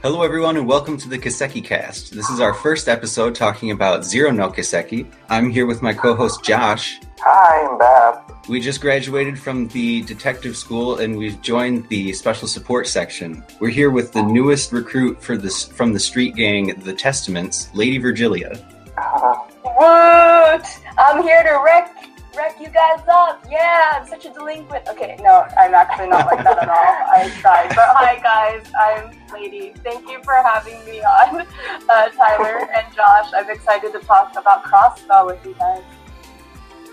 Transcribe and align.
Hello, 0.00 0.22
everyone, 0.22 0.56
and 0.56 0.68
welcome 0.68 0.96
to 0.96 1.08
the 1.08 1.18
Kiseki 1.18 1.64
Cast. 1.64 2.14
This 2.14 2.30
is 2.30 2.38
our 2.38 2.54
first 2.54 2.86
episode 2.86 3.34
talking 3.34 3.72
about 3.72 4.04
Zero 4.04 4.30
no 4.30 4.48
Kiseki. 4.48 5.10
I'm 5.28 5.50
here 5.50 5.66
with 5.66 5.82
my 5.82 5.92
co 5.92 6.14
host 6.14 6.44
Josh. 6.44 7.00
Hi, 7.18 7.66
I'm 7.66 7.76
Beth. 7.78 8.48
We 8.48 8.60
just 8.60 8.80
graduated 8.80 9.36
from 9.36 9.66
the 9.66 10.02
detective 10.02 10.56
school 10.56 10.98
and 10.98 11.18
we've 11.18 11.42
joined 11.42 11.88
the 11.88 12.12
special 12.12 12.46
support 12.46 12.86
section. 12.86 13.42
We're 13.58 13.70
here 13.70 13.90
with 13.90 14.12
the 14.12 14.22
newest 14.22 14.70
recruit 14.72 15.20
for 15.20 15.36
this 15.36 15.64
from 15.64 15.92
the 15.92 15.98
street 15.98 16.36
gang, 16.36 16.78
the 16.84 16.94
Testaments, 16.94 17.68
Lady 17.74 17.98
Virgilia. 17.98 18.64
Uh, 18.98 19.34
Woot! 19.64 20.66
I'm 20.98 21.22
here 21.22 21.42
to 21.44 21.62
wreck 21.64 22.08
wreck 22.36 22.60
you 22.60 22.68
guys 22.68 23.00
up. 23.08 23.44
Yeah, 23.50 23.92
I'm 23.94 24.06
such 24.06 24.26
a 24.26 24.30
delinquent. 24.30 24.88
Okay, 24.88 25.16
no, 25.20 25.46
I'm 25.58 25.74
actually 25.74 26.08
not 26.08 26.26
like 26.26 26.44
that 26.44 26.62
at 26.62 26.68
all. 26.68 26.76
I 26.76 27.30
tried. 27.40 27.68
But 27.70 27.88
hi 27.96 28.18
guys, 28.20 28.70
I'm 28.78 29.10
Lady. 29.32 29.72
Thank 29.82 30.08
you 30.08 30.22
for 30.22 30.34
having 30.34 30.84
me 30.84 31.00
on, 31.00 31.46
uh, 31.88 32.08
Tyler 32.10 32.68
and 32.74 32.94
Josh. 32.94 33.30
I'm 33.34 33.50
excited 33.50 33.92
to 33.92 34.00
talk 34.00 34.32
about 34.36 34.64
Crossbell 34.64 35.26
with 35.26 35.44
you 35.44 35.54
guys. 35.58 35.82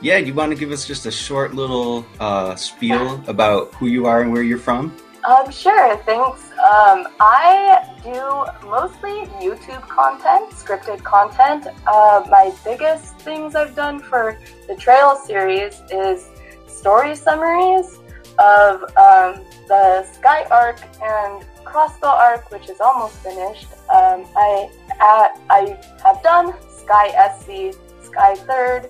Yeah, 0.01 0.17
you 0.17 0.33
want 0.33 0.51
to 0.51 0.57
give 0.57 0.71
us 0.71 0.85
just 0.85 1.05
a 1.05 1.11
short 1.11 1.53
little 1.53 2.05
uh, 2.19 2.55
spiel 2.55 3.23
about 3.27 3.73
who 3.75 3.87
you 3.87 4.05
are 4.05 4.21
and 4.21 4.31
where 4.31 4.43
you're 4.43 4.59
from? 4.59 4.95
Um, 5.27 5.49
sure, 5.49 5.97
thanks. 6.05 6.51
Um, 6.51 7.07
I 7.19 7.89
do 8.03 8.67
mostly 8.69 9.25
YouTube 9.41 9.81
content, 9.87 10.51
scripted 10.51 11.03
content. 11.03 11.67
Uh, 11.87 12.23
my 12.29 12.53
biggest 12.63 13.17
things 13.19 13.55
I've 13.55 13.75
done 13.75 13.99
for 13.99 14.37
the 14.67 14.75
Trail 14.75 15.15
series 15.15 15.81
is 15.91 16.29
story 16.67 17.15
summaries 17.15 17.97
of 18.37 18.83
um, 18.97 19.43
the 19.67 20.05
Sky 20.13 20.45
arc 20.51 20.79
and 21.01 21.43
Crossbell 21.63 22.03
arc, 22.03 22.51
which 22.51 22.69
is 22.69 22.79
almost 22.79 23.15
finished. 23.17 23.67
Um, 23.91 24.25
I 24.35 24.69
I 24.99 25.77
have 26.03 26.21
done 26.21 26.53
Sky 26.69 27.09
SC, 27.39 27.75
Sky 28.03 28.35
Third, 28.35 28.89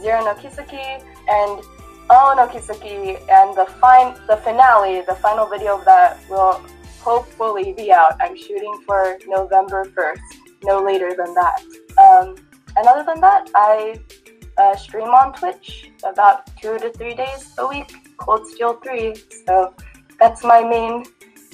Zero 0.00 0.24
no 0.24 0.34
Kiseki, 0.34 1.02
and 1.28 1.62
Oh 2.10 2.34
no 2.36 2.46
Kiseki, 2.46 3.16
and 3.30 3.56
the 3.56 3.66
fine 3.80 4.14
the 4.26 4.36
finale, 4.36 5.02
the 5.06 5.14
final 5.16 5.46
video 5.46 5.78
of 5.78 5.84
that 5.84 6.18
will 6.28 6.62
hopefully 7.00 7.72
be 7.76 7.92
out. 7.92 8.16
I'm 8.20 8.36
shooting 8.36 8.74
for 8.86 9.18
November 9.26 9.84
1st, 9.84 10.20
no 10.64 10.82
later 10.82 11.10
than 11.16 11.34
that. 11.34 11.62
Um, 11.98 12.34
and 12.76 12.86
other 12.86 13.04
than 13.04 13.20
that, 13.20 13.50
I 13.54 14.00
uh, 14.58 14.76
stream 14.76 15.08
on 15.08 15.32
Twitch 15.34 15.90
about 16.04 16.46
two 16.56 16.78
to 16.78 16.90
three 16.92 17.14
days 17.14 17.54
a 17.58 17.66
week, 17.66 17.92
Cold 18.16 18.46
Steel 18.46 18.74
3. 18.82 19.14
So 19.46 19.74
that's 20.18 20.42
my 20.42 20.62
main 20.62 21.04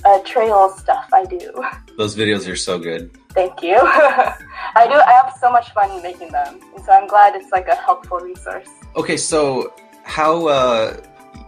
uh, 0.05 0.19
trail 0.21 0.71
stuff 0.71 1.09
I 1.13 1.25
do. 1.25 1.53
Those 1.99 2.17
videos 2.17 2.49
are 2.49 2.57
so 2.57 2.79
good. 2.79 3.11
Thank 3.35 3.63
you. 3.63 3.77
I 3.83 4.87
do. 4.89 4.95
I 4.95 5.13
have 5.23 5.35
so 5.41 5.51
much 5.51 5.71
fun 5.73 6.03
making 6.03 6.33
them, 6.33 6.61
and 6.75 6.85
so 6.85 6.93
I'm 6.93 7.07
glad 7.07 7.35
it's 7.37 7.53
like 7.53 7.69
a 7.69 7.77
helpful 7.77 8.19
resource. 8.19 8.69
Okay, 8.97 9.17
so 9.17 9.73
how 10.11 10.49
uh, 10.49 11.01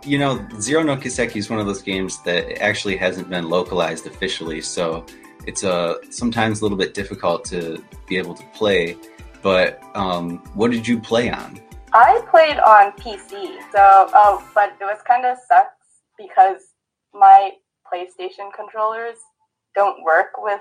you 0.05 0.19
know 0.19 0.47
Zero 0.61 0.83
no 0.85 0.97
Kiseki 0.97 1.37
is 1.37 1.51
one 1.51 1.59
of 1.59 1.67
those 1.67 1.83
games 1.83 2.23
that 2.23 2.63
actually 2.63 2.97
hasn't 2.97 3.29
been 3.29 3.49
localized 3.49 4.07
officially, 4.07 4.61
so 4.61 5.05
it's 5.47 5.65
uh, 5.65 5.97
sometimes 6.11 6.61
a 6.61 6.65
little 6.65 6.79
bit 6.79 6.95
difficult 6.95 7.45
to 7.47 7.85
be 8.07 8.17
able 8.17 8.35
to 8.35 8.45
play. 8.55 8.97
But 9.43 9.83
um, 9.97 10.39
what 10.55 10.71
did 10.71 10.87
you 10.87 11.01
play 11.01 11.29
on? 11.29 11.61
I 11.93 12.23
played 12.31 12.59
on 12.61 12.93
PC, 12.93 13.59
so 13.73 14.09
oh, 14.15 14.49
but 14.55 14.77
it 14.81 14.85
was 14.85 15.01
kind 15.07 15.27
of 15.27 15.37
sucks 15.49 15.75
because 16.17 16.63
my 17.13 17.51
PlayStation 17.93 18.53
controllers 18.55 19.17
don't 19.75 20.03
work 20.05 20.31
with 20.39 20.61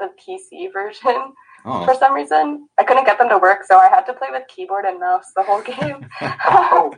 the 0.00 0.08
PC 0.18 0.72
version 0.72 1.34
Oh, 1.64 1.84
for 1.84 1.94
some 1.94 2.14
reason. 2.14 2.68
I 2.78 2.84
couldn't 2.84 3.06
get 3.06 3.18
them 3.18 3.30
to 3.30 3.38
work, 3.38 3.64
so 3.64 3.78
I 3.78 3.88
had 3.88 4.02
to 4.02 4.12
play 4.12 4.28
with 4.30 4.46
keyboard 4.48 4.84
and 4.84 5.00
mouse 5.00 5.32
the 5.34 5.42
whole 5.42 5.62
game. 5.62 6.06
oh. 6.20 6.92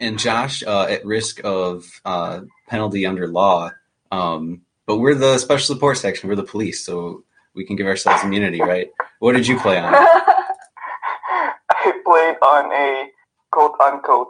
And 0.00 0.18
Josh, 0.18 0.62
uh, 0.66 0.86
at 0.88 1.04
risk 1.04 1.40
of 1.44 1.84
uh, 2.04 2.40
penalty 2.68 3.06
under 3.06 3.28
law, 3.28 3.70
um, 4.10 4.62
but 4.86 4.98
we're 4.98 5.14
the 5.14 5.38
special 5.38 5.74
support 5.74 5.98
section. 5.98 6.28
We're 6.28 6.36
the 6.36 6.42
police, 6.42 6.84
so 6.84 7.24
we 7.54 7.64
can 7.64 7.76
give 7.76 7.86
ourselves 7.86 8.24
immunity, 8.24 8.60
right? 8.60 8.88
What 9.20 9.32
did 9.32 9.46
you 9.46 9.58
play 9.58 9.78
on? 9.78 9.94
I 9.94 11.92
played 12.04 12.36
on 12.42 12.72
a 12.72 13.08
quote 13.50 13.78
unquote 13.80 14.28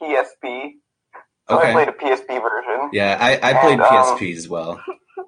PSP. 0.00 0.72
So 1.48 1.58
I 1.58 1.72
played 1.72 1.88
a 1.88 1.92
PSP 1.92 2.40
version. 2.40 2.90
Yeah, 2.92 3.16
I, 3.20 3.34
I 3.34 3.60
played 3.60 3.74
And, 3.74 3.82
um, 3.82 3.88
PSP 3.88 4.36
as 4.36 4.48
well. 4.48 4.80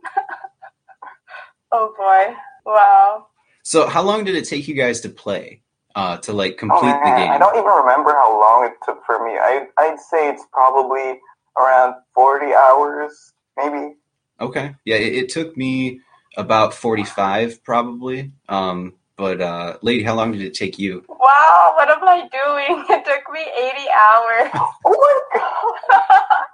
oh 1.73 1.95
boy! 1.97 2.35
Wow. 2.65 3.27
So, 3.63 3.87
how 3.87 4.03
long 4.03 4.25
did 4.25 4.37
it 4.37 4.47
take 4.47 4.69
you 4.69 4.75
guys 4.75 5.01
to 5.01 5.09
play? 5.09 5.63
Uh, 5.95 6.17
to 6.19 6.33
like 6.33 6.55
Oh 6.55 6.57
complete 6.59 6.91
man, 6.91 7.01
the 7.05 7.21
game. 7.21 7.31
I 7.31 7.39
don't 7.39 7.57
even 7.57 7.71
remember 7.71 8.11
how 8.11 8.39
long 8.39 8.67
it 8.67 8.73
took 8.85 9.05
for 9.07 9.25
me. 9.25 9.39
I 9.39 9.67
I'd 9.79 10.01
say 10.01 10.29
it's 10.29 10.45
probably 10.53 11.21
around 11.57 11.95
forty 12.15 12.53
hours, 12.53 13.33
maybe. 13.57 13.95
Okay. 14.41 14.75
Yeah, 14.85 14.97
it, 14.97 15.15
it 15.15 15.29
took 15.29 15.57
me 15.57 16.01
about 16.37 16.75
45 16.75 17.63
probably. 17.65 18.33
Um, 18.49 18.95
but 19.17 19.41
uh, 19.41 19.79
lady, 19.83 20.03
how 20.03 20.15
long 20.17 20.33
did 20.33 20.43
it 20.43 20.55
take 20.55 20.79
you? 20.79 21.05
Wow, 21.09 21.75
what 21.77 21.89
am 21.89 22.03
I 22.03 22.29
doing? 22.33 22.85
It 22.91 23.05
took 23.05 23.33
me 23.33 23.41
80 23.41 23.89
hours. 23.91 24.51
Oh 24.87 25.21
my 25.33 25.41
god! 25.41 26.45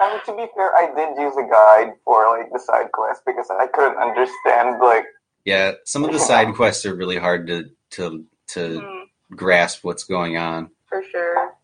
I 0.00 0.12
mean, 0.12 0.20
to 0.24 0.32
be 0.32 0.50
fair, 0.56 0.74
I 0.74 0.86
did 0.96 1.20
use 1.20 1.36
a 1.36 1.42
guide 1.42 1.92
for 2.04 2.26
like 2.38 2.50
the 2.52 2.58
side 2.58 2.90
quest 2.92 3.22
because 3.26 3.50
I 3.50 3.66
couldn't 3.66 3.98
understand 3.98 4.80
like 4.80 5.04
Yeah, 5.44 5.72
some 5.84 6.04
of 6.04 6.12
the 6.12 6.18
side 6.18 6.54
quests 6.54 6.84
are 6.86 6.94
really 6.94 7.16
hard 7.18 7.46
to 7.48 7.70
to 7.92 8.24
to 8.48 8.80
Hmm, 8.80 9.34
grasp 9.36 9.84
what's 9.84 10.04
going 10.04 10.36
on. 10.36 10.70
for 10.86 11.02
sure. 11.10 11.54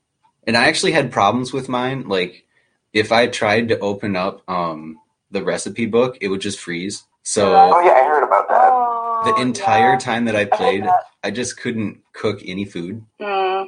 And 0.47 0.57
I 0.57 0.67
actually 0.69 0.93
had 0.93 1.11
problems 1.13 1.53
with 1.53 1.69
mine. 1.69 2.09
Like 2.09 2.47
if 2.93 3.13
I 3.13 3.27
tried 3.27 3.69
to 3.69 3.79
open 3.81 4.17
up 4.17 4.49
um 4.49 4.99
the 5.31 5.43
recipe 5.43 5.87
book, 5.87 6.17
it 6.21 6.29
would 6.29 6.41
just 6.41 6.61
freeze. 6.61 7.05
So 7.23 7.55
oh 7.55 7.81
yeah, 7.81 7.93
I 7.93 8.05
heard 8.05 8.23
about 8.25 8.49
that. 8.49 8.69
Oh, 8.71 9.23
the 9.25 9.43
entire 9.43 9.93
yeah. 9.93 9.99
time 9.99 10.25
that 10.27 10.37
I 10.37 10.43
I 10.43 10.45
played, 10.45 10.85
that. 10.85 11.03
I 11.25 11.31
just 11.33 11.59
couldn't 11.59 12.01
cook 12.13 12.41
any 12.45 12.65
food. 12.65 13.05
Hmm. 13.21 13.65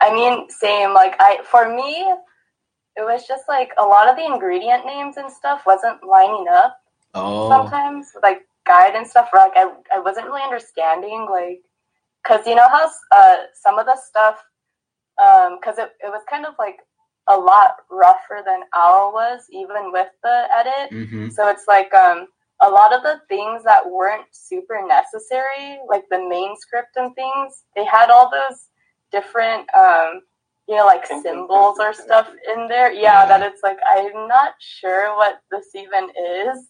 I 0.00 0.12
mean, 0.12 0.50
same. 0.50 0.92
Like, 0.92 1.14
I 1.20 1.42
for 1.44 1.68
me, 1.72 1.94
it 2.96 3.02
was 3.02 3.24
just 3.28 3.44
like 3.48 3.70
a 3.78 3.84
lot 3.84 4.08
of 4.08 4.16
the 4.16 4.24
ingredient 4.24 4.84
names 4.84 5.16
and 5.16 5.30
stuff 5.30 5.62
wasn't 5.64 6.02
lining 6.04 6.46
up 6.52 6.76
Oh, 7.14 7.48
sometimes, 7.48 8.10
like 8.22 8.46
guide 8.66 8.94
and 8.94 9.06
stuff. 9.06 9.28
Where 9.32 9.44
like 9.44 9.56
I, 9.56 9.72
I 9.94 10.00
wasn't 10.00 10.26
really 10.26 10.42
understanding, 10.42 11.26
like, 11.30 11.62
because 12.22 12.46
you 12.46 12.54
know 12.54 12.68
how 12.68 12.90
uh, 13.12 13.36
some 13.62 13.78
of 13.78 13.86
the 13.86 13.96
stuff, 13.96 14.36
because 15.16 15.78
it, 15.78 15.90
it 16.00 16.08
was 16.08 16.22
kind 16.30 16.46
of 16.46 16.54
like 16.58 16.76
a 17.28 17.36
lot 17.36 17.76
rougher 17.90 18.42
than 18.44 18.60
Ao 18.74 19.10
was, 19.12 19.42
even 19.52 19.92
with 19.92 20.08
the 20.22 20.44
edit. 20.56 20.90
hmm 21.10 21.28
So 21.30 21.48
it's 21.48 21.66
like 21.68 21.92
um, 21.94 22.26
a 22.60 22.68
lot 22.68 22.92
of 22.92 23.02
the 23.02 23.20
things 23.28 23.62
that 23.64 23.88
weren't 23.88 24.26
super 24.32 24.80
necessary, 24.86 25.78
like 25.88 26.04
the 26.10 26.18
main 26.28 26.56
script 26.56 26.96
and 26.96 27.14
things, 27.14 27.62
they 27.76 27.84
had 27.84 28.10
all 28.10 28.30
those 28.30 28.68
different, 29.12 29.68
um, 29.74 30.22
you 30.68 30.76
know, 30.76 30.86
like 30.86 31.06
symbols 31.06 31.78
or 31.80 31.92
stuff 31.92 32.28
in 32.54 32.68
there. 32.68 32.92
Yeah, 32.92 33.22
Yeah. 33.22 33.26
that 33.26 33.42
it's 33.42 33.62
like, 33.62 33.78
I'm 33.94 34.26
not 34.28 34.54
sure 34.58 35.16
what 35.16 35.40
this 35.50 35.66
even 35.74 36.08
is. 36.10 36.68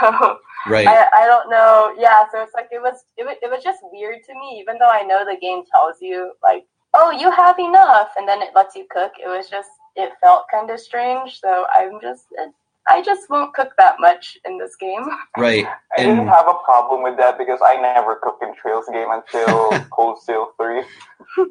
So 0.00 0.38
right. 0.70 0.86
I, 0.88 1.06
I 1.14 1.26
don't 1.26 1.50
know. 1.50 1.94
Yeah, 1.98 2.24
so 2.32 2.40
it's 2.42 2.54
like 2.54 2.68
it 2.72 2.80
was, 2.80 3.04
it 3.18 3.24
was 3.24 3.36
it 3.42 3.50
was 3.50 3.62
just 3.62 3.80
weird 3.92 4.24
to 4.24 4.34
me, 4.34 4.58
even 4.60 4.78
though 4.78 4.88
I 4.88 5.02
know 5.02 5.24
the 5.24 5.36
game 5.38 5.62
tells 5.70 5.96
you 6.00 6.32
like, 6.42 6.64
oh, 6.94 7.10
you 7.10 7.30
have 7.30 7.58
enough, 7.58 8.08
and 8.16 8.26
then 8.26 8.40
it 8.40 8.50
lets 8.54 8.74
you 8.74 8.86
cook. 8.90 9.12
It 9.22 9.28
was 9.28 9.48
just 9.50 9.68
it 9.96 10.12
felt 10.22 10.46
kind 10.50 10.70
of 10.70 10.80
strange. 10.80 11.38
So 11.40 11.66
I'm 11.74 12.00
just 12.00 12.24
I 12.88 13.02
just 13.02 13.28
won't 13.28 13.52
cook 13.54 13.72
that 13.78 13.96
much 13.98 14.38
in 14.46 14.58
this 14.58 14.76
game. 14.76 15.04
right. 15.36 15.66
I 15.66 16.02
And- 16.02 16.16
didn't 16.16 16.28
have 16.28 16.48
a 16.48 16.54
problem 16.64 17.02
with 17.02 17.16
that 17.18 17.36
because 17.38 17.60
I 17.64 17.76
never 17.80 18.16
cooked 18.16 18.42
in 18.42 18.54
Trails 18.54 18.86
game 18.92 19.08
until 19.10 19.70
Cold 19.90 20.18
Steel 20.20 20.52
3. 20.56 20.82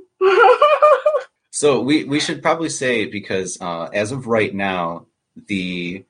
So 1.56 1.80
we, 1.82 2.04
we 2.06 2.20
should 2.20 2.42
probably 2.42 2.70
say 2.70 3.06
because 3.06 3.60
uh, 3.62 3.84
as 3.94 4.12
of 4.12 4.26
right 4.26 4.54
now, 4.54 5.06
the 5.48 6.04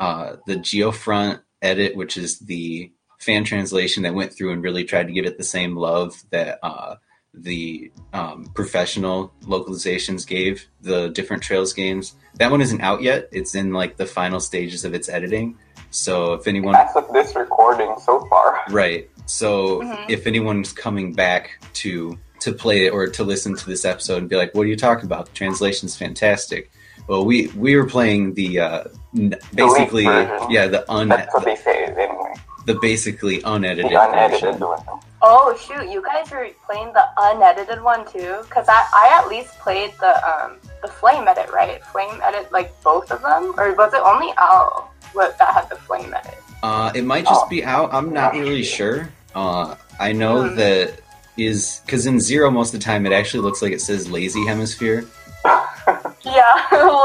uh, 0.00 0.36
the 0.48 0.56
Geofront 0.56 1.40
edit, 1.62 1.96
which 1.96 2.16
is 2.16 2.38
the 2.40 2.90
fan 3.18 3.44
translation 3.44 4.02
that 4.04 4.14
went 4.14 4.32
through 4.32 4.52
and 4.52 4.62
really 4.62 4.84
tried 4.84 5.06
to 5.06 5.12
give 5.12 5.26
it 5.26 5.36
the 5.38 5.44
same 5.44 5.76
love 5.76 6.22
that 6.30 6.58
uh, 6.62 6.96
the 7.34 7.92
um, 8.12 8.50
professional 8.54 9.32
localizations 9.42 10.26
gave 10.26 10.66
the 10.80 11.08
different 11.10 11.42
Trails 11.42 11.72
games. 11.72 12.14
That 12.36 12.50
one 12.50 12.60
isn't 12.60 12.80
out 12.80 13.02
yet. 13.02 13.28
It's 13.30 13.54
in 13.54 13.72
like 13.72 13.96
the 13.98 14.06
final 14.06 14.40
stages 14.40 14.84
of 14.84 14.94
its 14.94 15.08
editing. 15.08 15.56
So 15.90 16.34
if 16.34 16.46
anyone 16.46 16.74
As 16.74 16.94
of 16.96 17.12
this 17.12 17.34
recording 17.34 17.94
so 18.04 18.24
far. 18.26 18.60
Right. 18.70 19.10
So 19.26 19.80
Mhm. 19.82 20.04
if 20.08 20.26
anyone's 20.26 20.72
coming 20.72 21.12
back 21.12 21.62
to 21.74 22.18
to 22.40 22.52
play 22.54 22.86
it 22.86 22.90
or 22.94 23.06
to 23.06 23.22
listen 23.22 23.54
to 23.54 23.66
this 23.66 23.84
episode 23.84 24.16
and 24.16 24.28
be 24.30 24.34
like, 24.34 24.54
"What 24.54 24.62
are 24.62 24.68
you 24.68 24.76
talking 24.76 25.04
about? 25.04 25.26
The 25.26 25.32
translation's 25.32 25.94
fantastic." 25.94 26.70
Well, 27.10 27.24
we 27.24 27.48
we 27.58 27.74
were 27.74 27.86
playing 27.90 28.34
the 28.34 28.60
uh, 28.60 28.84
n- 29.18 29.34
basically 29.52 30.04
version. 30.06 30.46
yeah 30.48 30.68
the 30.68 30.86
un 30.88 31.08
That's 31.08 31.34
what 31.34 31.44
they 31.44 31.56
say 31.56 31.86
anyway. 31.86 32.34
the 32.66 32.76
basically 32.78 33.42
unedited, 33.42 33.90
The 33.90 33.98
unedited 34.00 34.40
version. 34.54 34.60
one. 34.60 35.00
Oh 35.20 35.50
shoot, 35.58 35.90
you 35.90 36.00
guys 36.06 36.30
are 36.30 36.46
playing 36.66 36.92
the 36.92 37.02
unedited 37.18 37.82
one 37.82 38.06
too? 38.14 38.32
Cause 38.48 38.66
I, 38.68 38.80
I 38.94 39.18
at 39.18 39.26
least 39.28 39.58
played 39.58 39.90
the 39.98 40.12
um 40.30 40.50
the 40.82 40.88
flame 41.00 41.26
edit, 41.26 41.50
right? 41.50 41.82
Flame 41.86 42.20
edit 42.22 42.46
like 42.52 42.70
both 42.84 43.10
of 43.10 43.20
them? 43.22 43.58
Or 43.58 43.74
was 43.74 43.92
it 43.92 44.02
only 44.12 44.30
Ao 44.38 44.88
what 45.12 45.36
that 45.40 45.52
had 45.52 45.66
the 45.68 45.74
flame 45.86 46.14
edit? 46.14 46.38
Uh, 46.62 46.92
it 46.94 47.02
might 47.04 47.24
just 47.26 47.44
Oh. 47.44 47.48
be 47.48 47.64
out. 47.64 47.90
I'm 47.92 48.12
not 48.12 48.34
really 48.34 48.62
sure. 48.62 49.10
Uh, 49.34 49.74
I 49.98 50.12
know 50.12 50.46
Hmm. 50.48 50.54
that 50.62 51.00
is 51.36 51.80
because 51.84 52.06
in 52.06 52.20
zero 52.20 52.52
most 52.52 52.72
of 52.72 52.78
the 52.78 52.84
time 52.84 53.04
it 53.04 53.12
actually 53.12 53.40
looks 53.46 53.62
like 53.62 53.72
it 53.72 53.80
says 53.80 54.08
lazy 54.08 54.46
hemisphere. 54.46 55.02
Yeah, 56.24 56.54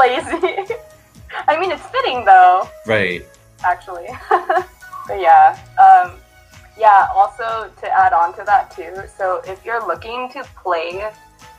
lazy. 0.00 0.74
I 1.48 1.58
mean 1.58 1.70
it's 1.72 1.86
fitting 1.86 2.24
though, 2.24 2.68
Right. 2.86 3.24
actually. 3.64 4.06
but 4.30 5.20
yeah. 5.20 5.58
Um 5.78 6.18
yeah, 6.78 7.08
also 7.14 7.70
to 7.80 7.86
add 7.90 8.12
on 8.12 8.34
to 8.36 8.44
that 8.44 8.70
too, 8.70 8.94
so 9.16 9.40
if 9.46 9.64
you're 9.64 9.84
looking 9.86 10.28
to 10.32 10.44
play 10.62 11.10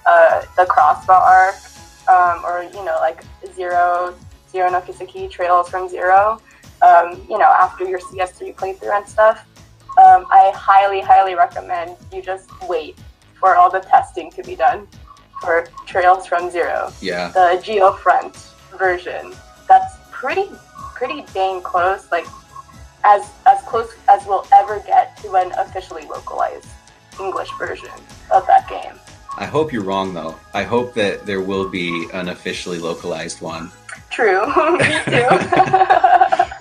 uh, 0.06 0.42
the 0.56 0.64
Crossbell 0.66 1.10
arc, 1.10 1.56
um, 2.08 2.46
or 2.46 2.64
you 2.64 2.86
know, 2.86 2.98
like 3.02 3.24
zero 3.56 4.14
zero 4.52 4.70
no 4.70 4.80
Kiseki 4.82 5.30
trails 5.30 5.70
from 5.70 5.90
zero, 5.90 6.40
um, 6.82 7.26
you 7.30 7.38
know, 7.38 7.52
after 7.60 7.84
your 7.84 8.00
CS3 8.00 8.56
playthrough 8.56 8.96
and 8.96 9.08
stuff, 9.08 9.46
um, 9.98 10.26
I 10.32 10.52
highly, 10.56 11.02
highly 11.02 11.36
recommend 11.36 11.98
you 12.14 12.22
just 12.22 12.50
wait 12.70 12.98
for 13.40 13.56
all 13.56 13.70
the 13.70 13.80
testing 13.80 14.32
to 14.32 14.44
be 14.44 14.56
done 14.56 14.88
for 15.42 15.68
Trails 15.86 16.26
from 16.26 16.50
Zero, 16.52 16.92
Yeah. 17.02 17.30
the 17.30 17.62
Geofront 17.64 18.36
version. 18.78 19.34
That's 19.68 19.94
pretty, 20.12 20.50
pretty 20.96 21.26
dang 21.34 21.62
close. 21.62 22.12
Like 22.12 22.26
as 23.04 23.30
as 23.46 23.62
close 23.64 23.90
as 24.10 24.26
we'll 24.26 24.46
ever 24.54 24.80
get 24.86 25.16
to 25.22 25.36
an 25.36 25.52
officially 25.58 26.04
localized 26.06 26.68
English 27.20 27.50
version 27.58 27.90
of 28.32 28.46
that 28.48 28.68
game. 28.70 28.94
I 29.38 29.46
hope 29.46 29.72
you're 29.72 29.84
wrong 29.84 30.14
though. 30.14 30.36
I 30.54 30.64
hope 30.64 30.94
that 30.96 31.26
there 31.26 31.42
will 31.42 31.70
be 31.70 32.08
an 32.14 32.30
officially 32.30 32.80
localized 32.80 33.40
one. 33.42 33.72
True, 34.10 34.46
me 34.78 35.00
too. 35.06 35.28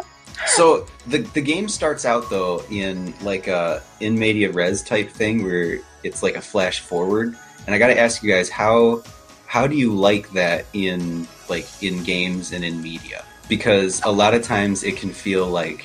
So 0.48 0.86
the 1.06 1.18
the 1.18 1.40
game 1.42 1.68
starts 1.68 2.04
out 2.06 2.30
though 2.30 2.62
in 2.70 3.12
like 3.20 3.46
a 3.46 3.82
in 4.00 4.18
media 4.18 4.50
res 4.50 4.82
type 4.82 5.10
thing 5.10 5.42
where 5.44 5.80
it's 6.02 6.22
like 6.22 6.36
a 6.36 6.40
flash 6.40 6.80
forward, 6.80 7.36
and 7.66 7.74
I 7.74 7.78
got 7.78 7.88
to 7.88 7.98
ask 7.98 8.22
you 8.22 8.30
guys 8.30 8.48
how 8.48 9.02
how 9.46 9.66
do 9.66 9.76
you 9.76 9.94
like 9.94 10.30
that 10.32 10.66
in 10.72 11.26
like 11.48 11.66
in 11.82 12.02
games 12.04 12.52
and 12.52 12.64
in 12.64 12.82
media? 12.82 13.24
Because 13.48 14.02
a 14.04 14.10
lot 14.10 14.34
of 14.34 14.42
times 14.42 14.82
it 14.82 14.96
can 14.96 15.10
feel 15.10 15.46
like 15.46 15.84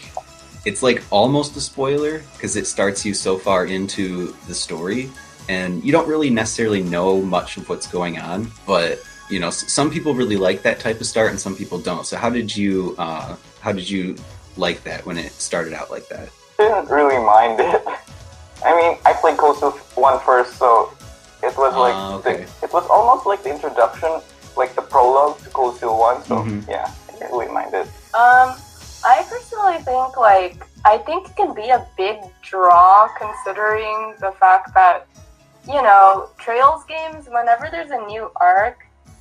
it's 0.65 0.83
like 0.83 1.03
almost 1.11 1.55
a 1.55 1.61
spoiler 1.61 2.21
because 2.33 2.55
it 2.55 2.67
starts 2.67 3.05
you 3.05 3.13
so 3.13 3.37
far 3.37 3.65
into 3.65 4.35
the 4.47 4.53
story 4.53 5.09
and 5.49 5.83
you 5.83 5.91
don't 5.91 6.07
really 6.07 6.29
necessarily 6.29 6.83
know 6.83 7.21
much 7.21 7.57
of 7.57 7.67
what's 7.67 7.87
going 7.87 8.19
on, 8.19 8.51
but 8.65 9.01
you 9.29 9.39
know 9.39 9.49
some 9.49 9.89
people 9.89 10.13
really 10.13 10.37
like 10.37 10.61
that 10.63 10.79
type 10.79 10.99
of 10.99 11.07
start 11.07 11.29
and 11.29 11.39
some 11.39 11.55
people 11.55 11.79
don't. 11.79 12.05
So 12.05 12.17
how 12.17 12.29
did 12.29 12.55
you 12.55 12.95
uh, 12.97 13.35
how 13.59 13.71
did 13.71 13.89
you 13.89 14.15
like 14.57 14.83
that 14.83 15.05
when 15.05 15.17
it 15.17 15.31
started 15.31 15.73
out 15.73 15.89
like 15.89 16.07
that? 16.09 16.29
Didn't 16.57 16.89
really 16.89 17.23
mind 17.23 17.59
it. 17.59 17.81
I 18.65 18.75
mean, 18.75 18.97
I 19.05 19.13
played 19.13 19.37
Cold 19.37 19.57
Steel 19.57 19.71
1 19.71 20.19
first, 20.19 20.57
so 20.57 20.93
it 21.43 21.57
was 21.57 21.73
like 21.75 21.95
Ah, 21.95 22.15
okay. 22.15 22.45
the, 22.45 22.65
it 22.65 22.71
was 22.73 22.85
almost 22.87 23.25
like 23.25 23.43
the 23.43 23.49
introduction, 23.51 24.21
like 24.55 24.75
the 24.75 24.81
prologue 24.81 25.37
to 25.43 25.49
Cold 25.49 25.75
Steel 25.77 25.97
1. 25.97 26.23
So 26.25 26.35
Mhm. 26.37 26.67
yeah, 26.67 26.89
I 27.07 27.11
didn't 27.13 27.31
really 27.31 27.51
mind 27.51 27.73
it. 27.73 27.87
Um, 28.13 28.55
I 29.03 29.25
personally 29.29 29.79
think 29.83 30.17
like 30.17 30.57
I 30.85 30.97
think 30.99 31.29
it 31.29 31.35
can 31.35 31.53
be 31.53 31.69
a 31.69 31.85
big 31.97 32.17
draw 32.41 33.07
considering 33.17 34.15
the 34.19 34.31
fact 34.39 34.73
that 34.75 35.07
you 35.67 35.81
know 35.81 36.29
Trails 36.37 36.83
games. 36.85 37.27
Whenever 37.29 37.69
there's 37.71 37.91
a 37.91 38.01
new 38.13 38.31
arc, 38.39 38.77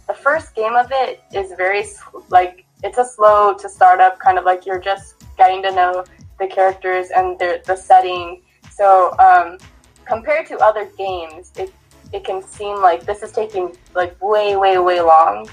the 0.09 0.15
first 0.15 0.55
game 0.55 0.75
of 0.75 0.89
it 0.91 1.23
is 1.33 1.53
very 1.57 1.81
s- 1.81 2.03
like 2.31 2.65
it's 2.83 2.99
a 2.99 3.05
slow 3.05 3.55
to 3.55 3.69
start 3.69 4.01
up, 4.01 4.19
kind 4.19 4.39
of 4.39 4.45
like 4.45 4.65
you're 4.67 4.81
just 4.93 5.15
getting 5.37 5.63
to 5.63 5.71
know 5.73 6.05
the 6.39 6.47
characters 6.47 7.09
and 7.17 7.39
the 7.39 7.63
the 7.67 7.77
setting. 7.77 8.43
So 8.71 8.87
um, 9.19 9.59
compared 10.07 10.47
to 10.49 10.59
other 10.59 10.87
games, 10.99 11.53
it 11.57 11.73
it 12.13 12.25
can 12.25 12.43
seem 12.43 12.81
like 12.81 13.05
this 13.05 13.23
is 13.23 13.33
taking 13.33 13.77
like 13.95 14.21
way 14.23 14.57
way 14.57 14.79
way 14.79 15.01
long 15.01 15.49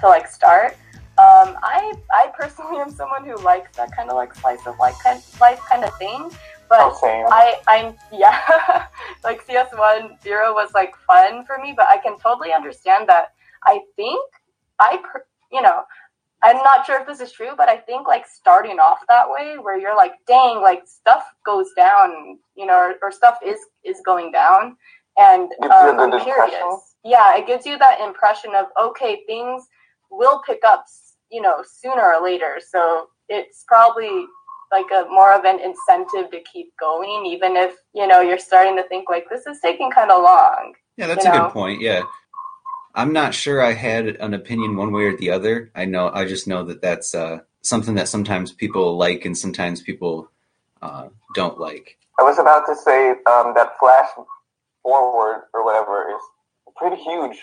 to 0.00 0.06
like 0.06 0.26
start. 0.28 0.76
Um, 1.18 1.56
I 1.62 1.92
I 2.12 2.32
personally 2.38 2.78
am 2.80 2.90
someone 2.90 3.24
who 3.24 3.36
likes 3.42 3.76
that 3.76 3.94
kind 3.94 4.10
of 4.10 4.16
like 4.16 4.34
slice 4.34 4.66
of 4.66 4.78
life 4.78 4.96
kind 5.02 5.22
life 5.40 5.60
kind 5.68 5.84
of 5.84 5.96
thing, 5.98 6.30
but 6.68 6.80
Oh, 6.80 6.98
same. 7.00 7.26
I 7.28 7.60
I'm 7.68 7.94
yeah, 8.12 8.86
like 9.24 9.42
CS 9.42 9.68
one 9.74 10.18
zero 10.22 10.52
was 10.52 10.70
like 10.74 10.94
fun 11.06 11.44
for 11.44 11.58
me, 11.58 11.74
but 11.76 11.86
I 11.88 11.98
can 11.98 12.18
totally 12.18 12.52
understand 12.52 13.08
that. 13.08 13.34
I 13.64 13.80
think 13.96 14.24
I 14.78 14.98
per, 14.98 15.24
you 15.50 15.62
know 15.62 15.82
I'm 16.42 16.56
not 16.56 16.84
sure 16.84 17.00
if 17.00 17.06
this 17.06 17.20
is 17.20 17.30
true, 17.32 17.52
but 17.56 17.68
I 17.68 17.76
think 17.76 18.08
like 18.08 18.26
starting 18.26 18.78
off 18.80 18.98
that 19.08 19.30
way, 19.30 19.58
where 19.60 19.78
you're 19.78 19.96
like, 19.96 20.14
dang, 20.26 20.60
like 20.60 20.82
stuff 20.86 21.22
goes 21.46 21.68
down, 21.76 22.38
you 22.56 22.66
know, 22.66 22.74
or, 22.74 22.94
or 23.00 23.12
stuff 23.12 23.38
is 23.44 23.58
is 23.84 24.00
going 24.04 24.32
down, 24.32 24.76
and 25.18 25.50
Gives 25.60 25.72
you 25.72 25.88
a 25.88 25.90
um, 25.90 26.00
I'm 26.00 26.10
curious. 26.20 26.54
impression. 26.54 26.78
Yeah, 27.04 27.36
it 27.36 27.46
gives 27.46 27.66
you 27.66 27.78
that 27.78 28.00
impression 28.00 28.54
of 28.54 28.66
okay, 28.82 29.22
things 29.26 29.64
will 30.10 30.42
pick 30.46 30.60
up, 30.66 30.84
you 31.30 31.40
know, 31.42 31.62
sooner 31.66 32.14
or 32.14 32.22
later. 32.22 32.60
So 32.70 33.08
it's 33.28 33.64
probably 33.66 34.26
like 34.70 34.86
a 34.92 35.06
more 35.10 35.34
of 35.34 35.44
an 35.44 35.58
incentive 35.60 36.30
to 36.30 36.40
keep 36.50 36.72
going, 36.78 37.26
even 37.26 37.56
if 37.56 37.74
you 37.94 38.06
know 38.06 38.20
you're 38.20 38.38
starting 38.38 38.76
to 38.76 38.82
think 38.84 39.08
like 39.10 39.26
this 39.30 39.46
is 39.46 39.60
taking 39.60 39.90
kind 39.90 40.10
of 40.10 40.22
long. 40.22 40.74
Yeah, 40.96 41.06
that's 41.08 41.24
You 41.24 41.30
a 41.30 41.34
know? 41.34 41.44
good 41.44 41.52
point. 41.52 41.80
Yeah. 41.80 42.02
I'm 42.94 43.14
not 43.14 43.32
sure 43.32 43.62
I 43.62 43.72
had 43.72 44.06
an 44.06 44.34
opinion 44.34 44.76
one 44.76 44.92
way 44.92 45.04
or 45.04 45.16
the 45.16 45.30
other. 45.30 45.70
I 45.74 45.86
know 45.86 46.10
I 46.12 46.26
just 46.26 46.46
know 46.46 46.62
that 46.64 46.82
that's 46.82 47.14
uh, 47.14 47.38
something 47.62 47.94
that 47.94 48.08
sometimes 48.08 48.52
people 48.52 48.98
like 48.98 49.24
and 49.24 49.36
sometimes 49.36 49.80
people 49.80 50.30
uh, 50.82 51.08
don't 51.34 51.58
like. 51.58 51.96
I 52.18 52.22
was 52.22 52.38
about 52.38 52.66
to 52.66 52.76
say 52.76 53.10
um, 53.10 53.54
that 53.54 53.78
flash 53.80 54.08
forward 54.82 55.44
or 55.54 55.64
whatever 55.64 56.08
is 56.10 56.22
a 56.68 56.70
pretty 56.78 57.02
huge 57.02 57.38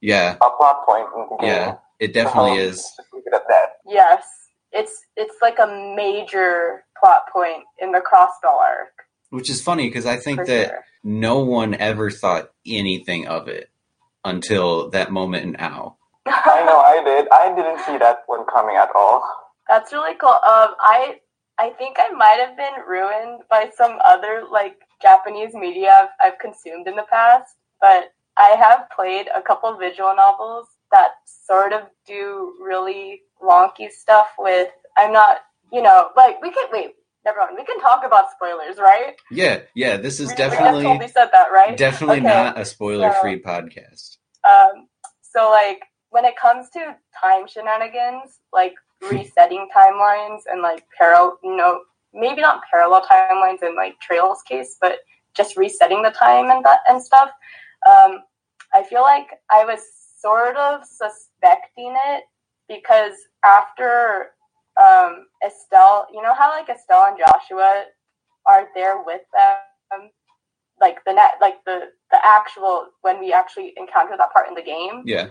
Yeah, 0.00 0.36
uh, 0.40 0.50
plot 0.50 0.84
point 0.86 1.06
in 1.16 1.20
the 1.30 1.36
game. 1.40 1.48
yeah, 1.50 1.74
it 1.98 2.12
definitely 2.12 2.52
Um, 2.52 2.58
is. 2.58 2.76
Just 2.76 3.00
leave 3.12 3.22
it 3.26 3.34
at 3.34 3.48
that. 3.48 3.66
Yes, 3.86 4.24
it's 4.72 4.92
it's 5.16 5.36
like 5.42 5.58
a 5.58 5.66
major 5.96 6.84
plot 7.00 7.24
point 7.32 7.64
in 7.78 7.92
the 7.92 8.00
Crossbell 8.00 8.56
arc. 8.58 8.92
Which 9.30 9.50
is 9.50 9.60
funny 9.62 9.88
because 9.88 10.06
I 10.06 10.16
think 10.16 10.40
for 10.40 10.46
that 10.46 10.68
sure. 10.68 10.84
no 11.02 11.40
one 11.40 11.74
ever 11.74 12.10
thought 12.10 12.50
anything 12.66 13.26
of 13.26 13.48
it 13.48 13.68
until 14.24 14.90
that 14.90 15.10
moment 15.10 15.44
in 15.44 15.56
Ao. 15.60 15.96
I 16.26 16.62
know 16.64 16.78
I 16.80 17.02
did. 17.04 17.28
I 17.30 17.54
didn't 17.54 17.80
see 17.84 17.98
that 17.98 18.22
one 18.26 18.44
coming 18.46 18.76
at 18.76 18.88
all. 18.94 19.22
That's 19.68 19.92
really 19.92 20.14
cool. 20.16 20.30
Um, 20.30 20.74
I 20.80 21.20
I 21.58 21.70
think 21.78 21.96
I 21.98 22.08
might 22.10 22.38
have 22.44 22.56
been 22.56 22.82
ruined 22.88 23.42
by 23.50 23.70
some 23.76 23.98
other 24.04 24.44
like 24.50 24.76
Japanese 25.08 25.54
media 25.54 25.90
I've, 26.00 26.32
I've 26.32 26.38
consumed 26.38 26.88
in 26.88 26.96
the 26.96 27.06
past, 27.10 27.54
but 27.80 28.12
I 28.38 28.50
have 28.64 28.80
played 28.94 29.26
a 29.36 29.42
couple 29.42 29.76
visual 29.76 30.14
novels 30.16 30.66
that 30.90 31.10
sort 31.46 31.72
of 31.74 31.82
do 32.06 32.54
really 32.60 33.20
wonky 33.42 33.90
stuff 33.90 34.28
with. 34.38 34.68
I'm 34.96 35.12
not, 35.12 35.38
you 35.72 35.82
know, 35.82 36.08
like 36.16 36.40
we 36.40 36.50
can 36.50 36.66
wait. 36.72 36.92
Never 37.24 37.38
mind. 37.40 37.56
We 37.58 37.64
can 37.64 37.80
talk 37.80 38.02
about 38.04 38.30
spoilers, 38.32 38.76
right? 38.78 39.14
Yeah, 39.30 39.60
yeah, 39.74 39.96
this 39.96 40.20
is 40.20 40.28
We- 40.28 40.32
we 40.32 40.36
definitely 40.36 40.84
totally 40.84 41.08
said 41.08 41.28
that, 41.32 41.52
right? 41.52 41.76
definitely 41.76 42.18
Okay. 42.18 42.26
not 42.28 42.58
a 42.58 42.64
spoiler-free 42.64 43.42
podcast. 43.42 44.18
Um, 44.44 44.88
so 45.22 45.50
like 45.50 45.80
when 46.10 46.24
it 46.24 46.36
comes 46.36 46.70
to 46.70 46.96
time 47.22 47.46
shenanigans, 47.48 48.40
like 48.52 48.74
resetting 49.10 49.68
timelines 49.74 50.40
and 50.50 50.60
like 50.62 50.84
parallel, 50.98 51.38
you 51.42 51.56
know, 51.56 51.80
maybe 52.14 52.40
not 52.40 52.62
parallel 52.70 53.02
timelines 53.10 53.62
in 53.62 53.74
like 53.76 53.98
Trails 54.00 54.42
case, 54.42 54.76
but 54.80 54.98
just 55.36 55.56
resetting 55.56 56.02
the 56.02 56.10
time 56.10 56.50
and 56.50 56.64
that 56.64 56.80
and 56.88 57.02
stuff. 57.02 57.30
Um, 57.86 58.20
I 58.74 58.82
feel 58.82 59.02
like 59.02 59.28
I 59.50 59.64
was 59.64 59.80
sort 60.20 60.56
of 60.56 60.80
suspecting 60.84 61.94
it 62.08 62.24
because 62.68 63.14
after 63.44 64.30
um, 64.80 65.26
Estelle, 65.44 66.06
you 66.12 66.22
know 66.22 66.34
how 66.34 66.50
like 66.50 66.68
Estelle 66.68 67.06
and 67.08 67.18
Joshua 67.18 67.84
are 68.46 68.68
there 68.74 69.02
with 69.04 69.22
them, 69.34 70.10
like 70.80 70.98
the 71.06 71.12
net, 71.12 71.32
like 71.40 71.64
the 71.66 71.90
the 72.10 72.18
actual 72.24 72.88
when 73.02 73.20
we 73.20 73.32
actually 73.32 73.72
encounter 73.76 74.16
that 74.16 74.32
part 74.32 74.48
in 74.48 74.54
the 74.54 74.62
game, 74.62 75.02
Yeah, 75.04 75.28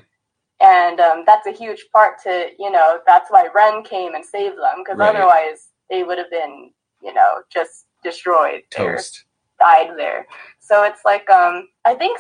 and 0.62 1.00
um, 1.00 1.24
that's 1.26 1.48
a 1.48 1.52
huge 1.52 1.86
part 1.94 2.22
to 2.24 2.50
you 2.60 2.72
know 2.72 3.00
that's 3.08 3.30
why 3.32 3.48
Ren 3.54 3.84
came 3.84 4.16
and 4.16 4.24
saved 4.26 4.58
them 4.58 4.84
because 4.84 5.00
Right. 5.00 5.16
otherwise 5.16 5.70
they 5.90 6.04
would 6.04 6.18
have 6.18 6.30
been 6.30 6.72
you 7.02 7.14
know 7.14 7.42
just 7.52 7.86
destroyed 8.04 8.64
toast. 8.72 9.26
died 9.60 9.92
there. 9.98 10.26
So 10.60 10.84
it's 10.84 11.02
like 11.06 11.30
um 11.30 11.68
I 11.86 11.94
think 11.94 12.20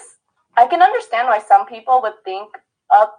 I 0.58 0.67
can 0.67 0.82
understand 0.82 1.27
why 1.27 1.39
some 1.39 1.65
people 1.65 2.01
would 2.01 2.24
think 2.24 2.50
up 2.93 3.17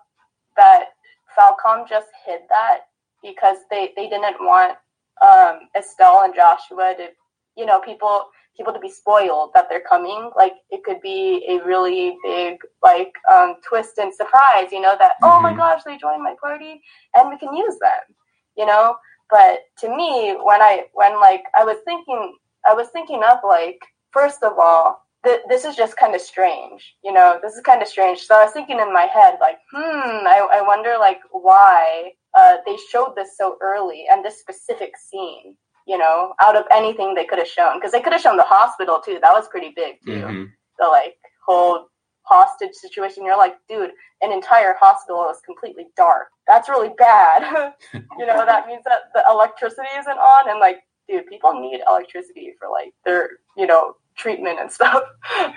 that 0.56 0.90
Falcom 1.36 1.88
just 1.88 2.08
hid 2.24 2.40
that 2.48 2.80
because 3.22 3.58
they 3.70 3.92
they 3.96 4.08
didn't 4.08 4.36
want 4.40 4.76
um, 5.24 5.60
Estelle 5.76 6.22
and 6.24 6.34
Joshua 6.34 6.94
to, 6.96 7.08
you 7.56 7.66
know, 7.66 7.80
people 7.80 8.26
people 8.56 8.72
to 8.72 8.78
be 8.78 8.90
spoiled 8.90 9.50
that 9.54 9.66
they're 9.68 9.82
coming. 9.88 10.30
Like 10.36 10.52
it 10.70 10.84
could 10.84 11.00
be 11.00 11.44
a 11.48 11.64
really 11.64 12.16
big 12.22 12.58
like 12.82 13.12
um, 13.32 13.56
twist 13.66 13.98
and 13.98 14.14
surprise, 14.14 14.68
you 14.70 14.80
know, 14.80 14.96
that 14.98 15.12
mm-hmm. 15.22 15.24
oh 15.24 15.40
my 15.40 15.50
mm-hmm. 15.50 15.58
gosh, 15.58 15.82
they 15.84 15.96
joined 15.96 16.22
my 16.22 16.34
party 16.40 16.80
and 17.14 17.28
we 17.28 17.38
can 17.38 17.54
use 17.54 17.76
them, 17.80 18.16
you 18.56 18.66
know. 18.66 18.96
But 19.30 19.60
to 19.78 19.88
me, 19.88 20.36
when 20.42 20.62
I 20.62 20.84
when 20.92 21.20
like 21.20 21.44
I 21.58 21.64
was 21.64 21.78
thinking, 21.84 22.36
I 22.66 22.74
was 22.74 22.88
thinking 22.88 23.22
of 23.24 23.38
like 23.46 23.78
first 24.12 24.42
of 24.42 24.58
all, 24.58 25.02
th- 25.24 25.42
this 25.48 25.64
is 25.64 25.76
just 25.76 25.96
kind 25.96 26.14
of 26.14 26.20
strange, 26.20 26.96
you 27.02 27.12
know. 27.12 27.38
This 27.42 27.54
is 27.54 27.60
kind 27.60 27.82
of 27.82 27.88
strange. 27.88 28.20
So 28.20 28.36
I 28.36 28.44
was 28.44 28.52
thinking 28.52 28.78
in 28.78 28.92
my 28.92 29.06
head, 29.06 29.38
like, 29.40 29.58
hmm, 29.72 30.26
I, 30.26 30.46
I 30.52 30.62
wonder 30.62 30.96
like 30.98 31.20
why 31.32 32.12
uh, 32.34 32.56
they 32.66 32.76
showed 32.90 33.14
this 33.16 33.36
so 33.36 33.56
early 33.60 34.06
and 34.10 34.24
this 34.24 34.40
specific 34.40 34.92
scene 34.96 35.56
you 35.86 35.98
know, 35.98 36.34
out 36.42 36.56
of 36.56 36.64
anything 36.72 37.14
they 37.14 37.24
could 37.24 37.38
have 37.38 37.48
shown. 37.48 37.78
Because 37.78 37.92
they 37.92 38.00
could 38.00 38.12
have 38.12 38.22
shown 38.22 38.36
the 38.36 38.42
hospital 38.42 39.00
too. 39.04 39.18
That 39.20 39.32
was 39.32 39.48
pretty 39.48 39.72
big 39.76 39.96
too. 40.04 40.12
Mm-hmm. 40.12 40.44
The 40.78 40.86
like 40.86 41.16
whole 41.46 41.88
hostage 42.24 42.74
situation. 42.74 43.24
You're 43.24 43.38
like, 43.38 43.54
dude, 43.68 43.90
an 44.22 44.32
entire 44.32 44.74
hospital 44.78 45.28
is 45.30 45.38
completely 45.44 45.86
dark. 45.96 46.28
That's 46.46 46.68
really 46.68 46.90
bad. 46.98 47.74
you 47.94 48.26
know, 48.26 48.44
that 48.44 48.66
means 48.66 48.82
that 48.84 49.12
the 49.14 49.24
electricity 49.30 49.88
isn't 49.98 50.18
on 50.18 50.50
and 50.50 50.60
like, 50.60 50.80
dude, 51.08 51.26
people 51.26 51.52
need 51.52 51.80
electricity 51.88 52.54
for 52.58 52.68
like 52.70 52.92
their, 53.04 53.30
you 53.56 53.66
know, 53.66 53.96
treatment 54.16 54.58
and 54.60 54.70
stuff. 54.78 55.02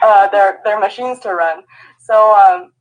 Uh, 0.01 0.27
their 0.29 0.59
their 0.63 0.79
machines 0.79 1.19
to 1.19 1.33
run. 1.33 1.63
So 2.00 2.36
um 2.36 2.71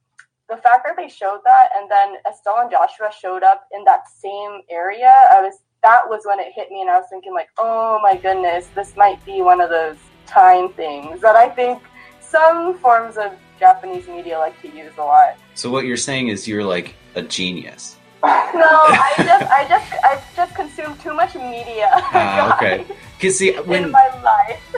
the 0.49 0.57
fact 0.57 0.87
that 0.87 0.97
they 0.97 1.09
showed 1.09 1.41
that 1.45 1.71
and 1.77 1.91
then 1.91 2.15
Estelle 2.29 2.59
and 2.61 2.71
Joshua 2.71 3.11
showed 3.19 3.43
up 3.43 3.67
in 3.73 3.83
that 3.85 4.03
same 4.09 4.61
area, 4.71 5.13
I 5.33 5.41
was 5.41 5.61
that 5.83 6.03
was 6.09 6.23
when 6.25 6.41
it 6.41 6.53
hit 6.55 6.71
me, 6.71 6.81
and 6.81 6.91
I 6.91 6.99
was 6.99 7.07
thinking 7.11 7.33
like, 7.35 7.49
oh 7.59 8.01
my 8.03 8.17
goodness, 8.17 8.69
this 8.75 8.97
might 8.97 9.25
be 9.25 9.43
one 9.43 9.61
of 9.61 9.71
those 9.71 9.97
time 10.27 10.73
things 10.73 11.21
that 11.21 11.37
I 11.37 11.49
think 11.49 11.81
some 12.29 12.79
forms 12.79 13.17
of 13.17 13.33
Japanese 13.59 14.07
media 14.09 14.39
like 14.39 14.61
to 14.63 14.69
use 14.69 14.93
a 14.99 15.03
lot. 15.03 15.37
So 15.55 15.71
what 15.71 15.85
you're 15.87 15.97
saying 15.97 16.29
is 16.29 16.47
you're 16.47 16.65
like 16.65 16.95
a 17.15 17.23
genius. 17.23 17.97
no, 18.25 18.31
I 18.31 19.13
just, 19.19 19.47
I 19.47 19.69
just, 19.69 19.93
I 20.05 20.23
just 20.35 20.55
consume 20.55 20.97
too 20.99 21.15
much 21.15 21.35
media. 21.35 21.91
Ah, 21.93 22.57
okay. 22.57 22.85
Because 23.17 23.39
see, 23.39 23.55
when 23.61 23.95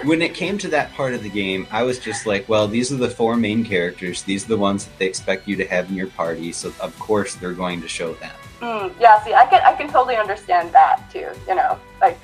when 0.04 0.22
it 0.22 0.34
came 0.34 0.58
to 0.58 0.68
that 0.68 0.92
part 0.92 1.14
of 1.14 1.22
the 1.22 1.30
game, 1.30 1.66
I 1.70 1.82
was 1.82 1.98
just 1.98 2.26
like, 2.26 2.48
well, 2.48 2.68
these 2.68 2.92
are 2.92 2.96
the 2.96 3.08
four 3.08 3.36
main 3.36 3.64
characters. 3.64 4.22
These 4.22 4.44
are 4.44 4.48
the 4.48 4.58
ones 4.58 4.84
that 4.84 4.98
they 4.98 5.06
expect 5.06 5.48
you 5.48 5.56
to 5.56 5.66
have 5.66 5.88
in 5.88 5.94
your 5.94 6.08
party. 6.08 6.52
So 6.52 6.72
of 6.80 6.98
course 6.98 7.36
they're 7.36 7.52
going 7.52 7.80
to 7.80 7.88
show 7.88 8.12
them. 8.14 8.34
Mm, 8.60 8.92
yeah, 9.00 9.22
see, 9.24 9.32
I 9.34 9.46
can 9.46 9.62
I 9.64 9.72
can 9.72 9.88
totally 9.88 10.16
understand 10.16 10.72
that 10.72 11.08
too. 11.10 11.28
You 11.46 11.54
know, 11.54 11.78
like 12.00 12.18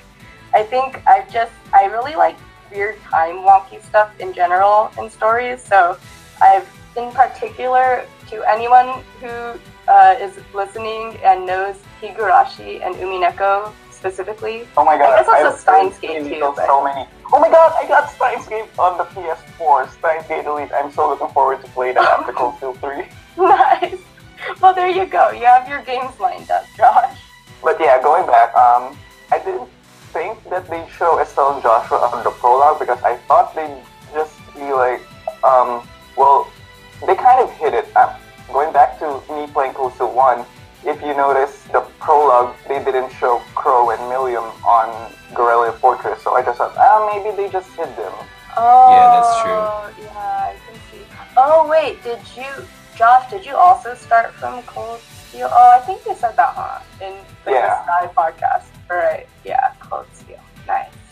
I 0.53 0.63
think 0.63 1.01
I 1.07 1.25
just 1.31 1.53
I 1.73 1.85
really 1.85 2.15
like 2.15 2.37
weird 2.75 2.99
time 3.01 3.37
wonky 3.37 3.81
stuff 3.83 4.11
in 4.19 4.33
general 4.33 4.91
in 4.99 5.09
stories. 5.09 5.63
So 5.63 5.97
I've 6.41 6.69
in 6.97 7.11
particular 7.11 8.05
to 8.29 8.43
anyone 8.43 9.03
who 9.19 9.59
uh, 9.87 10.15
is 10.19 10.37
listening 10.53 11.17
and 11.23 11.45
knows 11.45 11.75
Higurashi 12.01 12.85
and 12.85 12.95
Umineko 12.95 13.71
specifically. 13.91 14.67
Oh 14.77 14.85
my 14.85 14.97
god! 14.97 15.13
I 15.13 15.23
guess 15.23 15.45
also 15.45 15.57
Steins 15.57 15.99
Gate 15.99 16.23
too. 16.23 16.53
But... 16.55 16.65
So 16.65 16.83
many. 16.83 17.07
Oh 17.33 17.39
my 17.39 17.49
god! 17.49 17.73
I 17.81 17.87
got 17.87 18.09
Steins 18.09 18.47
Gate 18.47 18.69
on 18.77 18.97
the 18.97 19.05
PS4. 19.05 19.89
Steins 19.89 20.27
Gate 20.27 20.45
Elite. 20.45 20.71
I'm 20.73 20.91
so 20.91 21.09
looking 21.09 21.29
forward 21.29 21.61
to 21.61 21.67
play 21.71 21.93
that 21.93 22.19
after 22.19 22.33
Cold 22.33 22.57
Steel 22.57 22.73
3. 22.73 23.07
nice 23.37 23.99
well, 24.61 24.73
there 24.73 24.89
you 24.89 25.05
go. 25.05 25.31
You 25.31 25.45
have 25.45 25.67
your 25.67 25.81
games 25.83 26.19
lined 26.19 26.49
up, 26.51 26.65
Josh. 26.77 27.17
But 27.63 27.77
yeah, 27.79 28.01
going 28.01 28.25
back, 28.27 28.55
um, 28.55 28.97
I 29.31 29.39
didn't 29.39 29.69
think 30.13 30.43
that 30.49 30.69
they'd 30.69 30.89
show 30.89 31.19
Estelle 31.19 31.53
and 31.53 31.63
Joshua 31.63 31.97
on 31.97 32.23
the 32.23 32.31
prologue 32.65 32.79
because 32.79 33.03
I 33.03 33.17
thought 33.27 33.53
they'd 33.53 33.77
just 34.13 34.37
be 34.55 34.71
like, 34.73 35.01
um, 35.43 35.87
well, 36.17 36.51
they 37.05 37.15
kind 37.15 37.41
of 37.41 37.51
hit 37.51 37.73
it. 37.73 37.85
Uh, 37.95 38.17
going 38.51 38.73
back 38.73 38.97
to 38.99 39.21
me 39.29 39.47
playing 39.53 39.73
Cold 39.73 39.93
Steel 39.93 40.13
1, 40.13 40.45
if 40.85 41.01
you 41.01 41.13
notice 41.13 41.63
the 41.71 41.81
prologue, 41.99 42.55
they 42.67 42.83
didn't 42.83 43.11
show 43.13 43.39
Crow 43.53 43.91
and 43.91 44.01
Millium 44.09 44.45
on 44.65 45.11
Garrelia 45.33 45.73
Fortress, 45.77 46.21
so 46.21 46.33
I 46.35 46.41
just 46.43 46.57
thought, 46.57 46.73
ah, 46.77 47.09
maybe 47.13 47.35
they 47.35 47.51
just 47.51 47.69
hid 47.71 47.89
them. 47.97 48.13
Oh, 48.57 48.91
yeah, 48.93 49.09
that's 49.13 49.41
true. 49.41 50.05
Yeah, 50.05 50.17
I 50.17 50.55
can 50.65 50.79
see. 50.91 51.05
Oh, 51.37 51.67
wait, 51.69 52.01
did 52.03 52.19
you 52.35 52.65
Josh, 52.95 53.29
did 53.29 53.45
you 53.45 53.55
also 53.55 53.93
start 53.93 54.33
from 54.35 54.63
Cold 54.63 55.01
Steel? 55.01 55.49
Oh, 55.51 55.77
I 55.77 55.85
think 55.85 56.05
you 56.05 56.15
said 56.15 56.37
that, 56.37 56.53
huh? 56.55 56.79
In 57.01 57.13
the 57.43 57.51
yeah. 57.51 57.83
Sky 57.83 58.09
podcast. 58.15 58.64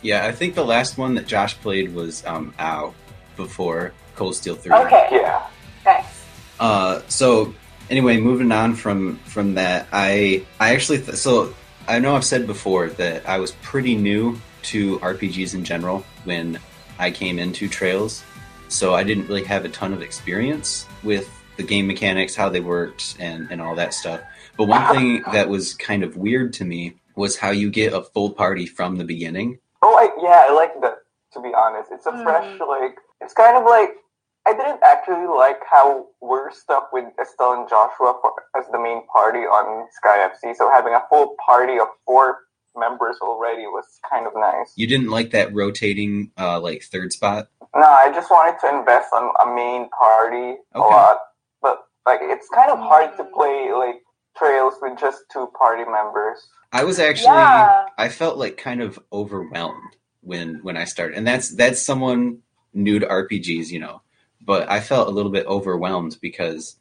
Yeah, 0.03 0.25
I 0.27 0.31
think 0.31 0.53
the 0.53 0.65
last 0.65 0.97
one 0.97 1.15
that 1.15 1.25
Josh 1.25 1.59
played 1.59 1.93
was 1.93 2.25
um, 2.25 2.53
Ao 2.59 2.93
before 3.35 3.93
Cold 4.15 4.35
Steel 4.35 4.55
3. 4.55 4.73
Okay. 4.73 5.07
Yeah. 5.11 5.47
Thanks. 5.83 6.25
Uh, 6.59 7.01
so 7.07 7.53
anyway, 7.89 8.17
moving 8.17 8.51
on 8.51 8.75
from 8.75 9.17
from 9.19 9.55
that, 9.55 9.87
I 9.91 10.45
I 10.59 10.73
actually 10.73 10.99
th- 11.01 11.17
so 11.17 11.53
I 11.87 11.99
know 11.99 12.15
I've 12.15 12.25
said 12.25 12.47
before 12.47 12.89
that 12.89 13.27
I 13.27 13.39
was 13.39 13.51
pretty 13.61 13.95
new 13.95 14.39
to 14.63 14.99
RPGs 14.99 15.53
in 15.53 15.63
general 15.63 16.05
when 16.23 16.59
I 16.99 17.11
came 17.11 17.39
into 17.39 17.67
Trails, 17.67 18.23
so 18.67 18.93
I 18.93 19.03
didn't 19.03 19.27
really 19.27 19.43
have 19.45 19.65
a 19.65 19.69
ton 19.69 19.93
of 19.93 20.01
experience 20.01 20.85
with 21.03 21.29
the 21.57 21.63
game 21.63 21.87
mechanics, 21.87 22.35
how 22.35 22.49
they 22.49 22.61
worked, 22.61 23.15
and 23.19 23.47
and 23.51 23.61
all 23.61 23.75
that 23.75 23.93
stuff. 23.93 24.21
But 24.57 24.65
one 24.65 24.95
thing 24.95 25.23
that 25.33 25.49
was 25.49 25.73
kind 25.73 26.03
of 26.03 26.15
weird 26.15 26.53
to 26.53 26.65
me 26.65 26.95
was 27.15 27.37
how 27.37 27.51
you 27.51 27.69
get 27.69 27.93
a 27.93 28.01
full 28.01 28.31
party 28.31 28.65
from 28.65 28.97
the 28.97 29.03
beginning. 29.03 29.59
Oh, 29.83 29.95
I, 29.95 30.09
yeah, 30.21 30.47
I 30.49 30.53
like 30.53 30.79
that. 30.81 30.97
To 31.33 31.41
be 31.41 31.51
honest, 31.55 31.89
it's 31.91 32.05
a 32.05 32.11
mm. 32.11 32.23
fresh 32.23 32.59
like. 32.59 32.95
It's 33.19 33.33
kind 33.33 33.57
of 33.57 33.63
like 33.63 33.89
I 34.47 34.53
didn't 34.53 34.81
actually 34.83 35.25
like 35.25 35.57
how 35.69 36.07
we're 36.21 36.51
stuck 36.51 36.93
with 36.93 37.05
Estelle 37.19 37.53
and 37.53 37.67
Joshua 37.67 38.17
for, 38.21 38.33
as 38.57 38.65
the 38.71 38.79
main 38.79 39.05
party 39.07 39.39
on 39.39 39.87
Sky 39.91 40.29
FC. 40.29 40.55
So 40.55 40.69
having 40.69 40.93
a 40.93 41.01
full 41.09 41.35
party 41.43 41.79
of 41.79 41.87
four 42.05 42.39
members 42.77 43.17
already 43.21 43.63
was 43.63 43.85
kind 44.09 44.27
of 44.27 44.33
nice. 44.35 44.73
You 44.75 44.85
didn't 44.85 45.09
like 45.09 45.31
that 45.31 45.53
rotating 45.53 46.31
uh, 46.37 46.59
like 46.59 46.83
third 46.83 47.11
spot? 47.11 47.47
No, 47.75 47.81
I 47.81 48.11
just 48.13 48.29
wanted 48.29 48.59
to 48.61 48.77
invest 48.77 49.11
on 49.11 49.31
a 49.41 49.55
main 49.55 49.89
party 49.89 50.59
okay. 50.59 50.59
a 50.75 50.79
lot 50.79 51.17
but 51.63 51.87
like 52.05 52.19
it's 52.21 52.47
kind 52.53 52.69
of 52.69 52.77
hard 52.77 53.15
to 53.17 53.23
play 53.23 53.71
like 53.73 54.02
trails 54.37 54.75
with 54.81 54.99
just 54.99 55.23
two 55.31 55.51
party 55.57 55.83
members. 55.89 56.47
I 56.71 56.83
was 56.83 56.99
actually 56.99 57.35
yeah. 57.35 57.85
I 57.97 58.09
felt 58.09 58.37
like 58.37 58.57
kind 58.57 58.81
of 58.81 58.99
overwhelmed 59.11 59.95
when 60.21 60.59
when 60.63 60.77
I 60.77 60.85
started. 60.85 61.17
And 61.17 61.27
that's 61.27 61.49
that's 61.49 61.81
someone 61.81 62.39
new 62.73 62.99
to 62.99 63.05
RPGs, 63.05 63.69
you 63.69 63.79
know. 63.79 64.01
But 64.41 64.69
I 64.69 64.79
felt 64.79 65.07
a 65.07 65.11
little 65.11 65.31
bit 65.31 65.45
overwhelmed 65.45 66.17
because 66.19 66.75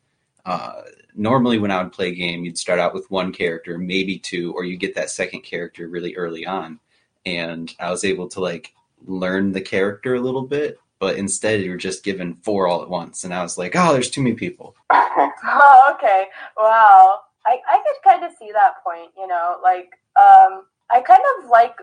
uh, 0.45 0.83
normally 1.15 1.59
when 1.59 1.71
I 1.71 1.83
would 1.83 1.93
play 1.93 2.09
a 2.09 2.15
game, 2.15 2.45
you'd 2.45 2.59
start 2.59 2.81
out 2.81 2.95
with 2.95 3.11
one 3.11 3.33
character, 3.33 3.79
maybe 3.79 4.19
two, 4.19 4.53
or 4.55 4.65
you 4.65 4.77
get 4.77 4.97
that 4.97 5.11
second 5.11 5.43
character 5.43 5.87
really 5.87 6.17
early 6.17 6.45
on. 6.45 6.81
And 7.25 7.73
I 7.79 7.91
was 7.91 8.05
able 8.05 8.29
to 8.29 8.41
like 8.41 8.73
learn 9.07 9.53
the 9.53 9.61
character 9.61 10.15
a 10.15 10.21
little 10.21 10.43
bit 10.43 10.79
but 11.03 11.17
instead 11.17 11.61
you're 11.61 11.77
just 11.77 12.05
given 12.05 12.37
four 12.45 12.69
all 12.69 12.81
at 12.81 12.89
once. 12.89 13.25
And 13.25 13.35
I 13.35 13.43
was 13.43 13.59
like, 13.59 13.75
oh, 13.75 13.93
there's 13.93 14.09
too 14.09 14.23
many 14.23 14.37
people. 14.37 14.77
oh, 14.93 15.95
okay. 15.97 16.27
Wow. 16.57 17.23
I, 17.47 17.59
I 17.69 17.83
could 17.83 18.11
kind 18.11 18.25
of 18.25 18.33
see 18.39 18.51
that 18.53 18.83
point, 18.85 19.11
you 19.17 19.27
know, 19.27 19.57
like, 19.63 19.91
um, 20.17 20.65
I 20.91 21.01
kind 21.01 21.23
of 21.39 21.51
like 21.51 21.77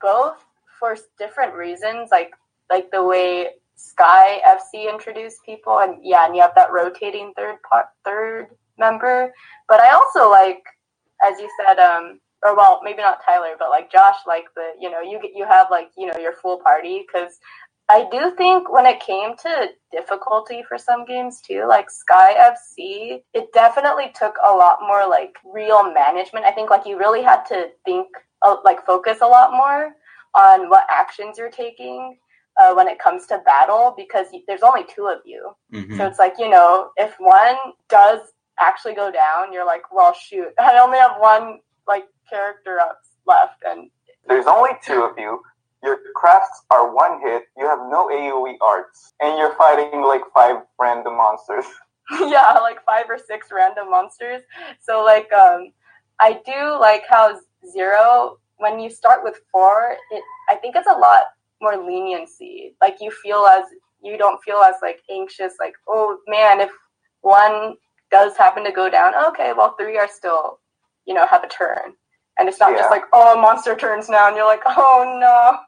both 0.00 0.44
for 0.78 0.96
different 1.18 1.54
reasons, 1.54 2.10
like, 2.10 2.32
like 2.70 2.90
the 2.90 3.02
way 3.02 3.50
Sky 3.76 4.40
FC 4.46 4.88
introduced 4.88 5.38
people, 5.44 5.80
and 5.80 5.98
yeah, 6.02 6.26
and 6.26 6.34
you 6.34 6.42
have 6.42 6.54
that 6.54 6.72
rotating 6.72 7.32
third 7.36 7.56
part, 7.68 7.86
third 8.04 8.48
member. 8.78 9.32
But 9.68 9.80
I 9.80 9.90
also 9.90 10.30
like, 10.30 10.62
as 11.24 11.38
you 11.40 11.48
said, 11.66 11.78
um, 11.78 12.20
or 12.42 12.56
well, 12.56 12.80
maybe 12.84 13.02
not 13.02 13.24
Tyler, 13.24 13.54
but 13.58 13.70
like 13.70 13.90
Josh, 13.90 14.16
like 14.26 14.44
the 14.54 14.72
you 14.80 14.90
know 14.90 15.00
you 15.00 15.18
get 15.20 15.32
you 15.34 15.44
have 15.44 15.68
like 15.70 15.90
you 15.96 16.06
know 16.06 16.18
your 16.18 16.34
full 16.34 16.58
party 16.58 17.04
because 17.06 17.38
I 17.88 18.08
do 18.10 18.34
think 18.36 18.72
when 18.72 18.86
it 18.86 19.00
came 19.00 19.36
to 19.36 19.68
difficulty 19.92 20.62
for 20.66 20.78
some 20.78 21.04
games 21.04 21.42
too, 21.42 21.66
like 21.68 21.90
Sky 21.90 22.34
FC, 22.34 23.22
it 23.34 23.52
definitely 23.52 24.10
took 24.14 24.36
a 24.42 24.50
lot 24.50 24.78
more 24.80 25.06
like 25.08 25.36
real 25.44 25.92
management. 25.92 26.46
I 26.46 26.52
think 26.52 26.70
like 26.70 26.86
you 26.86 26.98
really 26.98 27.22
had 27.22 27.44
to 27.46 27.68
think, 27.84 28.08
uh, 28.40 28.56
like 28.64 28.86
focus 28.86 29.18
a 29.20 29.26
lot 29.26 29.52
more 29.52 29.94
on 30.34 30.70
what 30.70 30.86
actions 30.90 31.36
you're 31.36 31.50
taking 31.50 32.16
uh, 32.60 32.72
when 32.72 32.88
it 32.88 32.98
comes 32.98 33.26
to 33.26 33.42
battle 33.44 33.92
because 33.96 34.28
there's 34.46 34.62
only 34.62 34.84
two 34.84 35.06
of 35.06 35.18
you. 35.26 35.52
Mm-hmm. 35.72 35.98
So 35.98 36.06
it's 36.06 36.18
like, 36.18 36.34
you 36.38 36.48
know, 36.48 36.90
if 36.96 37.14
one 37.18 37.56
does 37.90 38.20
actually 38.60 38.94
go 38.94 39.12
down, 39.12 39.52
you're 39.52 39.66
like, 39.66 39.92
well, 39.92 40.14
shoot, 40.14 40.48
I 40.58 40.78
only 40.78 40.98
have 40.98 41.16
one 41.18 41.60
like 41.86 42.04
character 42.30 42.80
up 42.80 42.98
left 43.26 43.62
and 43.66 43.90
there's 44.26 44.46
only 44.46 44.70
two 44.82 45.02
of 45.02 45.18
you 45.18 45.40
your 45.84 45.98
crafts 46.16 46.62
are 46.70 46.94
one 46.94 47.20
hit, 47.20 47.44
you 47.56 47.66
have 47.66 47.78
no 47.90 48.08
AoE 48.08 48.54
arts, 48.60 49.12
and 49.20 49.38
you're 49.38 49.54
fighting 49.54 50.02
like 50.02 50.22
five 50.34 50.56
random 50.80 51.16
monsters. 51.16 51.66
yeah, 52.20 52.58
like 52.60 52.78
five 52.84 53.04
or 53.08 53.18
six 53.18 53.48
random 53.52 53.90
monsters. 53.90 54.42
So 54.80 55.04
like 55.04 55.32
um 55.32 55.72
I 56.20 56.40
do 56.44 56.78
like 56.80 57.02
how 57.08 57.38
zero 57.70 58.38
when 58.56 58.80
you 58.80 58.90
start 58.90 59.22
with 59.22 59.40
four, 59.50 59.96
it 60.10 60.22
I 60.48 60.56
think 60.56 60.76
it's 60.76 60.88
a 60.88 60.98
lot 60.98 61.22
more 61.60 61.76
leniency. 61.76 62.74
Like 62.80 62.96
you 63.00 63.10
feel 63.10 63.46
as 63.46 63.64
you 64.02 64.18
don't 64.18 64.42
feel 64.42 64.58
as 64.58 64.76
like 64.82 65.00
anxious, 65.10 65.54
like, 65.58 65.74
oh 65.88 66.18
man, 66.28 66.60
if 66.60 66.70
one 67.22 67.74
does 68.10 68.36
happen 68.36 68.64
to 68.64 68.72
go 68.72 68.90
down, 68.90 69.12
okay, 69.28 69.52
well 69.56 69.74
three 69.78 69.96
are 69.98 70.08
still, 70.08 70.60
you 71.06 71.14
know, 71.14 71.26
have 71.26 71.44
a 71.44 71.48
turn. 71.48 71.94
And 72.38 72.48
it's 72.48 72.58
not 72.60 72.72
Yeah. 72.72 72.78
just 72.78 72.90
like, 72.90 73.04
oh 73.12 73.40
monster 73.40 73.74
turns 73.76 74.08
now 74.08 74.26
and 74.28 74.36
you're 74.36 74.46
like, 74.46 74.62
oh 74.66 75.18
no. 75.20 75.58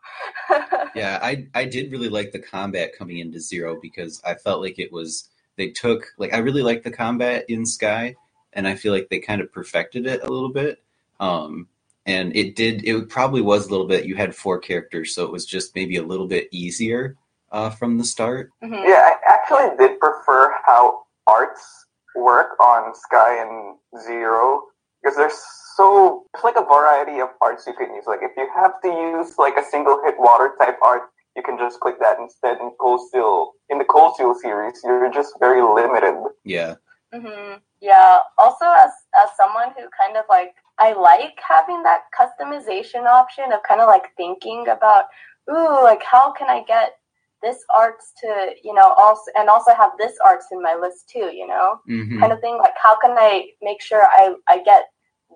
Yeah, 0.94 1.18
I 1.22 1.46
I 1.54 1.64
did 1.66 1.92
really 1.92 2.08
like 2.08 2.32
the 2.32 2.38
combat 2.38 2.96
coming 2.98 3.18
into 3.18 3.40
Zero 3.40 3.78
because 3.80 4.20
I 4.24 4.34
felt 4.34 4.60
like 4.62 4.78
it 4.78 4.92
was 4.92 5.28
they 5.56 5.68
took 5.70 6.06
like 6.18 6.32
I 6.34 6.38
really 6.38 6.62
like 6.62 6.82
the 6.82 6.90
combat 6.90 7.44
in 7.48 7.66
Sky 7.66 8.16
and 8.52 8.66
I 8.66 8.74
feel 8.74 8.92
like 8.92 9.08
they 9.10 9.18
kind 9.20 9.40
of 9.40 9.52
perfected 9.52 10.06
it 10.06 10.22
a 10.22 10.28
little 10.32 10.48
bit. 10.52 10.82
Um 11.20 11.68
and 12.06 12.34
it 12.36 12.56
did 12.56 12.84
it 12.84 13.08
probably 13.08 13.42
was 13.42 13.66
a 13.66 13.70
little 13.70 13.86
bit 13.86 14.06
you 14.06 14.16
had 14.16 14.34
four 14.34 14.58
characters 14.58 15.14
so 15.14 15.24
it 15.24 15.32
was 15.32 15.44
just 15.46 15.74
maybe 15.74 15.96
a 15.96 16.02
little 16.02 16.26
bit 16.26 16.48
easier 16.50 17.16
uh 17.52 17.70
from 17.70 17.98
the 17.98 18.04
start. 18.04 18.50
Mhm. 18.64 18.82
Yeah, 18.88 19.10
I 19.10 19.16
actually 19.32 19.76
did 19.76 20.00
prefer 20.00 20.52
how 20.64 21.04
arts 21.26 21.86
work 22.14 22.58
on 22.60 22.94
Sky 22.94 23.42
and 23.42 23.76
Zero 24.02 24.62
because 25.02 25.16
there's 25.16 25.38
so 25.76 26.24
there's 26.32 26.44
like 26.44 26.56
a 26.56 26.64
variety 26.64 27.20
of 27.20 27.28
arts 27.42 27.66
you 27.66 27.74
can 27.74 27.94
use. 27.94 28.04
Like 28.06 28.20
if 28.22 28.32
you 28.36 28.48
have 28.56 28.80
to 28.82 28.88
use 28.88 29.36
like 29.38 29.56
a 29.56 29.64
single 29.64 30.00
hit 30.04 30.14
water 30.18 30.52
type 30.58 30.78
art, 30.82 31.02
you 31.36 31.42
can 31.42 31.58
just 31.58 31.80
click 31.80 31.96
that 32.00 32.18
instead. 32.18 32.58
In 32.60 32.70
Cold 32.80 33.06
Steel, 33.08 33.52
in 33.68 33.78
the 33.78 33.84
Cold 33.84 34.14
Steel 34.14 34.34
series, 34.34 34.80
you're 34.82 35.12
just 35.12 35.34
very 35.38 35.60
limited. 35.62 36.14
Yeah. 36.44 36.76
hmm 37.12 37.54
Yeah. 37.80 38.18
Also, 38.38 38.64
as 38.64 38.90
as 39.22 39.28
someone 39.36 39.68
who 39.76 39.84
kind 40.00 40.16
of 40.16 40.24
like, 40.30 40.54
I 40.78 40.94
like 40.94 41.36
having 41.46 41.82
that 41.82 42.04
customization 42.18 43.04
option 43.04 43.52
of 43.52 43.60
kind 43.68 43.80
of 43.82 43.86
like 43.88 44.06
thinking 44.16 44.66
about, 44.68 45.04
ooh, 45.50 45.82
like 45.82 46.02
how 46.02 46.32
can 46.32 46.48
I 46.48 46.64
get 46.64 46.96
this 47.42 47.58
arts 47.74 48.12
to, 48.22 48.54
you 48.64 48.72
know, 48.72 48.94
also 48.96 49.30
and 49.36 49.50
also 49.50 49.74
have 49.74 49.92
this 49.98 50.14
arts 50.24 50.46
in 50.52 50.62
my 50.62 50.74
list 50.74 51.10
too, 51.10 51.30
you 51.34 51.46
know, 51.46 51.80
hmm 51.86 52.18
kind 52.18 52.32
of 52.32 52.40
thing. 52.40 52.56
Like 52.56 52.74
how 52.82 52.98
can 52.98 53.12
I 53.12 53.50
make 53.60 53.82
sure 53.82 54.02
I 54.02 54.34
I 54.48 54.62
get 54.62 54.84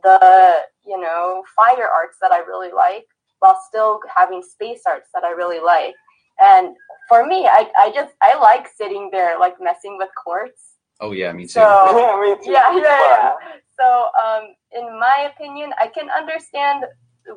the 0.03 0.63
you 0.87 1.01
know 1.01 1.45
fire 1.57 1.89
arts 1.89 2.19
that 2.21 2.33
I 2.33 2.39
really 2.39 2.73
like 2.73 3.07
while 3.41 3.59
still 3.69 4.01
having 4.15 4.43
space 4.43 4.83
arts 4.87 5.09
that 5.15 5.25
I 5.25 5.31
really 5.31 5.61
like. 5.61 5.95
And 6.43 6.77
for 7.09 7.27
me, 7.27 7.47
I 7.47 7.71
I 7.79 7.93
just 7.95 8.15
I 8.23 8.39
like 8.39 8.69
sitting 8.69 9.11
there 9.13 9.39
like 9.39 9.55
messing 9.61 9.97
with 9.99 10.09
quartz. 10.23 10.75
Oh 11.01 11.13
yeah, 11.13 11.33
me 11.33 11.45
too. 11.45 11.61
So 11.61 11.61
yeah, 11.99 12.21
me 12.21 12.45
too. 12.45 12.53
yeah, 12.53 12.73
yeah, 12.77 12.83
yeah. 12.83 13.33
So, 13.81 14.09
um, 14.23 14.55
in 14.73 15.01
my 15.01 15.31
opinion, 15.33 15.73
I 15.81 15.87
can 15.89 16.11
understand 16.11 16.85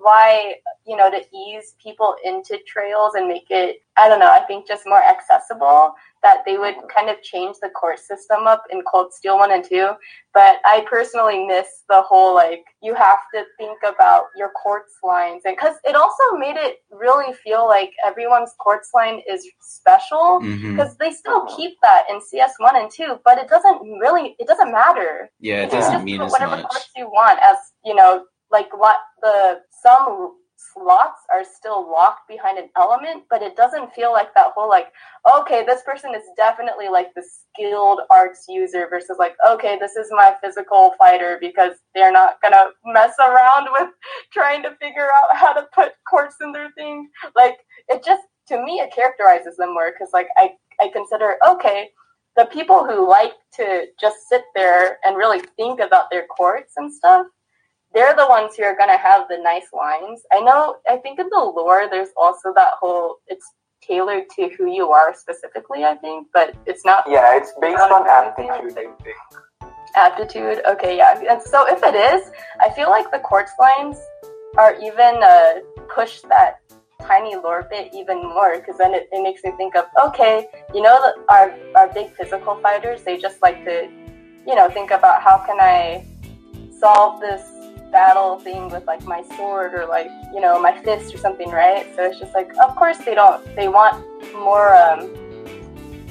why 0.02 0.56
you 0.86 0.96
know 0.96 1.10
to 1.10 1.22
ease 1.36 1.76
people 1.82 2.16
into 2.24 2.60
trails 2.68 3.16
and 3.16 3.28
make 3.28 3.50
it. 3.50 3.78
I 3.96 4.10
don't 4.10 4.20
know. 4.20 4.32
I 4.32 4.40
think 4.42 4.68
just 4.68 4.84
more 4.86 5.04
accessible. 5.04 5.94
That 6.24 6.44
they 6.46 6.58
would 6.58 6.76
kind 6.94 7.10
of 7.10 7.22
change 7.22 7.58
the 7.62 7.70
quartz 7.70 8.08
system 8.08 8.48
up 8.48 8.64
in 8.72 8.82
Cold 8.90 9.14
Steel 9.14 9.38
one 9.38 9.52
and 9.52 9.64
two. 9.64 9.90
But 10.34 10.62
I 10.64 10.86
personally 10.90 11.46
miss 11.46 11.68
the 11.90 12.02
whole 12.02 12.34
like 12.34 12.64
you 12.82 12.96
have 12.96 13.20
to 13.34 13.44
think 13.58 13.78
about 13.86 14.26
your 14.38 14.52
quartz 14.56 14.94
lines, 15.04 15.42
and 15.46 15.56
because 15.56 15.76
it 15.84 15.96
also 15.96 16.38
made 16.38 16.56
it 16.56 16.78
really 16.92 17.34
feel 17.34 17.68
like 17.68 17.92
everyone's 18.06 18.54
quartz 18.58 18.92
line 18.94 19.22
is 19.30 19.46
special 19.62 20.40
mm-hmm. 20.42 20.72
because 20.72 20.96
they 20.98 21.12
still 21.12 21.46
keep 21.56 21.78
that 21.82 22.06
in 22.10 22.22
CS 22.22 22.54
one 22.58 22.78
and 22.78 22.90
two, 22.90 23.20
but 23.26 23.38
it 23.38 23.50
doesn't 23.50 23.82
really 24.00 24.36
it 24.40 24.48
doesn't 24.48 24.72
matter. 24.72 25.30
Yeah, 25.40 25.64
it 25.64 25.72
doesn't 25.72 26.04
mean 26.04 26.22
whatever 26.22 26.56
much. 26.56 26.64
parts 26.64 26.90
you 26.96 27.08
want, 27.08 27.40
as 27.44 27.58
you 27.84 27.96
know, 27.96 28.24
like 28.54 28.70
what 28.78 28.98
the 29.22 29.60
some 29.84 30.34
slots 30.74 31.22
are 31.32 31.44
still 31.44 31.90
locked 31.92 32.28
behind 32.28 32.58
an 32.58 32.70
element, 32.78 33.24
but 33.30 33.42
it 33.42 33.56
doesn't 33.56 33.94
feel 33.94 34.12
like 34.12 34.34
that 34.34 34.52
whole 34.56 34.70
like 34.70 34.88
okay, 35.40 35.66
this 35.66 35.82
person 35.84 36.14
is 36.16 36.24
definitely 36.38 36.88
like 36.88 37.14
the 37.16 37.24
skilled 37.24 38.02
arts 38.10 38.46
user 38.48 38.88
versus 38.90 39.18
like 39.20 39.36
okay, 39.48 39.78
this 39.80 39.96
is 39.96 40.08
my 40.12 40.34
physical 40.42 40.94
fighter 40.98 41.38
because 41.42 41.74
they're 41.94 42.12
not 42.12 42.38
gonna 42.42 42.68
mess 42.86 43.14
around 43.20 43.68
with 43.72 43.90
trying 44.34 44.64
to 44.64 44.76
figure 44.82 45.10
out 45.22 45.36
how 45.36 45.54
to 45.54 45.68
put 45.74 45.94
quartz 46.08 46.36
in 46.42 46.52
their 46.52 46.72
thing. 46.72 47.10
Like 47.36 47.58
it 47.90 48.04
just 48.06 48.24
to 48.48 48.64
me 48.64 48.80
it 48.80 48.94
characterizes 48.94 49.58
them 49.58 49.74
more 49.74 49.92
because 49.92 50.10
like 50.14 50.28
I 50.38 50.52
I 50.80 50.90
consider 50.94 51.36
okay 51.48 51.90
the 52.36 52.46
people 52.46 52.84
who 52.84 53.08
like 53.08 53.34
to 53.54 53.86
just 54.00 54.28
sit 54.28 54.44
there 54.56 54.98
and 55.04 55.16
really 55.16 55.42
think 55.56 55.80
about 55.80 56.10
their 56.10 56.26
quartz 56.28 56.74
and 56.78 56.92
stuff 56.92 57.28
they're 57.94 58.16
the 58.16 58.26
ones 58.28 58.56
who 58.56 58.64
are 58.64 58.76
going 58.76 58.90
to 58.90 58.98
have 58.98 59.28
the 59.30 59.38
nice 59.38 59.68
lines 59.74 60.22
i 60.32 60.40
know 60.40 60.76
i 60.90 60.98
think 60.98 61.20
in 61.20 61.28
the 61.30 61.40
lore 61.56 61.88
there's 61.90 62.10
also 62.18 62.54
that 62.56 62.74
whole 62.80 63.18
it's 63.28 63.46
tailored 63.86 64.24
to 64.36 64.50
who 64.58 64.72
you 64.72 64.90
are 64.90 65.14
specifically 65.14 65.84
i 65.84 65.96
think 65.96 66.28
but 66.34 66.56
it's 66.66 66.86
not 66.86 67.04
Yeah, 67.08 67.36
it's 67.38 67.52
based 67.60 67.80
on 67.80 68.08
aptitude. 68.08 68.52
I 68.52 68.72
think. 68.72 68.92
aptitude 69.96 70.62
okay 70.68 70.98
yeah 70.98 71.22
and 71.30 71.42
so 71.42 71.66
if 71.68 71.84
it 71.84 71.96
is 71.96 72.32
i 72.60 72.70
feel 72.72 72.90
like 72.90 73.12
the 73.12 73.20
quartz 73.20 73.52
lines 73.60 73.98
are 74.58 74.76
even 74.76 75.22
uh, 75.24 75.54
push 75.94 76.22
that 76.22 76.60
tiny 77.02 77.36
lore 77.36 77.68
bit 77.70 77.94
even 77.94 78.18
more 78.18 78.58
because 78.58 78.78
then 78.78 78.94
it, 78.94 79.10
it 79.12 79.22
makes 79.22 79.44
me 79.44 79.52
think 79.58 79.76
of 79.76 79.86
okay 80.04 80.48
you 80.74 80.82
know 80.82 80.98
the, 81.02 81.34
our 81.34 81.54
our 81.76 81.94
big 81.94 82.16
physical 82.16 82.56
fighters 82.62 83.04
they 83.04 83.18
just 83.18 83.42
like 83.42 83.64
to 83.66 83.90
you 84.48 84.56
know 84.56 84.70
think 84.70 84.92
about 84.92 85.22
how 85.22 85.38
can 85.46 85.60
i 85.60 86.06
solve 86.80 87.20
this 87.20 87.53
battle 87.94 88.40
thing 88.40 88.70
with 88.70 88.86
like 88.86 89.04
my 89.06 89.24
sword 89.38 89.74
or 89.74 89.86
like 89.86 90.10
you 90.34 90.42
know 90.42 90.60
my 90.60 90.78
fist 90.84 91.14
or 91.16 91.18
something 91.18 91.50
right 91.50 91.86
so 91.96 92.04
it's 92.04 92.20
just 92.20 92.34
like 92.34 92.50
of 92.62 92.76
course 92.76 92.98
they 92.98 93.16
don't 93.16 93.44
they 93.56 93.68
want 93.68 94.04
more 94.34 94.76
um 94.76 95.02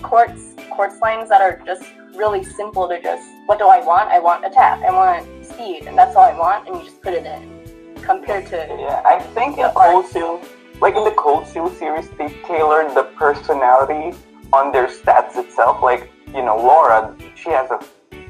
quartz 0.01 0.55
quartz 0.71 1.01
lines 1.01 1.29
that 1.29 1.42
are 1.42 1.61
just 1.66 1.85
really 2.14 2.45
simple 2.45 2.88
to 2.88 3.01
just 3.03 3.29
what 3.47 3.59
do 3.59 3.66
I 3.66 3.85
want? 3.85 4.09
I 4.11 4.18
want 4.18 4.45
attack, 4.45 4.83
I 4.83 4.92
want 4.92 5.45
speed, 5.45 5.87
and 5.87 5.97
that's 5.97 6.16
all 6.16 6.25
I 6.25 6.37
want, 6.37 6.68
and 6.68 6.77
you 6.79 6.85
just 6.85 7.01
put 7.03 7.14
it 7.14 7.27
in. 7.27 7.61
Compared 8.03 8.47
to 8.47 8.57
Yeah, 8.57 9.03
I 9.05 9.21
think 9.35 9.59
in 9.59 9.71
Cold 9.75 10.07
Steel, 10.07 10.40
like 10.81 10.97
in 10.97 11.05
the 11.05 11.12
Cold 11.12 11.47
Steel 11.47 11.71
series, 11.71 12.09
they 12.18 12.29
tailored 12.47 12.95
the 12.95 13.05
personality 13.16 14.16
on 14.53 14.73
their 14.73 14.87
stats 14.87 15.37
itself. 15.37 15.83
Like, 15.83 16.11
you 16.29 16.42
know, 16.42 16.57
Laura, 16.57 17.14
she 17.35 17.51
has 17.51 17.71
a 17.71 17.79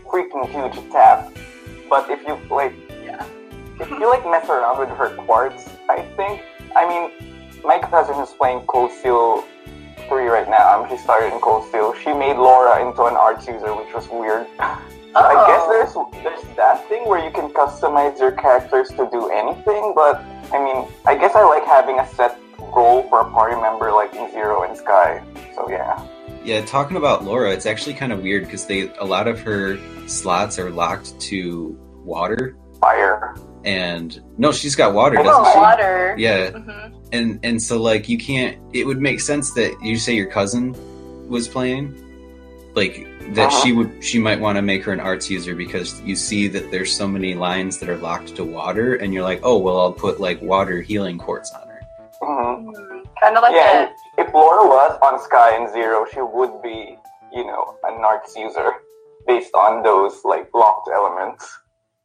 freaking 0.07 0.49
huge 0.51 0.77
attack. 0.85 1.33
But 1.89 2.11
if 2.11 2.27
you 2.27 2.39
like, 2.51 2.75
if 3.81 3.91
you 3.91 4.09
like 4.09 4.25
mess 4.25 4.49
around 4.49 4.79
with 4.79 4.91
her 4.91 5.15
quartz, 5.17 5.69
I 5.89 6.03
think, 6.17 6.43
I 6.77 6.89
mean, 6.89 7.63
my 7.65 7.79
cousin 7.79 8.21
is 8.23 8.31
playing 8.31 8.67
Cold 8.67 8.93
Steel 8.93 9.45
3 10.09 10.27
right 10.27 10.49
now. 10.49 10.83
Um, 10.83 10.89
she 10.89 10.97
started 10.97 11.33
in 11.33 11.41
Cold 11.41 11.69
Steel. 11.69 11.95
She 11.95 12.13
made 12.13 12.37
Laura 12.37 12.87
into 12.87 13.05
an 13.05 13.15
arts 13.15 13.47
user, 13.47 13.75
which 13.75 13.93
was 13.95 14.09
weird. 14.09 14.47
I 15.15 15.35
guess 15.47 15.67
there's 15.69 16.25
there's 16.25 16.57
that 16.57 16.89
thing 16.89 17.07
where 17.07 17.23
you 17.23 17.31
can 17.31 17.51
customize 17.51 18.19
your 18.19 18.33
characters 18.33 18.89
to 18.91 19.09
do 19.13 19.29
anything, 19.29 19.93
but 19.95 20.17
I 20.55 20.59
mean, 20.59 20.89
I 21.05 21.17
guess 21.17 21.33
I 21.35 21.45
like 21.45 21.67
having 21.67 21.99
a 21.99 22.09
set 22.15 22.39
role 22.59 23.03
for 23.11 23.21
a 23.21 23.31
party 23.31 23.61
member 23.61 23.93
like 23.93 24.15
in 24.15 24.31
Zero 24.31 24.63
and 24.63 24.75
Sky. 24.75 25.23
So 25.55 25.69
yeah. 25.69 26.03
Yeah, 26.45 26.65
talking 26.65 26.97
about 26.97 27.25
Laura, 27.25 27.53
it's 27.53 27.67
actually 27.67 27.95
kind 27.95 28.11
of 28.11 28.23
weird 28.23 28.45
because 28.45 28.67
they 28.67 28.89
a 28.97 29.05
lot 29.05 29.29
of 29.29 29.39
her 29.41 29.77
slots 30.09 30.59
are 30.59 30.71
locked 30.71 31.21
to 31.21 31.79
water, 32.05 32.57
Fire. 32.81 33.37
And 33.65 34.21
no, 34.39 34.53
she's 34.53 34.75
got 34.77 34.95
water, 34.95 35.19
I 35.19 35.23
doesn't 35.23 35.43
know. 35.45 35.53
she? 35.53 35.59
water. 35.59 36.15
Yeah, 36.19 36.51
hmm 36.51 36.95
and 37.13 37.39
and 37.43 37.63
so 37.63 37.81
like 37.81 38.09
you 38.09 38.19
can't. 38.19 38.59
It 38.73 38.87
would 38.87 39.01
make 39.01 39.21
sense 39.21 39.53
that 39.53 39.77
you 39.83 39.97
say 39.99 40.15
your 40.15 40.31
cousin 40.31 40.75
was 41.29 41.47
playing, 41.49 41.93
like 42.75 43.07
that 43.35 43.49
Uh-huh. 43.49 43.63
she 43.63 43.73
would 43.73 44.03
she 44.03 44.19
might 44.19 44.41
want 44.41 44.57
to 44.57 44.63
make 44.63 44.83
her 44.85 44.93
an 44.93 45.01
arts 45.01 45.29
user 45.31 45.55
because 45.55 46.01
you 46.03 46.17
see 46.17 46.49
that 46.49 46.71
there's 46.71 46.95
so 46.95 47.07
many 47.07 47.35
lines 47.35 47.79
that 47.79 47.89
are 47.89 47.99
locked 47.99 48.35
to 48.37 48.45
water, 48.45 48.95
and 48.95 49.13
you're 49.13 49.23
like, 49.23 49.41
oh 49.43 49.59
well, 49.59 49.79
I'll 49.79 49.93
put 49.93 50.21
like 50.21 50.41
water 50.43 50.81
healing 50.81 51.19
quartz 51.19 51.53
on 51.53 51.69
her. 51.69 51.81
hmm 52.23 52.71
Kind 53.23 53.37
of 53.37 53.43
like 53.43 53.55
Yeah, 53.55 53.91
a, 54.19 54.21
if 54.23 54.33
Laura 54.35 54.67
was 54.67 54.99
on 55.03 55.23
Sky 55.23 55.55
and 55.57 55.71
Zero, 55.73 56.05
she 56.13 56.21
would 56.21 56.61
be, 56.63 56.99
you 57.33 57.45
know, 57.47 57.77
an 57.85 58.03
arts 58.05 58.35
user 58.35 58.73
based 59.29 59.55
on 59.55 59.83
those 59.85 60.25
like 60.25 60.49
locked 60.55 60.89
elements. 60.93 61.47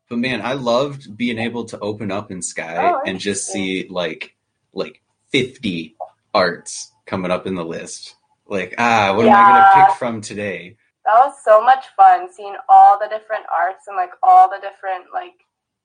But 0.10 0.20
man, 0.20 0.42
I 0.42 0.54
loved 0.54 1.18
being 1.18 1.38
able 1.38 1.66
to 1.66 1.80
open 1.80 2.12
up 2.12 2.32
in 2.32 2.42
Sky 2.42 2.78
Oh, 2.94 3.02
and 3.06 3.20
just 3.20 3.48
see 3.48 3.88
like 3.90 4.36
like 4.74 5.02
fifty 5.32 5.96
arts 6.34 6.92
coming 7.06 7.32
up 7.32 7.48
in 7.48 7.56
the 7.56 7.66
list. 7.66 8.16
Like, 8.46 8.76
ah, 8.78 9.14
what 9.16 9.26
am 9.28 9.36
I 9.36 9.44
gonna 9.44 9.88
pick 9.88 9.98
from 9.98 10.22
today? 10.22 10.78
that 11.08 11.26
was 11.26 11.36
so 11.44 11.62
much 11.64 11.86
fun 11.96 12.28
seeing 12.32 12.56
all 12.68 13.00
the 13.00 13.08
different 13.08 13.46
arts 13.50 13.88
and 13.88 13.96
like 13.96 14.12
all 14.22 14.50
the 14.50 14.60
different 14.60 15.06
like 15.14 15.34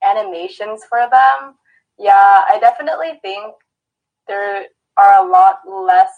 animations 0.04 0.82
for 0.88 0.98
them. 0.98 1.54
Yeah, 1.98 2.42
I 2.50 2.58
definitely 2.61 3.20
think 3.22 3.54
there 4.26 4.66
are 4.96 5.24
a 5.24 5.30
lot 5.30 5.61
less 5.66 6.11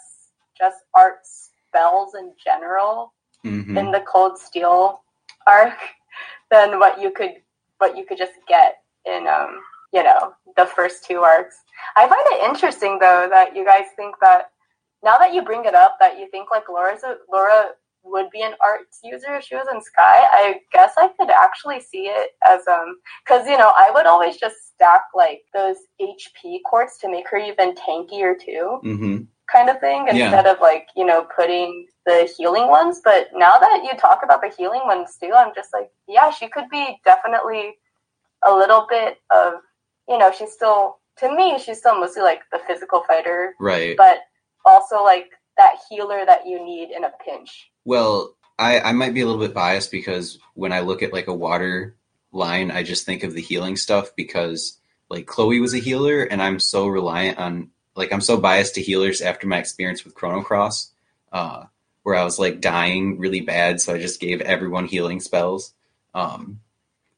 just 0.58 0.78
art 0.94 1.18
spells 1.24 2.14
in 2.14 2.32
general 2.42 3.12
hmm 3.42 3.76
in 3.76 3.90
the 3.90 4.00
Cold 4.00 4.38
Steel 4.38 5.02
arc 5.46 5.76
than 6.50 6.78
what 6.78 6.98
you 7.00 7.10
could 7.10 7.34
what 7.78 7.96
you 7.96 8.04
could 8.04 8.18
just 8.18 8.32
get 8.48 8.76
in 9.06 9.26
um 9.26 9.60
you 9.92 10.02
know 10.02 10.32
the 10.56 10.66
first 10.66 11.04
two 11.04 11.18
arcs. 11.18 11.56
I 11.96 12.08
find 12.08 12.22
it 12.26 12.48
interesting 12.48 12.98
though 13.00 13.28
that 13.30 13.56
you 13.56 13.64
guys 13.64 13.87
think 13.96 14.16
that 14.20 14.50
now 15.02 15.18
that 15.18 15.34
you 15.34 15.42
bring 15.42 15.64
it 15.64 15.74
up 15.74 15.96
that 16.00 16.18
you 16.18 16.28
think 16.30 16.50
like 16.50 16.68
Laura's 16.68 17.02
a, 17.04 17.16
Laura 17.30 17.70
would 18.04 18.30
be 18.30 18.42
an 18.42 18.52
arts 18.62 19.00
user 19.02 19.37
if 19.37 19.44
she 19.44 19.54
was 19.54 19.66
in 19.72 19.80
Sky. 19.80 20.26
I 20.32 20.60
guess 20.72 20.92
I 20.98 21.08
could 21.18 21.30
actually 21.30 21.80
see 21.80 22.06
it 22.06 22.30
as 22.46 22.66
um 22.66 22.96
because 23.24 23.46
you 23.46 23.56
know 23.56 23.72
I 23.76 23.90
would 23.94 24.06
always 24.06 24.37
just 24.37 24.56
stack 24.74 25.02
like 25.14 25.42
those 25.52 25.76
HP 26.00 26.58
quartz 26.64 26.98
to 26.98 27.10
make 27.10 27.28
her 27.30 27.38
even 27.38 27.74
tankier 27.74 28.34
too, 28.38 28.78
hmm 28.82 29.16
kind 29.50 29.68
of 29.68 29.78
thing, 29.80 30.07
Yeah. 30.07 30.26
instead 30.26 30.46
of 30.46 30.61
like 30.61 30.88
you 30.96 31.04
know 31.07 31.26
putting 31.37 31.87
the 32.07 32.28
healing 32.37 32.68
ones. 32.68 33.00
But 33.04 33.28
now 33.35 33.52
that 33.59 33.80
you 33.85 33.96
talk 33.98 34.20
about 34.22 34.40
the 34.42 34.52
healing 34.57 34.83
ones 34.85 35.16
too, 35.20 35.33
I'm 35.35 35.54
just 35.54 35.70
like 35.72 35.90
yeah, 36.09 36.30
she 36.30 36.48
could 36.48 36.68
be 36.70 36.98
definitely 37.04 37.76
a 38.46 38.52
little 38.54 38.87
bit 38.88 39.18
of 39.35 39.54
you 40.09 40.18
know 40.18 40.33
she's 40.37 40.52
still 40.52 40.98
to 41.18 41.35
me 41.35 41.59
she's 41.59 41.78
still 41.78 41.98
mostly 41.98 42.22
like 42.22 42.40
the 42.52 42.61
physical 42.66 43.02
fighter, 43.07 43.54
Right. 43.61 43.96
but 43.96 44.18
also 44.64 45.02
like 45.02 45.30
that 45.57 45.76
healer 45.88 46.24
that 46.26 46.46
you 46.46 46.64
need 46.64 46.90
in 46.90 47.04
a 47.04 47.12
pinch. 47.24 47.70
Well, 47.85 48.35
I, 48.59 48.80
I 48.80 48.92
might 48.92 49.14
be 49.14 49.20
a 49.20 49.26
little 49.26 49.40
bit 49.40 49.54
biased 49.54 49.90
because 49.90 50.38
when 50.54 50.72
I 50.72 50.80
look 50.80 51.02
at 51.02 51.12
like 51.12 51.28
a 51.28 51.35
water 51.35 51.96
line, 52.33 52.70
I 52.70 52.83
just 52.83 53.07
think 53.07 53.22
of 53.22 53.35
the 53.35 53.40
healing 53.40 53.76
stuff 53.76 54.11
because 54.16 54.78
like 55.09 55.26
Chloe 55.26 55.61
was 55.61 55.74
a 55.74 55.78
healer 55.78 56.22
and 56.24 56.42
I'm 56.42 56.59
so 56.59 56.87
reliant 56.88 57.38
on 57.38 57.70
like 57.96 58.12
I'm 58.12 58.20
so 58.20 58.37
biased 58.37 58.74
to 58.74 58.83
healers 58.83 59.20
after 59.20 59.46
my 59.46 59.59
experience 59.59 60.04
with 60.04 60.14
Chrono 60.14 60.42
Cross, 60.42 60.92
uh, 61.33 61.64
where 62.02 62.16
I 62.16 62.24
was 62.24 62.38
like 62.38 62.61
dying 62.61 63.18
really 63.18 63.40
bad, 63.40 63.80
so 63.80 63.94
I 63.94 63.98
just 63.98 64.20
gave 64.20 64.40
everyone 64.40 64.87
healing 64.87 65.20
spells. 65.20 65.72
Um, 66.14 66.61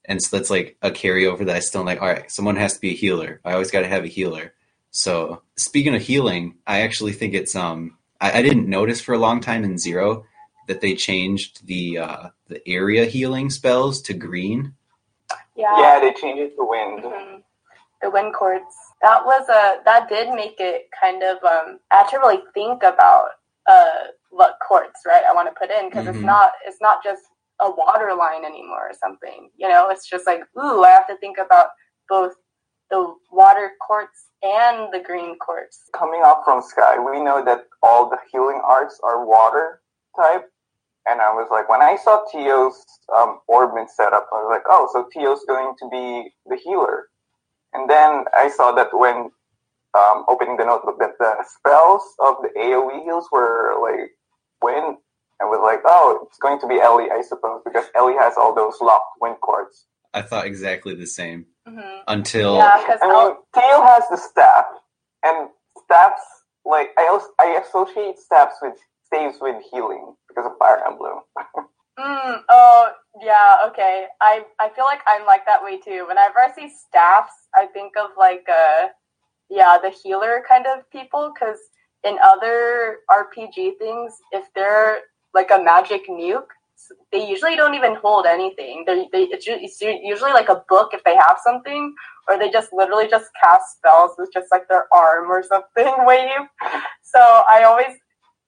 and 0.05 0.23
so 0.23 0.37
that's 0.37 0.51
like 0.51 0.77
a 0.83 0.91
carryover 0.91 1.45
that 1.47 1.57
I 1.57 1.61
still 1.61 1.85
like, 1.85 2.01
all 2.01 2.09
right, 2.09 2.31
someone 2.31 2.57
has 2.57 2.75
to 2.75 2.81
be 2.81 2.91
a 2.91 2.97
healer. 2.97 3.41
I 3.45 3.53
always 3.53 3.71
gotta 3.71 3.89
have 3.89 4.05
a 4.05 4.09
healer. 4.09 4.53
So 4.91 5.43
speaking 5.57 5.95
of 5.95 6.03
healing, 6.03 6.57
I 6.67 6.81
actually 6.81 7.13
think 7.13 7.35
it's 7.35 7.55
um 7.57 7.99
I, 8.21 8.39
I 8.39 8.43
didn't 8.43 8.69
notice 8.69 9.01
for 9.01 9.15
a 9.15 9.19
long 9.19 9.41
time 9.41 9.65
in 9.65 9.79
Zero 9.79 10.25
that 10.69 10.81
they 10.81 10.95
changed 10.95 11.67
the 11.67 11.99
uh, 11.99 12.29
the 12.49 12.67
area 12.69 13.05
healing 13.05 13.51
spells 13.51 14.01
to 14.03 14.15
green. 14.15 14.75
Yeah, 15.55 15.79
yeah, 15.79 16.01
they 16.01 16.13
changed 16.13 16.41
it 16.41 16.57
to 16.57 16.65
wind. 16.65 17.03
Mhm. 17.03 17.43
The 18.03 18.11
wind 18.11 18.35
quartz. 18.35 18.75
That 19.03 19.25
was 19.25 19.49
a 19.49 19.83
that 19.85 20.09
did 20.09 20.35
make 20.35 20.57
it 20.59 20.89
kind 20.99 21.23
of 21.23 21.37
um 21.45 21.79
I 21.93 21.99
had 21.99 22.09
to 22.09 22.19
really 22.19 22.43
think 22.55 22.83
about 22.83 23.29
uh 23.69 24.09
what 24.31 24.59
quartz 24.67 25.01
right? 25.07 25.23
I 25.29 25.35
want 25.35 25.49
to 25.49 25.59
put 25.59 25.71
in 25.71 25.89
because 25.91 26.07
it's 26.07 26.19
Mhm. 26.19 26.25
not 26.27 26.53
it's 26.67 26.81
not 26.81 27.03
just 27.05 27.23
a 27.61 27.71
water 27.71 28.15
line 28.15 28.45
anymore 28.45 28.91
or 28.91 28.95
something. 28.95 29.51
You 29.57 29.69
know, 29.69 29.89
it's 29.89 30.09
just 30.09 30.27
like, 30.27 30.41
ooh, 30.59 30.85
I 30.85 30.91
have 30.91 31.07
to 31.09 31.17
think 31.19 31.39
about 31.39 31.69
both 32.09 32.33
the 32.91 33.15
water 33.33 33.73
quartz 33.81 34.29
and 34.43 34.93
the 34.93 35.01
green 35.01 35.39
quartz. 35.39 35.83
Coming 35.95 36.23
up 36.25 36.43
from 36.45 36.63
Sky, 36.63 36.99
we 36.99 37.21
know 37.21 37.45
that 37.45 37.65
all 37.83 38.09
the 38.09 38.19
healing 38.31 38.61
arts 38.65 39.01
are 39.03 39.25
water 39.27 39.81
type. 40.17 40.45
And 41.09 41.21
I 41.21 41.33
was 41.33 41.49
like, 41.51 41.69
when 41.69 41.83
I 41.83 41.97
saw 41.97 42.25
Tio's 42.31 42.85
um, 43.17 43.41
orbment 43.49 43.91
setup, 43.91 44.29
I 44.33 44.37
was 44.37 44.49
like, 44.51 44.65
oh, 44.69 44.89
so 44.93 45.07
Tio's 45.13 45.45
going 45.47 45.75
to 45.79 45.89
be 45.89 46.31
the 46.47 46.57
healer. 46.57 47.09
And 47.77 47.91
then 47.91 48.25
I 48.35 48.49
saw 48.49 48.73
that 48.73 48.89
when 48.93 49.31
um, 49.97 50.25
opening 50.29 50.57
the 50.57 50.65
notebook, 50.65 50.99
that 50.99 51.19
the 51.19 51.45
spells 51.47 52.03
of 52.19 52.37
the 52.43 52.49
AoE 52.59 53.05
heals 53.05 53.29
were 53.31 53.77
like 53.81 54.11
wind. 54.63 54.97
I 55.41 55.45
was 55.45 55.61
like, 55.63 55.83
oh, 55.85 56.27
it's 56.27 56.39
going 56.39 56.59
to 56.61 56.67
be 56.67 56.81
Ellie, 56.81 57.11
I 57.13 57.21
suppose, 57.21 57.61
because 57.65 57.85
Ellie 57.95 58.17
has 58.19 58.35
all 58.39 58.55
those 58.55 58.81
locked 58.81 59.21
wind 59.21 59.37
quartz. 59.43 59.85
I 60.15 60.23
thought 60.23 60.47
exactly 60.47 60.95
the 60.95 61.07
same 61.07 61.47
Mm-hmm. 61.69 61.99
until 62.07 62.57
Yeah, 62.59 62.79
because 62.79 63.01
I 63.03 63.09
mean, 63.09 63.37
Tio 63.53 63.83
has 63.83 64.05
the 64.09 64.17
staff, 64.17 64.67
and 65.25 65.49
staffs 65.83 66.23
like 66.65 66.91
I 66.97 67.09
also, 67.09 67.27
I 67.41 67.61
associate 67.67 68.19
staffs 68.21 68.55
with 68.63 68.75
staves 69.05 69.39
with 69.41 69.57
healing 69.73 70.15
because 70.29 70.47
of 70.47 70.57
Fire 70.59 70.81
Emblem. 70.87 71.21
Mm, 71.99 72.43
oh 72.51 72.93
yeah, 73.23 73.59
okay. 73.69 74.07
I 74.21 74.45
I 74.61 74.69
feel 74.71 74.85
like 74.85 75.01
I'm 75.07 75.25
like 75.27 75.47
that 75.47 75.63
way 75.65 75.79
too. 75.79 76.05
Whenever 76.09 76.39
I 76.41 76.53
see 76.55 76.69
staffs, 76.69 77.33
I 77.55 77.67
think 77.67 77.95
of 77.97 78.11
like 78.19 78.47
uh 78.49 78.89
yeah, 79.51 79.79
the 79.83 79.91
healer 79.91 80.43
kind 80.49 80.67
of 80.67 80.91
people 80.91 81.33
because 81.35 81.59
in 82.05 82.19
other 82.25 82.99
RPG 83.11 83.79
things, 83.79 84.15
if 84.33 84.47
they're 84.55 85.01
like 85.35 85.51
a 85.53 85.63
magic 85.63 86.09
nuke, 86.09 86.49
they 87.13 87.29
usually 87.29 87.57
don't 87.57 87.75
even 87.75 87.97
hold 87.97 88.27
anything. 88.27 88.85
They 88.87 89.09
they 89.13 89.25
it's 89.33 89.47
usually 89.81 90.33
like 90.33 90.49
a 90.49 90.65
book 90.69 90.91
if 90.93 91.05
they 91.05 91.17
have 91.17 91.39
something, 91.45 91.95
or 92.29 92.39
they 92.39 92.51
just 92.51 92.73
literally 92.73 93.09
just 93.09 93.31
cast 93.43 93.79
spells 93.79 94.13
with 94.19 94.31
just 94.33 94.49
like 94.53 94.69
their 94.69 94.87
arm 94.93 95.31
or 95.31 95.43
something 95.43 95.95
wave. 96.07 96.47
So 97.03 97.21
I 97.21 97.65
always 97.65 97.97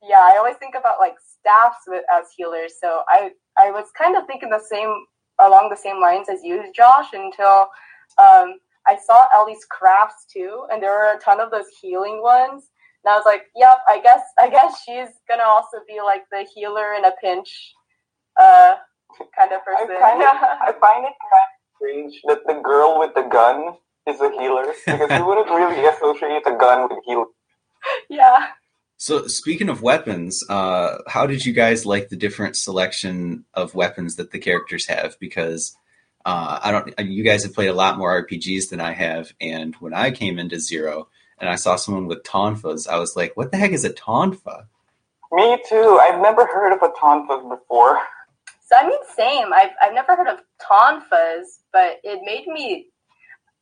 yeah, 0.02 0.20
I 0.22 0.36
always 0.38 0.56
think 0.56 0.74
about 0.78 0.98
like 1.00 1.14
staffs 1.48 1.78
with, 1.86 2.04
as 2.12 2.26
healers. 2.36 2.74
So 2.80 3.02
I 3.08 3.30
I 3.58 3.70
was 3.70 3.86
kind 3.96 4.16
of 4.16 4.26
thinking 4.26 4.50
the 4.50 4.62
same 4.70 4.92
along 5.40 5.70
the 5.70 5.76
same 5.76 6.00
lines 6.00 6.28
as 6.28 6.40
you, 6.42 6.62
Josh, 6.74 7.08
until 7.12 7.68
um, 8.18 8.58
I 8.86 8.96
saw 9.04 9.26
Ellie's 9.34 9.64
crafts 9.70 10.26
too, 10.32 10.66
and 10.70 10.82
there 10.82 10.90
were 10.90 11.16
a 11.16 11.20
ton 11.20 11.40
of 11.40 11.50
those 11.50 11.66
healing 11.80 12.22
ones. 12.22 12.64
And 13.04 13.12
I 13.12 13.16
was 13.16 13.24
like, 13.26 13.42
"Yep, 13.56 13.78
I 13.88 14.00
guess 14.00 14.22
I 14.38 14.48
guess 14.48 14.82
she's 14.84 15.08
gonna 15.28 15.44
also 15.44 15.78
be 15.86 16.00
like 16.04 16.22
the 16.30 16.46
healer 16.54 16.94
in 16.94 17.04
a 17.04 17.12
pinch, 17.22 17.74
uh, 18.40 18.74
kind 19.36 19.52
of 19.52 19.60
I 19.60 19.84
person." 19.84 20.00
find 20.00 20.22
it 20.22 20.28
I 20.68 20.72
find 20.80 21.04
it 21.04 21.14
kind 21.22 21.34
of 21.34 21.48
strange 21.76 22.20
that 22.26 22.40
the 22.46 22.60
girl 22.60 22.98
with 22.98 23.14
the 23.14 23.22
gun 23.22 23.74
is 24.08 24.20
a 24.20 24.30
healer 24.40 24.72
because 24.86 25.10
you 25.18 25.26
wouldn't 25.26 25.50
really 25.50 25.84
associate 25.86 26.42
a 26.46 26.56
gun 26.56 26.88
with 26.88 26.98
healing. 27.04 27.26
yeah. 28.10 28.48
So 29.00 29.28
speaking 29.28 29.68
of 29.68 29.80
weapons, 29.80 30.42
uh, 30.48 30.98
how 31.06 31.28
did 31.28 31.46
you 31.46 31.52
guys 31.52 31.86
like 31.86 32.08
the 32.08 32.16
different 32.16 32.56
selection 32.56 33.44
of 33.54 33.76
weapons 33.76 34.16
that 34.16 34.32
the 34.32 34.40
characters 34.40 34.88
have? 34.88 35.16
Because 35.20 35.76
uh, 36.26 36.58
I 36.62 36.72
don't, 36.72 37.08
you 37.08 37.22
guys 37.22 37.44
have 37.44 37.54
played 37.54 37.68
a 37.68 37.74
lot 37.74 37.96
more 37.96 38.26
RPGs 38.26 38.70
than 38.70 38.80
I 38.80 38.92
have, 38.92 39.32
and 39.40 39.76
when 39.76 39.94
I 39.94 40.10
came 40.10 40.36
into 40.36 40.58
Zero 40.58 41.08
and 41.38 41.48
I 41.48 41.54
saw 41.54 41.76
someone 41.76 42.08
with 42.08 42.24
tonfas, 42.24 42.88
I 42.88 42.98
was 42.98 43.14
like, 43.14 43.36
"What 43.36 43.52
the 43.52 43.56
heck 43.56 43.70
is 43.70 43.84
a 43.84 43.90
tonfa?" 43.90 44.66
Me 45.30 45.62
too. 45.68 46.00
I've 46.02 46.20
never 46.20 46.44
heard 46.46 46.72
of 46.72 46.82
a 46.82 46.88
tonfa 46.88 47.48
before. 47.48 48.00
So 48.66 48.76
I 48.76 48.88
mean, 48.88 48.98
same. 49.16 49.52
I've 49.54 49.70
I've 49.80 49.94
never 49.94 50.16
heard 50.16 50.26
of 50.26 50.40
tonfas, 50.60 51.60
but 51.72 52.00
it 52.02 52.20
made 52.24 52.48
me, 52.48 52.88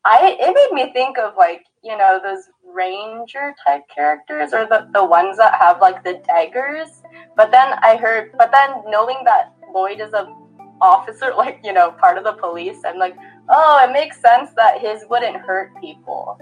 I 0.06 0.36
it 0.38 0.54
made 0.54 0.86
me 0.86 0.92
think 0.92 1.18
of 1.18 1.34
like 1.36 1.64
you 1.82 1.96
know 1.98 2.20
those 2.22 2.44
ranger 2.64 3.54
type 3.66 3.82
characters 3.92 4.52
or 4.52 4.64
the 4.66 4.88
the 4.94 5.04
ones 5.04 5.36
that 5.38 5.54
have 5.60 5.80
like 5.80 6.04
the 6.04 6.22
daggers. 6.26 7.02
But 7.36 7.50
then 7.50 7.74
I 7.82 7.96
heard, 7.96 8.30
but 8.38 8.52
then 8.52 8.70
knowing 8.86 9.18
that 9.24 9.52
Lloyd 9.74 10.00
is 10.00 10.12
a 10.12 10.32
officer, 10.80 11.32
like 11.36 11.60
you 11.64 11.72
know 11.72 11.90
part 11.90 12.18
of 12.18 12.24
the 12.24 12.34
police, 12.34 12.78
I'm 12.84 12.98
like, 12.98 13.16
oh, 13.48 13.84
it 13.84 13.92
makes 13.92 14.20
sense 14.20 14.50
that 14.54 14.80
his 14.80 15.04
wouldn't 15.10 15.36
hurt 15.38 15.72
people. 15.80 16.38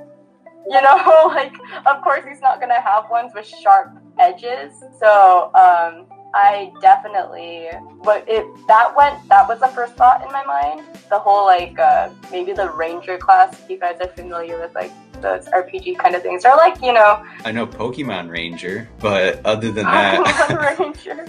You 0.68 0.82
know, 0.82 1.24
like 1.34 1.54
of 1.86 2.02
course 2.02 2.24
he's 2.28 2.42
not 2.42 2.60
gonna 2.60 2.82
have 2.82 3.08
ones 3.10 3.32
with 3.34 3.46
sharp 3.46 3.96
edges. 4.18 4.72
So 5.00 5.50
um, 5.54 6.06
I 6.34 6.72
definitely, 6.80 7.68
but 8.02 8.24
it 8.28 8.44
that 8.66 8.92
went 8.96 9.26
that 9.28 9.46
was 9.48 9.60
the 9.60 9.68
first 9.68 9.94
thought 9.94 10.20
in 10.26 10.32
my 10.32 10.44
mind. 10.44 10.84
The 11.08 11.18
whole 11.18 11.46
like 11.46 11.78
uh, 11.78 12.10
maybe 12.32 12.52
the 12.52 12.70
ranger 12.70 13.16
class. 13.18 13.52
If 13.62 13.70
you 13.70 13.78
guys 13.78 13.98
are 14.00 14.08
familiar 14.08 14.58
with 14.60 14.74
like 14.74 14.90
those 15.20 15.46
RPG 15.46 15.96
kind 15.98 16.16
of 16.16 16.22
things, 16.22 16.44
or 16.44 16.56
like 16.56 16.82
you 16.82 16.92
know, 16.92 17.24
I 17.44 17.52
know 17.52 17.66
Pokemon 17.66 18.30
Ranger, 18.30 18.88
but 18.98 19.44
other 19.46 19.70
than 19.70 19.84
that, 19.84 20.76
ranger. 20.78 21.26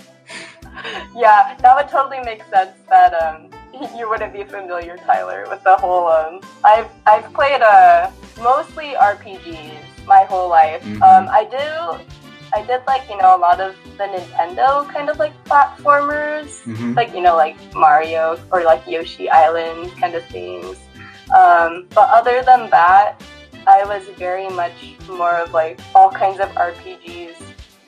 yeah, 1.15 1.55
that 1.61 1.75
would 1.75 1.87
totally 1.89 2.19
make 2.25 2.43
sense. 2.45 2.71
That 2.89 3.13
um, 3.13 3.51
you 3.97 4.09
wouldn't 4.09 4.33
be 4.33 4.43
familiar, 4.43 4.97
Tyler, 4.97 5.45
with 5.49 5.63
the 5.63 5.75
whole 5.75 6.07
um. 6.07 6.41
I've 6.63 6.89
I've 7.05 7.31
played 7.33 7.61
uh 7.61 8.09
mostly 8.41 8.95
RPGs 8.99 10.05
my 10.07 10.23
whole 10.23 10.49
life. 10.49 10.83
Mhm. 10.83 11.01
Um, 11.01 11.29
I 11.29 11.43
do. 11.45 12.03
I 12.55 12.61
did 12.65 12.81
like 12.87 13.03
you 13.09 13.17
know 13.17 13.35
a 13.35 13.41
lot 13.47 13.59
of 13.59 13.75
the 13.97 14.05
Nintendo 14.05 14.87
kind 14.93 15.09
of 15.09 15.19
like 15.19 15.33
platformers, 15.43 16.63
Mhm. 16.63 16.95
like 16.95 17.13
you 17.13 17.21
know 17.21 17.35
like 17.35 17.57
Mario 17.75 18.39
or 18.51 18.63
like 18.63 18.87
Yoshi 18.87 19.29
Island 19.29 19.91
kind 19.99 20.15
of 20.15 20.23
things. 20.27 20.77
Um, 21.35 21.87
but 21.93 22.07
other 22.09 22.41
than 22.43 22.69
that, 22.69 23.21
I 23.67 23.83
was 23.85 24.03
very 24.17 24.47
much 24.49 24.77
more 25.09 25.35
of 25.43 25.51
like 25.53 25.79
all 25.93 26.09
kinds 26.09 26.39
of 26.39 26.49
RPGs, 26.55 27.35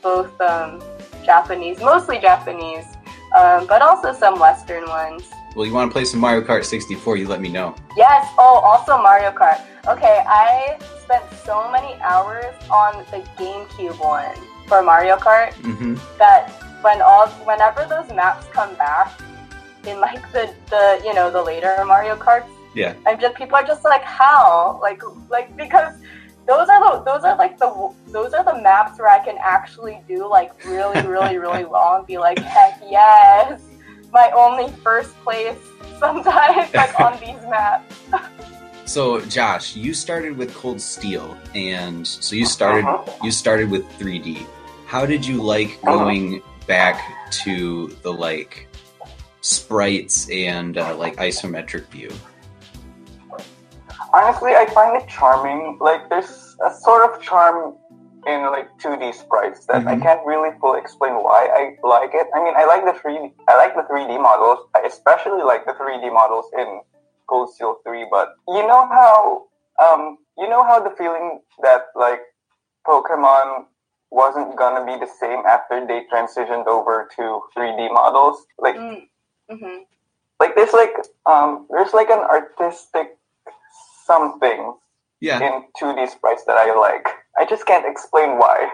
both 0.02 0.34
um, 0.42 0.82
Japanese, 1.24 1.80
mostly 1.80 2.18
Japanese, 2.20 2.86
um, 3.38 3.68
but 3.68 3.82
also 3.82 4.12
some 4.14 4.40
Western 4.40 4.86
ones. 4.90 5.24
well, 5.56 5.66
you 5.66 5.74
want 5.74 5.90
to 5.90 5.94
play 5.94 6.06
some 6.06 6.20
Mario 6.20 6.42
Kart 6.42 6.64
64? 6.66 7.18
You 7.18 7.28
let 7.28 7.42
me 7.42 7.50
know. 7.50 7.74
Yes. 7.96 8.28
Oh, 8.38 8.60
also 8.70 9.02
Mario 9.02 9.32
Kart. 9.32 9.60
Okay, 9.88 10.24
I 10.28 10.78
spent 11.04 11.24
so 11.46 11.72
many 11.72 11.96
hours 12.02 12.54
on 12.70 13.04
the 13.12 13.20
GameCube 13.40 13.98
one 14.00 14.38
for 14.68 14.82
Mario 14.84 15.16
Kart 15.18 15.54
hmm 15.56 15.96
that 16.18 16.50
when 16.82 17.02
all 17.02 17.28
whenever 17.50 17.86
those 17.86 18.10
maps 18.16 18.46
come 18.54 18.74
back, 18.76 19.20
in 19.86 20.00
like 20.00 20.22
the 20.32 20.54
the 20.70 21.02
you 21.04 21.14
know 21.14 21.32
the 21.32 21.42
later 21.42 21.74
Mario 21.86 22.16
Karts. 22.16 22.48
Yeah. 22.74 22.94
I'm 23.08 23.20
just 23.20 23.36
people 23.36 23.56
are 23.56 23.64
just 23.66 23.84
like 23.84 24.04
how 24.04 24.80
like 24.82 25.02
like 25.30 25.56
because 25.58 25.94
those 26.46 26.70
are 26.70 26.80
the 26.86 27.04
those 27.04 27.24
are 27.24 27.36
like 27.38 27.58
the 27.58 27.72
those 28.12 28.34
are 28.34 28.44
the 28.44 28.62
maps 28.62 29.00
where 29.00 29.10
I 29.10 29.20
can 29.24 29.38
actually 29.42 30.02
do 30.08 30.30
like 30.30 30.52
really 30.66 31.02
really 31.02 31.38
really 31.38 31.66
well 31.72 31.96
and 31.98 32.06
be 32.06 32.18
like 32.18 32.40
heck 32.40 32.80
yes 32.90 33.62
my 34.14 34.32
only 34.36 34.72
first 34.84 35.16
place 35.24 35.58
sometimes 36.00 36.74
like 36.74 36.94
on 37.00 37.20
these 37.26 37.42
maps. 37.50 37.96
So 38.86 39.20
Josh, 39.22 39.76
you 39.76 39.94
started 39.94 40.38
with 40.38 40.54
Cold 40.56 40.80
Steel, 40.80 41.36
and 41.54 42.08
so 42.08 42.36
you 42.36 42.46
started 42.46 42.86
Uh-huh. 42.86 43.12
you 43.24 43.32
started 43.32 43.70
with 43.70 43.84
3D. 44.00 44.46
How 44.88 45.06
did 45.06 45.26
you 45.26 45.42
like 45.44 45.82
going 45.82 46.42
back 46.66 47.02
to 47.44 47.88
the 48.04 48.14
like 48.14 48.70
sprites 49.42 50.30
and 50.30 50.78
uh, 50.78 50.96
like 50.96 51.18
isometric 51.18 51.88
view? 51.88 52.10
Honestly, 54.14 54.56
I 54.56 54.66
find 54.74 54.96
it 55.02 55.06
charming. 55.10 55.78
Like, 55.82 56.10
there's 56.10 56.56
a 56.66 56.74
sort 56.74 57.04
of 57.04 57.22
charm 57.22 57.76
in 58.26 58.44
like 58.46 58.70
2D 58.80 59.14
sprites 59.14 59.66
that 59.66 59.86
I 59.88 59.96
Mhm. 59.96 60.02
can't 60.04 60.26
really 60.26 60.52
fully 60.62 60.80
explain 60.80 61.16
why 61.16 61.48
I 61.52 61.76
like 61.86 62.12
it. 62.14 62.28
I 62.34 62.42
mean, 62.42 62.54
I 62.56 62.64
like 62.64 62.86
the 62.86 62.94
3D. 62.94 63.34
I 63.50 63.58
like 63.58 63.76
the 63.76 63.84
3D 63.84 64.18
models. 64.18 64.70
I 64.74 64.80
especially 64.88 65.44
like 65.44 65.66
the 65.66 65.74
3D 65.74 66.10
models 66.10 66.46
in 66.58 66.80
Cold 67.28 67.54
Steel 67.54 67.76
3. 67.84 68.08
But 68.10 68.36
you 68.48 68.66
know 68.66 68.88
how, 68.88 69.48
um, 69.86 70.18
you 70.38 70.48
know 70.48 70.64
how 70.64 70.80
the 70.80 70.92
feeling 70.98 71.42
that 71.62 71.88
like 71.94 72.22
Pokemon 72.88 73.66
wasn't 74.12 74.56
gonna 74.58 74.86
be 74.86 74.98
the 75.00 75.12
same 75.20 75.40
after 75.46 75.86
they 75.86 76.06
transitioned 76.12 76.68
over 76.68 77.10
to 77.16 77.42
3D 77.56 77.90
models. 77.94 78.46
Like, 78.58 78.76
Mm. 78.76 79.08
hmm 79.50 79.78
like 80.40 80.56
there's 80.56 80.74
like 80.74 80.94
um, 81.26 81.66
there's 81.70 81.94
like 81.94 82.10
an 82.10 82.20
artistic 82.20 83.18
something 84.06 84.76
Yeah, 85.20 85.40
in 85.42 85.64
2D 85.82 86.10
sprites 86.10 86.44
that 86.46 86.58
I 86.58 86.74
like. 86.80 87.08
I 87.40 87.46
just 87.46 87.66
can't 87.66 87.86
explain 87.86 88.38
why. 88.38 88.70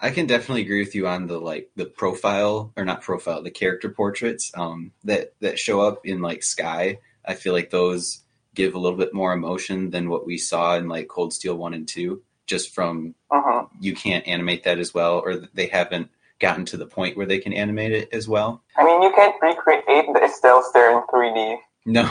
I 0.00 0.10
can 0.10 0.26
definitely 0.26 0.62
agree 0.62 0.80
with 0.80 0.94
you 0.94 1.06
on 1.06 1.26
the 1.26 1.38
like 1.38 1.70
the 1.76 1.84
profile 1.84 2.72
or 2.76 2.84
not 2.84 3.02
profile, 3.02 3.42
the 3.42 3.50
character 3.50 3.90
portraits 3.90 4.50
um, 4.56 4.92
that 5.04 5.34
that 5.40 5.58
show 5.58 5.80
up 5.80 6.06
in 6.06 6.22
like 6.22 6.42
Sky. 6.42 6.98
I 7.24 7.34
feel 7.34 7.52
like 7.52 7.70
those 7.70 8.22
give 8.54 8.74
a 8.74 8.78
little 8.78 8.98
bit 8.98 9.12
more 9.14 9.32
emotion 9.34 9.90
than 9.90 10.08
what 10.08 10.26
we 10.26 10.38
saw 10.38 10.76
in 10.76 10.88
like 10.88 11.08
Cold 11.08 11.32
Steel 11.34 11.56
one 11.56 11.74
and 11.74 11.86
two. 11.86 12.22
Just 12.50 12.74
from 12.74 13.14
hmm 13.30 13.66
you 13.78 13.94
can't 13.94 14.26
animate 14.26 14.64
that 14.64 14.80
as 14.80 14.92
well, 14.92 15.20
or 15.20 15.36
they 15.54 15.68
haven't 15.68 16.10
gotten 16.40 16.64
to 16.64 16.76
the 16.76 16.84
point 16.84 17.16
where 17.16 17.26
they 17.26 17.38
can 17.38 17.52
animate 17.52 17.92
it 17.92 18.08
as 18.12 18.28
well. 18.28 18.64
I 18.76 18.82
mean, 18.84 19.02
you 19.02 19.12
can't 19.14 19.36
recreate 19.40 20.06
the 20.12 20.20
Estelle 20.24 20.64
Stare 20.64 20.90
in 20.98 21.06
3D. 21.06 21.58
No, 21.86 22.02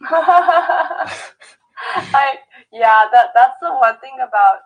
I 2.14 2.36
yeah, 2.72 3.06
that 3.12 3.30
that's 3.34 3.58
the 3.60 3.74
one 3.74 3.98
thing 3.98 4.14
about 4.16 4.58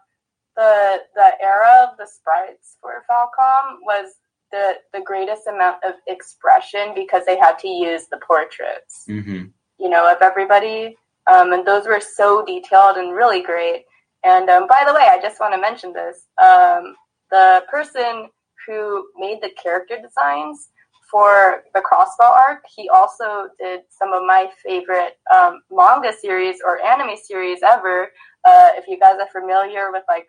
the 0.56 0.98
the 1.14 1.30
era 1.42 1.88
of 1.90 1.96
the 1.96 2.06
sprites 2.06 2.76
for 2.82 3.02
Falcom 3.10 3.78
was 3.82 4.12
the 4.52 4.74
the 4.92 5.00
greatest 5.00 5.46
amount 5.46 5.82
of 5.84 5.94
expression 6.06 6.92
because 6.94 7.24
they 7.24 7.38
had 7.38 7.58
to 7.60 7.68
use 7.68 8.08
the 8.10 8.18
portraits, 8.18 9.04
hmm 9.06 9.44
you 9.78 9.88
know, 9.88 10.10
of 10.12 10.18
everybody, 10.20 10.98
um, 11.32 11.54
and 11.54 11.66
those 11.66 11.86
were 11.86 12.00
so 12.00 12.44
detailed 12.44 12.98
and 12.98 13.14
really 13.14 13.42
great. 13.42 13.86
And 14.24 14.48
um, 14.50 14.66
by 14.66 14.84
the 14.86 14.92
way, 14.94 15.06
I 15.10 15.18
just 15.20 15.40
want 15.40 15.54
to 15.54 15.60
mention 15.60 15.92
this: 15.92 16.26
um, 16.42 16.94
the 17.30 17.64
person 17.70 18.28
who 18.66 19.06
made 19.16 19.38
the 19.42 19.50
character 19.62 19.96
designs 19.96 20.68
for 21.10 21.64
the 21.74 21.80
Crossbell 21.80 22.36
arc, 22.36 22.62
he 22.76 22.88
also 22.88 23.48
did 23.58 23.80
some 23.90 24.12
of 24.12 24.22
my 24.24 24.48
favorite 24.64 25.14
um, 25.34 25.60
manga 25.70 26.12
series 26.12 26.58
or 26.64 26.80
anime 26.84 27.16
series 27.16 27.60
ever. 27.64 28.08
Uh, 28.44 28.68
if 28.76 28.86
you 28.86 28.98
guys 28.98 29.16
are 29.20 29.28
familiar 29.32 29.90
with 29.90 30.04
like 30.08 30.26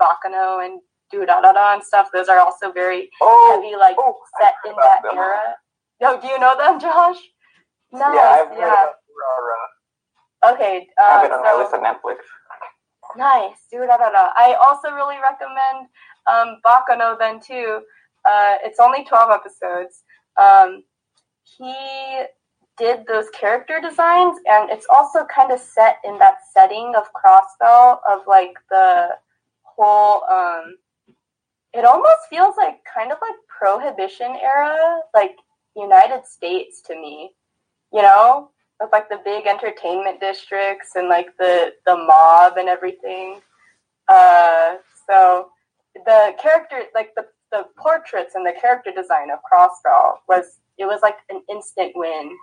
Baccano 0.00 0.64
and 0.64 0.80
Durarara 1.12 1.74
and 1.74 1.82
stuff, 1.82 2.08
those 2.12 2.28
are 2.28 2.38
also 2.40 2.72
very 2.72 3.08
Oh, 3.20 3.60
heavy, 3.62 3.76
like 3.76 3.96
oh, 3.98 4.16
set 4.40 4.54
in 4.66 4.74
that 4.76 5.02
them. 5.02 5.16
era. 5.18 5.54
No, 6.00 6.20
do 6.20 6.26
you 6.26 6.38
know 6.38 6.56
them, 6.58 6.80
Josh? 6.80 7.18
Nice, 7.92 8.14
yeah, 8.14 8.20
I've 8.42 8.48
heard 8.48 8.58
yeah. 8.58 8.66
about 8.66 8.94
Aurora. 9.14 10.54
Okay, 10.56 10.86
I 10.98 11.02
have 11.12 11.22
been 11.22 11.30
it 11.30 11.34
on 11.34 11.42
my 11.42 11.52
so 11.52 11.58
list 11.58 11.74
on 11.74 11.80
Netflix. 11.84 12.18
Nice. 13.16 13.58
Durarara. 13.72 14.30
I 14.36 14.56
also 14.62 14.90
really 14.90 15.16
recommend 15.22 15.88
um, 16.30 16.60
Baccano 16.64 17.18
then 17.18 17.40
too. 17.40 17.80
Uh, 18.24 18.56
it's 18.62 18.80
only 18.80 19.04
twelve 19.04 19.30
episodes. 19.30 20.02
Um, 20.40 20.84
he 21.42 22.22
did 22.76 23.06
those 23.06 23.28
character 23.30 23.80
designs, 23.80 24.36
and 24.46 24.70
it's 24.70 24.86
also 24.92 25.24
kind 25.32 25.52
of 25.52 25.60
set 25.60 25.98
in 26.04 26.18
that 26.18 26.38
setting 26.52 26.94
of 26.96 27.04
Crossbell 27.12 27.98
of 28.08 28.20
like 28.26 28.54
the 28.70 29.10
whole. 29.62 30.24
Um, 30.24 30.76
it 31.72 31.84
almost 31.84 32.28
feels 32.30 32.56
like 32.56 32.78
kind 32.92 33.12
of 33.12 33.18
like 33.20 33.36
Prohibition 33.48 34.36
era, 34.40 35.00
like 35.12 35.36
United 35.76 36.26
States 36.26 36.80
to 36.82 36.94
me. 36.94 37.34
You 37.92 38.02
know, 38.02 38.50
like 38.92 39.08
the 39.08 39.20
big 39.24 39.46
entertainment 39.46 40.20
districts 40.20 40.90
and 40.96 41.08
like 41.08 41.28
the 41.38 41.72
the 41.86 41.96
mob 41.96 42.56
and 42.56 42.68
everything. 42.68 43.40
Uh, 44.08 44.76
so 45.08 45.48
the 46.04 46.34
character, 46.40 46.82
like 46.94 47.14
the 47.16 47.26
the 47.52 47.64
portraits 47.78 48.34
and 48.34 48.44
the 48.44 48.52
character 48.60 48.90
design 48.94 49.30
of 49.30 49.38
Crossbell 49.50 50.16
was 50.28 50.58
it 50.78 50.86
was 50.86 51.00
like 51.02 51.16
an 51.30 51.42
instant 51.48 51.92
win 51.94 52.36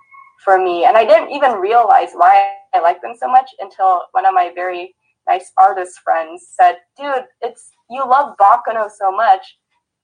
for 0.44 0.58
me, 0.58 0.86
and 0.86 0.98
I 0.98 1.06
didn't 1.06 1.32
even 1.32 1.54
realize 1.54 2.12
why 2.14 2.54
I 2.74 2.80
liked 2.80 3.02
them 3.02 3.16
so 3.20 3.28
much 3.28 3.50
until 3.60 4.04
one 4.12 4.26
of 4.26 4.34
my 4.34 4.52
very 4.56 4.96
nice 5.28 5.52
artist 5.58 6.00
friends 6.04 6.48
said, 6.52 6.78
"Dude, 6.98 7.26
it's 7.42 7.72
you 7.90 8.08
love 8.08 8.38
Baccano 8.38 8.90
so 8.90 9.12
much." 9.12 9.58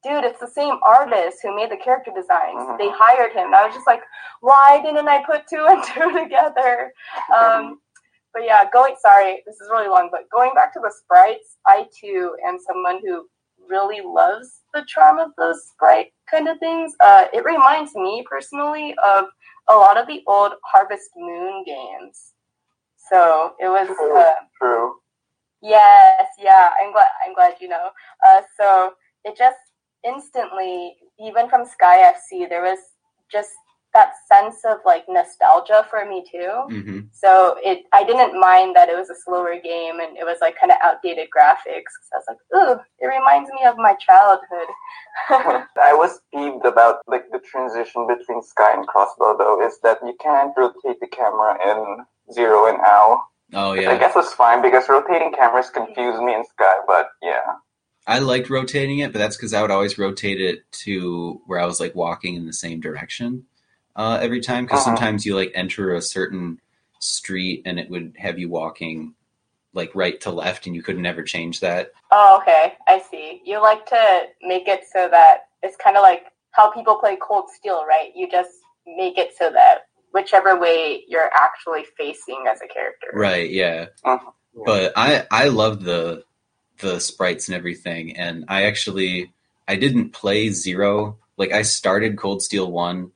Dude, 0.04 0.24
it's 0.24 0.40
the 0.40 0.48
same 0.48 0.76
artist 0.84 1.40
who 1.42 1.56
made 1.56 1.72
the 1.72 1.78
character 1.78 2.12
designs. 2.16 2.60
Mhm. 2.60 2.78
They 2.78 2.90
hired 2.90 3.34
him. 3.34 3.54
I 3.54 3.66
was 3.66 3.74
just 3.74 3.88
like, 3.88 4.04
why 4.42 4.80
didn't 4.84 5.08
I 5.08 5.24
put 5.24 5.48
two 5.48 5.66
and 5.68 5.84
two 5.84 6.12
together? 6.24 6.94
Um, 7.36 7.82
but 8.34 8.44
yeah, 8.44 8.70
going 8.72 8.96
sorry, 9.02 9.44
this 9.46 9.56
is 9.60 9.70
really 9.72 9.88
long, 9.88 10.10
but 10.12 10.30
going 10.30 10.54
back 10.54 10.72
to 10.74 10.80
the 10.80 10.92
sprites, 10.92 11.58
I 11.66 11.88
too 12.00 12.36
am 12.46 12.60
someone 12.60 13.00
who 13.04 13.28
really 13.68 14.02
loves 14.02 14.62
the 14.74 14.86
charm 14.88 15.18
of 15.20 15.32
those 15.38 15.66
sprite 15.70 16.14
kind 16.30 16.48
of 16.48 16.60
things. 16.60 16.94
Uh, 17.00 17.26
it 17.34 17.44
reminds 17.44 17.96
me 17.96 18.24
personally 18.30 18.94
of 19.04 19.26
a 19.68 19.76
lot 19.76 19.98
of 19.98 20.08
the 20.08 20.22
old 20.28 20.54
Harvest 20.64 21.10
Moon 21.18 21.64
games. 21.66 22.34
So 23.10 23.54
it 23.60 23.68
was 23.68 23.90
uh, 23.90 24.34
True. 24.62 24.96
Yes, 25.62 26.28
yeah, 26.38 26.70
I'm 26.82 26.92
glad. 26.92 27.08
I'm 27.26 27.34
glad 27.34 27.56
you 27.60 27.68
know. 27.68 27.90
Uh, 28.26 28.42
so 28.60 28.94
it 29.26 29.36
just 29.38 29.58
instantly, 30.08 30.96
even 31.20 31.50
from 31.50 31.66
Sky 31.66 31.98
FC, 32.16 32.48
there 32.50 32.62
was 32.64 32.80
just 33.32 33.52
that 33.94 34.12
sense 34.32 34.58
of 34.66 34.78
like 34.86 35.06
nostalgia 35.10 35.86
for 35.90 36.06
me 36.06 36.24
too. 36.32 36.52
hmm 36.70 37.00
So 37.24 37.56
it, 37.64 37.80
I 37.94 38.04
didn't 38.04 38.40
mind 38.40 38.76
that 38.76 38.90
it 38.90 38.98
was 39.02 39.10
a 39.10 39.16
slower 39.26 39.56
game 39.72 40.00
and 40.04 40.12
it 40.22 40.26
was 40.32 40.38
like 40.40 40.56
kind 40.60 40.72
of 40.72 40.78
outdated 40.84 41.28
graphics. 41.36 41.92
'cause 41.98 42.12
I 42.14 42.18
was 42.20 42.28
like, 42.32 42.42
ooh, 42.58 42.74
it 43.00 43.08
reminds 43.08 43.50
me 43.58 43.62
of 43.66 43.76
my 43.78 43.94
childhood. 44.08 44.70
I 45.90 45.94
was 45.94 46.22
peeved 46.34 46.66
about 46.66 46.96
like 47.08 47.26
the 47.32 47.40
transition 47.40 48.06
between 48.14 48.42
Sky 48.44 48.72
and 48.78 48.88
Crossbell 48.88 49.38
though, 49.38 49.66
is 49.68 49.80
that 49.86 50.00
you 50.08 50.16
can't 50.28 50.54
rotate 50.56 51.00
the 51.00 51.08
camera 51.08 51.52
in 51.72 51.80
Zero 52.32 52.68
and 52.68 52.80
Ao. 52.96 53.10
Oh 53.54 53.74
yeah, 53.74 53.92
I 53.92 53.98
guess 53.98 54.16
it's 54.16 54.34
fine 54.34 54.62
because 54.62 54.90
rotating 54.90 55.32
cameras 55.34 55.70
confuse 55.70 56.20
me 56.20 56.36
in 56.36 56.44
Sky, 56.46 56.76
but 56.88 57.10
yeah. 57.22 57.46
I 58.08 58.20
liked 58.20 58.50
rotating 58.50 59.00
it, 59.00 59.12
but 59.12 59.20
that's 59.20 59.36
because 59.36 59.54
I 59.54 59.62
would 59.62 59.72
always 59.72 59.98
rotate 59.98 60.40
it 60.42 60.60
to 60.84 61.42
where 61.46 61.60
I 61.60 61.66
was 61.66 61.80
like 61.80 61.94
walking 61.94 62.36
in 62.36 62.46
the 62.46 62.54
same 62.54 62.80
direction 62.80 63.46
uh, 63.96 64.18
every 64.22 64.40
time. 64.40 64.64
Because 64.66 64.80
Uh-huh. 64.80 64.96
sometimes 64.96 65.26
you 65.26 65.36
like 65.36 65.52
enter 65.54 65.94
a 65.94 66.02
certain 66.02 66.60
street 67.00 67.64
and 67.66 67.78
it 67.80 67.90
would 67.90 68.14
have 68.18 68.40
you 68.40 68.50
walking 68.50 69.14
like 69.74 69.94
right 69.94 70.20
to 70.22 70.32
left, 70.32 70.66
and 70.66 70.76
you 70.76 70.82
could 70.82 70.98
never 70.98 71.22
change 71.22 71.60
that. 71.60 71.92
oh, 72.12 72.40
okay, 72.42 72.74
I 72.88 73.00
see. 73.12 73.42
You 73.46 73.62
like 73.62 73.86
to 73.88 74.22
make 74.42 74.68
it 74.68 74.86
so 74.92 75.08
that 75.10 75.50
it's 75.62 75.76
kind 75.78 75.98
of 75.98 76.02
like 76.02 76.28
how 76.52 76.72
people 76.72 76.96
play 76.98 77.18
Cold 77.22 77.50
Steel, 77.52 77.86
right? 77.86 78.10
You 78.16 78.32
just 78.32 78.50
make 78.88 79.18
it 79.20 79.34
so 79.38 79.52
that 79.52 79.88
whichever 80.14 80.58
way 80.58 81.04
you're 81.08 81.30
actually 81.36 81.86
facing 81.98 82.46
as 82.50 82.60
a 82.62 82.68
character. 82.68 83.08
Right? 83.14 83.50
Yeah. 83.52 83.88
Uh-huh. 84.04 84.32
But 84.66 84.94
I 84.96 85.26
I 85.30 85.50
love 85.50 85.84
the 85.84 86.24
the 86.80 87.00
sprites 87.00 87.48
and 87.48 87.56
everything, 87.56 88.16
and 88.18 88.46
I 88.48 88.64
actually 88.64 89.32
I 89.68 89.76
didn't 89.76 90.12
play 90.12 90.50
zero. 90.50 91.18
Like 91.38 91.52
I 91.52 91.62
started 91.62 92.18
Cold 92.18 92.42
Steel 92.42 92.72
one 92.72 93.12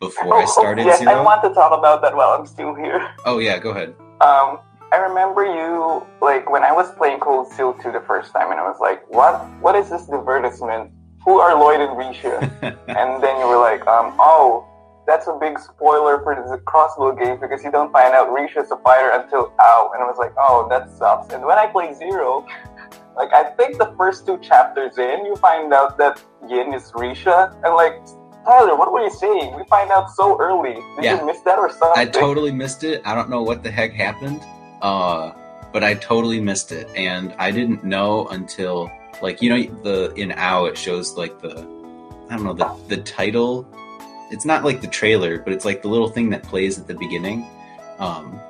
before 0.00 0.36
I 0.36 0.42
Oh, 0.42 0.46
started 0.46 0.86
yes, 0.86 0.98
zero. 0.98 1.12
I 1.12 1.20
want 1.22 1.42
to 1.42 1.50
talk 1.54 1.76
about 1.76 2.02
that 2.02 2.14
while 2.16 2.30
I'm 2.30 2.46
still 2.46 2.74
here. 2.74 3.08
Oh 3.24 3.38
yeah, 3.38 3.58
go 3.58 3.70
ahead. 3.70 3.94
Um, 4.20 4.58
I 4.92 4.96
remember 5.08 5.44
you 5.44 6.06
like 6.20 6.50
when 6.50 6.62
I 6.62 6.72
was 6.72 6.90
playing 6.92 7.20
Cold 7.20 7.50
Steel 7.52 7.72
2 7.74 7.92
the 7.92 8.00
first 8.00 8.32
time, 8.32 8.50
and 8.50 8.60
I 8.60 8.64
was 8.68 8.78
like, 8.80 9.08
"What? 9.10 9.40
What 9.60 9.74
is 9.76 9.90
this 9.90 10.08
advertisement? 10.10 10.90
Who 11.24 11.38
are 11.38 11.58
Lloyd 11.58 11.80
and 11.80 11.96
Risha?" 11.96 12.36
and 12.88 13.22
then 13.22 13.38
you 13.40 13.46
were 13.46 13.58
like, 13.58 13.86
um, 13.86 14.14
"Oh, 14.18 14.66
that's 15.06 15.26
a 15.26 15.36
big 15.40 15.58
spoiler 15.58 16.22
for 16.22 16.34
the 16.34 16.58
Crossbell 16.58 17.18
game 17.18 17.40
because 17.40 17.64
you 17.64 17.70
don't 17.70 17.90
find 17.92 18.14
out 18.14 18.28
Risha's 18.28 18.70
a 18.70 18.76
fighter 18.78 19.10
until 19.10 19.52
out. 19.60 19.90
and 19.94 20.02
I 20.02 20.06
was 20.06 20.16
like, 20.18 20.32
oh, 20.38 20.66
that 20.70 20.90
sucks. 20.96 21.32
And 21.34 21.44
when 21.44 21.58
I 21.58 21.66
play 21.66 21.92
Zero, 21.94 22.46
like 23.16 23.32
I 23.32 23.44
think 23.56 23.78
the 23.78 23.92
first 23.96 24.26
two 24.26 24.38
chapters 24.38 24.98
in, 24.98 25.26
you 25.26 25.36
find 25.36 25.72
out 25.72 25.98
that 25.98 26.22
Yin 26.48 26.72
is 26.74 26.90
Rixia, 26.92 27.52
and 27.64 27.74
like 27.74 27.94
Tyler, 28.44 28.74
what 28.74 28.92
were 28.92 29.02
you 29.02 29.10
saying? 29.10 29.54
We 29.56 29.62
find 29.64 29.90
out 29.90 30.10
so 30.10 30.36
early. 30.40 30.74
Did 30.96 31.04
Yeah. 31.04 31.20
you 31.20 31.26
miss 31.26 31.40
that 31.42 31.58
or 31.58 31.70
something? 31.70 31.92
I 32.02 32.06
totally 32.06 32.50
missed 32.50 32.82
it. 32.82 33.00
I 33.04 33.14
don't 33.14 33.30
know 33.30 33.42
what 33.42 33.62
the 33.62 33.70
heck 33.70 33.92
happened, 33.92 34.42
uh, 34.82 35.30
but 35.72 35.84
I 35.84 35.94
totally 35.94 36.40
missed 36.40 36.72
it, 36.72 36.88
and 36.96 37.34
I 37.38 37.50
didn't 37.52 37.84
know 37.84 38.26
until 38.28 38.90
like 39.20 39.40
you 39.42 39.50
know 39.50 39.62
the 39.82 40.12
in 40.14 40.32
Ao 40.32 40.64
it 40.64 40.76
shows 40.76 41.16
like 41.16 41.40
the 41.40 41.58
I 42.30 42.34
don't 42.36 42.44
know 42.44 42.54
the 42.54 42.70
the 42.88 43.02
title. 43.02 43.66
It's 44.30 44.46
not 44.46 44.64
like 44.64 44.80
the 44.80 44.86
trailer, 44.88 45.38
but 45.38 45.52
it's 45.52 45.66
like 45.66 45.82
the 45.82 45.88
little 45.88 46.08
thing 46.08 46.30
that 46.30 46.42
plays 46.42 46.78
at 46.78 46.86
the 46.86 46.94
beginning. 46.94 47.46
Um, 47.98 48.40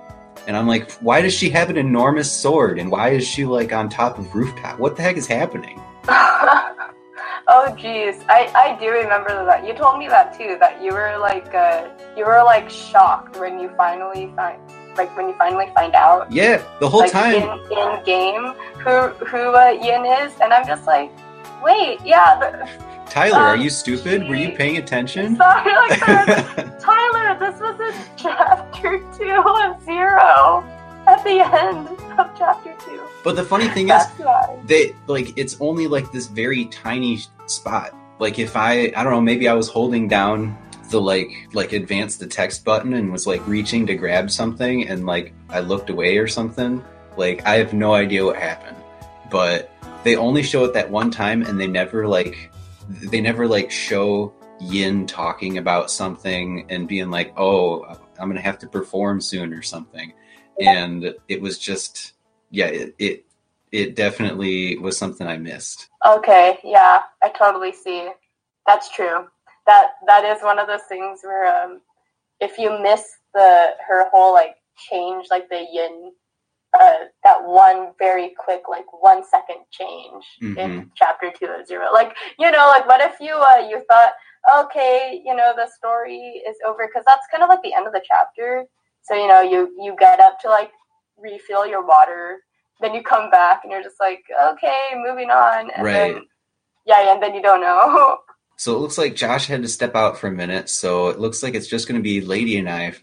and 0.47 0.57
I'm 0.57 0.67
like, 0.67 0.91
why 0.95 1.23
does 1.23 1.35
she 1.35 1.51
have 1.51 1.71
an 1.71 1.77
enormous 1.77 2.31
sword, 2.31 2.79
and 2.79 2.91
why 2.91 3.11
is 3.11 3.27
she 3.27 3.45
like 3.45 3.73
on 3.73 3.89
top 3.89 4.19
of 4.19 4.35
rooftop? 4.35 4.79
What 4.79 4.97
the 4.97 5.03
heck 5.03 5.17
is 5.17 5.27
happening? 5.27 5.81
oh 6.09 7.75
geez, 7.79 8.23
I, 8.29 8.51
I 8.55 8.77
do 8.81 8.91
remember 8.91 9.45
that. 9.47 9.67
You 9.67 9.75
told 9.75 9.99
me 9.99 10.09
that 10.09 10.37
too. 10.37 10.57
That 10.61 10.83
you 10.83 10.93
were 10.93 11.17
like 11.19 11.55
uh, 11.55 11.89
you 12.17 12.25
were 12.25 12.43
like 12.45 12.69
shocked 12.71 13.39
when 13.39 13.59
you 13.59 13.71
finally 13.77 14.33
find 14.37 14.59
like 14.97 15.15
when 15.17 15.29
you 15.29 15.35
finally 15.39 15.71
find 15.75 15.95
out 15.95 16.31
Yeah, 16.31 16.63
the 16.81 16.89
whole 16.89 17.01
like 17.01 17.13
time. 17.13 17.35
in, 17.35 17.49
in 17.73 18.05
game 18.05 18.55
who 18.79 19.09
who 19.27 19.55
uh, 19.55 19.71
Yin 19.71 20.05
is, 20.05 20.33
and 20.41 20.53
I'm 20.53 20.67
just 20.67 20.87
like, 20.87 21.11
wait, 21.63 21.99
yeah, 22.05 22.39
the, 22.39 22.69
Tyler, 23.13 23.37
are 23.37 23.57
um, 23.57 23.61
you 23.61 23.69
stupid? 23.69 24.27
Were 24.27 24.35
you 24.35 24.53
paying 24.53 24.79
attention? 24.79 25.37
sorry, 25.37 25.75
like. 25.91 26.01
Tyler, 26.81 27.39
this 27.39 27.61
was 27.61 27.79
in 27.79 28.05
chapter 28.17 28.99
two 29.19 29.31
of 29.31 29.85
Zero 29.85 30.65
at 31.07 31.23
the 31.23 31.41
end 31.41 31.89
of 32.19 32.31
chapter 32.39 32.75
two. 32.87 33.03
but 33.23 33.37
the 33.37 33.45
funny 33.45 33.69
thing 33.69 33.91
is, 33.91 34.03
why. 34.17 34.59
they 34.65 34.95
like 35.09 35.37
it's 35.37 35.59
only 35.61 35.87
like 35.87 36.11
this 36.11 36.27
very 36.29 36.65
tiny 36.67 37.19
spot 37.47 37.95
like 38.19 38.39
if 38.39 38.57
i 38.57 38.93
i 38.97 39.03
don't 39.03 39.13
know 39.13 39.21
maybe 39.21 39.49
i 39.49 39.53
was 39.53 39.69
holding 39.69 40.07
down 40.07 40.57
the 40.91 41.01
like 41.01 41.31
like 41.53 41.73
advance 41.73 42.19
the 42.19 42.27
text 42.27 42.65
button 42.65 42.95
and 42.95 43.11
was 43.11 43.27
like 43.27 43.45
reaching 43.49 43.85
to 43.85 43.97
grab 43.97 44.31
something 44.31 44.87
and 44.89 45.07
like 45.07 45.33
i 45.49 45.59
looked 45.59 45.91
away 45.91 46.19
or 46.19 46.29
something 46.29 46.83
like 47.17 47.45
i 47.47 47.57
have 47.57 47.75
no 47.75 47.95
idea 47.95 48.25
what 48.25 48.37
happened 48.37 48.77
but 49.29 49.71
they 50.05 50.15
only 50.15 50.43
show 50.43 50.65
it 50.65 50.73
that 50.73 50.89
one 50.89 51.11
time 51.11 51.43
and 51.43 51.59
they 51.59 51.67
never 51.67 52.07
like 52.07 52.52
they 52.89 53.21
never 53.21 53.47
like 53.47 53.71
show 53.71 54.33
yin 54.61 55.07
talking 55.07 55.59
about 55.59 55.91
something 55.91 56.67
and 56.71 56.87
being 56.87 57.11
like 57.11 57.33
oh 57.37 57.83
i'm 58.21 58.29
gonna 58.29 58.41
have 58.41 58.59
to 58.59 58.69
perform 58.69 59.21
soon 59.21 59.53
or 59.53 59.63
something 59.63 60.13
and 60.61 61.15
it 61.29 61.41
was 61.41 61.59
just 61.59 62.13
yeah 62.51 62.67
it, 62.67 62.95
it 62.99 63.25
it 63.73 63.97
definitely 63.97 64.77
was 64.77 64.99
something 64.99 65.27
I 65.27 65.39
missed. 65.39 65.89
Okay, 66.07 66.59
yeah, 66.63 67.03
I 67.23 67.31
totally 67.31 67.73
see. 67.73 68.11
That's 68.67 68.91
true. 68.91 69.27
That 69.67 69.93
that 70.07 70.25
is 70.25 70.43
one 70.43 70.59
of 70.59 70.67
those 70.67 70.83
things 70.89 71.21
where 71.23 71.65
um, 71.65 71.81
if 72.41 72.59
you 72.59 72.79
miss 72.83 73.03
the 73.35 73.69
her 73.89 74.09
whole 74.11 74.35
like 74.35 74.57
change, 74.91 75.29
like 75.31 75.49
the 75.49 75.65
yin, 75.73 76.13
uh, 76.79 76.93
that 77.25 77.45
one 77.45 77.93
very 77.99 78.35
quick 78.39 78.63
like 78.69 78.87
one 79.03 79.23
second 79.25 79.59
change 79.71 80.25
in 80.57 80.91
chapter 80.97 81.31
two 81.39 81.47
of 81.47 81.67
zero. 81.67 81.93
Like 81.93 82.17
you 82.39 82.51
know, 82.51 82.69
like 82.69 82.87
what 82.87 83.01
if 83.01 83.21
you 83.21 83.35
uh, 83.35 83.69
you 83.69 83.83
thought 83.89 84.13
okay, 84.65 85.23
you 85.25 85.35
know, 85.35 85.53
the 85.57 85.69
story 85.77 86.43
is 86.49 86.57
over 86.67 86.87
because 86.87 87.05
that's 87.07 87.27
kind 87.31 87.43
of 87.43 87.49
like 87.49 87.63
the 87.63 87.75
end 87.75 87.87
of 87.87 87.93
the 87.93 88.03
chapter. 88.07 88.65
So 89.03 89.15
you 89.15 89.29
know, 89.29 89.41
you 89.43 89.75
you 89.79 89.95
get 89.99 90.21
up 90.21 90.41
to 90.41 90.49
like 90.49 90.71
refill 91.19 91.67
your 91.67 91.87
water 91.87 92.39
then 92.83 92.95
you 92.95 93.03
come 93.03 93.31
back 93.31 93.61
and 93.63 93.73
you're 93.73 93.83
just 93.83 94.01
like, 94.01 94.25
okay, 94.53 94.91
moving 94.97 95.31
on. 95.31 95.71
And 95.71 95.85
Right. 95.85 96.15
then 96.15 96.23
yeah, 96.85 97.13
and 97.13 97.23
then 97.23 97.35
you 97.35 97.43
don't 97.43 97.61
know. 97.61 98.19
So 98.59 98.77
it 98.77 98.79
looks 98.79 98.99
like 98.99 99.17
Josh 99.17 99.47
had 99.47 99.63
to 99.63 99.69
step 99.69 99.97
out 99.97 100.19
for 100.19 100.29
a 100.29 100.31
minute. 100.31 100.69
So 100.69 101.09
it 101.09 101.19
looks 101.19 101.43
like 101.43 101.55
it's 101.55 101.67
just 101.67 101.89
going 101.89 101.99
to 101.99 102.03
be 102.03 102.21
Lady 102.21 102.59
and 102.59 102.69
I 102.71 102.95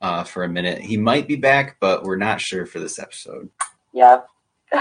uh, 0.00 0.24
for 0.24 0.44
a 0.44 0.48
minute. 0.48 0.80
He 0.80 0.96
might 0.96 1.26
be 1.28 1.36
back, 1.36 1.76
but 1.80 2.04
we're 2.04 2.16
not 2.16 2.40
sure 2.40 2.66
for 2.66 2.78
this 2.80 2.98
episode. 2.98 3.50
yep. 3.92 4.28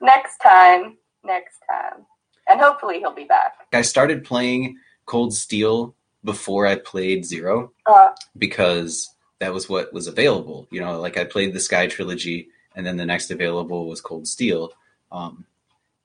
next 0.00 0.38
time. 0.38 0.96
Next 1.24 1.58
time. 1.68 2.04
And 2.48 2.60
hopefully 2.60 2.98
he'll 2.98 3.14
be 3.14 3.24
back. 3.24 3.54
I 3.72 3.82
started 3.82 4.24
playing 4.24 4.76
Cold 5.06 5.34
Steel 5.34 5.94
before 6.22 6.66
I 6.66 6.76
played 6.76 7.24
Zero 7.24 7.72
Uh, 7.86 8.10
because 8.36 9.10
that 9.40 9.52
was 9.52 9.68
what 9.68 9.92
was 9.92 10.06
available. 10.06 10.68
You 10.70 10.80
know, 10.80 11.00
like 11.00 11.16
I 11.16 11.24
played 11.24 11.52
the 11.54 11.60
Sky 11.60 11.86
trilogy, 11.86 12.48
and 12.76 12.86
then 12.86 12.96
the 12.96 13.06
next 13.06 13.30
available 13.30 13.86
was 13.88 14.00
Cold 14.00 14.26
Steel. 14.26 14.72
Um, 15.10 15.46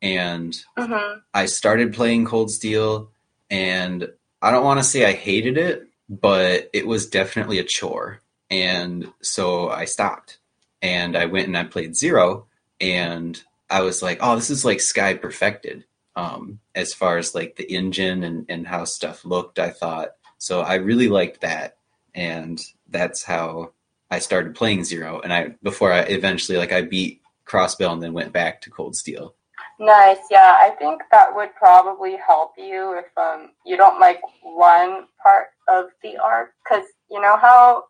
and 0.01 0.58
mhm. 0.77 1.21
I 1.34 1.45
started 1.45 1.93
playing 1.93 2.25
Cold 2.25 2.51
Steel, 2.51 3.12
and 3.49 4.10
I 4.41 4.51
don't 4.51 4.63
want 4.63 4.79
to 4.79 4.84
say 4.86 5.05
I 5.05 5.12
hated 5.13 5.58
it, 5.58 5.88
but 6.10 6.69
it 6.74 6.88
was 6.88 7.08
definitely 7.08 7.60
a 7.60 7.63
chore. 7.63 8.22
And 8.50 9.12
so 9.22 9.69
I 9.69 9.86
stopped, 9.86 10.39
and 10.82 11.15
I 11.15 11.26
went 11.26 11.48
and 11.48 11.58
I 11.58 11.65
played 11.65 11.95
Zero, 11.95 12.48
and 12.82 13.41
I 13.69 13.82
was 13.82 14.02
like, 14.02 14.17
oh, 14.22 14.36
this 14.36 14.50
is 14.50 14.65
like 14.65 14.82
Sky 14.82 15.13
perfected. 15.13 15.86
Um, 16.15 16.60
as 16.76 16.93
far 16.93 17.17
as 17.17 17.36
like 17.36 17.56
the 17.56 17.72
engine 17.72 18.24
and, 18.24 18.45
and 18.50 18.67
how 18.67 18.84
stuff 18.86 19.24
looked, 19.24 19.60
I 19.60 19.69
thought. 19.69 20.10
So 20.39 20.62
I 20.62 20.76
really 20.76 21.08
liked 21.08 21.41
that, 21.41 21.78
and 22.15 22.60
that's 22.89 23.24
how 23.24 23.74
I 24.10 24.19
started 24.19 24.56
playing 24.56 24.84
Zero. 24.86 25.22
And 25.22 25.32
I 25.32 25.50
before 25.62 25.93
I 25.93 26.00
eventually 26.02 26.58
like 26.58 26.72
I 26.72 26.82
beat 26.82 27.22
Crossbell 27.45 27.93
and 27.93 28.02
then 28.02 28.13
went 28.13 28.34
back 28.34 28.62
to 28.62 28.72
Cold 28.72 28.95
Steel. 28.95 29.36
Nice. 29.80 30.17
Yeah, 30.30 30.58
I 30.62 30.72
think 30.72 31.02
that 31.12 31.34
would 31.34 31.56
probably 31.56 32.17
help 32.17 32.54
you 32.58 32.98
if 32.98 33.17
um 33.17 33.52
you 33.65 33.78
don't 33.78 34.00
like 34.00 34.22
one 34.41 35.06
part 35.22 35.48
of 35.71 35.86
the 36.03 36.17
arc 36.17 36.51
because 36.63 36.86
you 37.10 37.21
know 37.21 37.38
how 37.38 37.84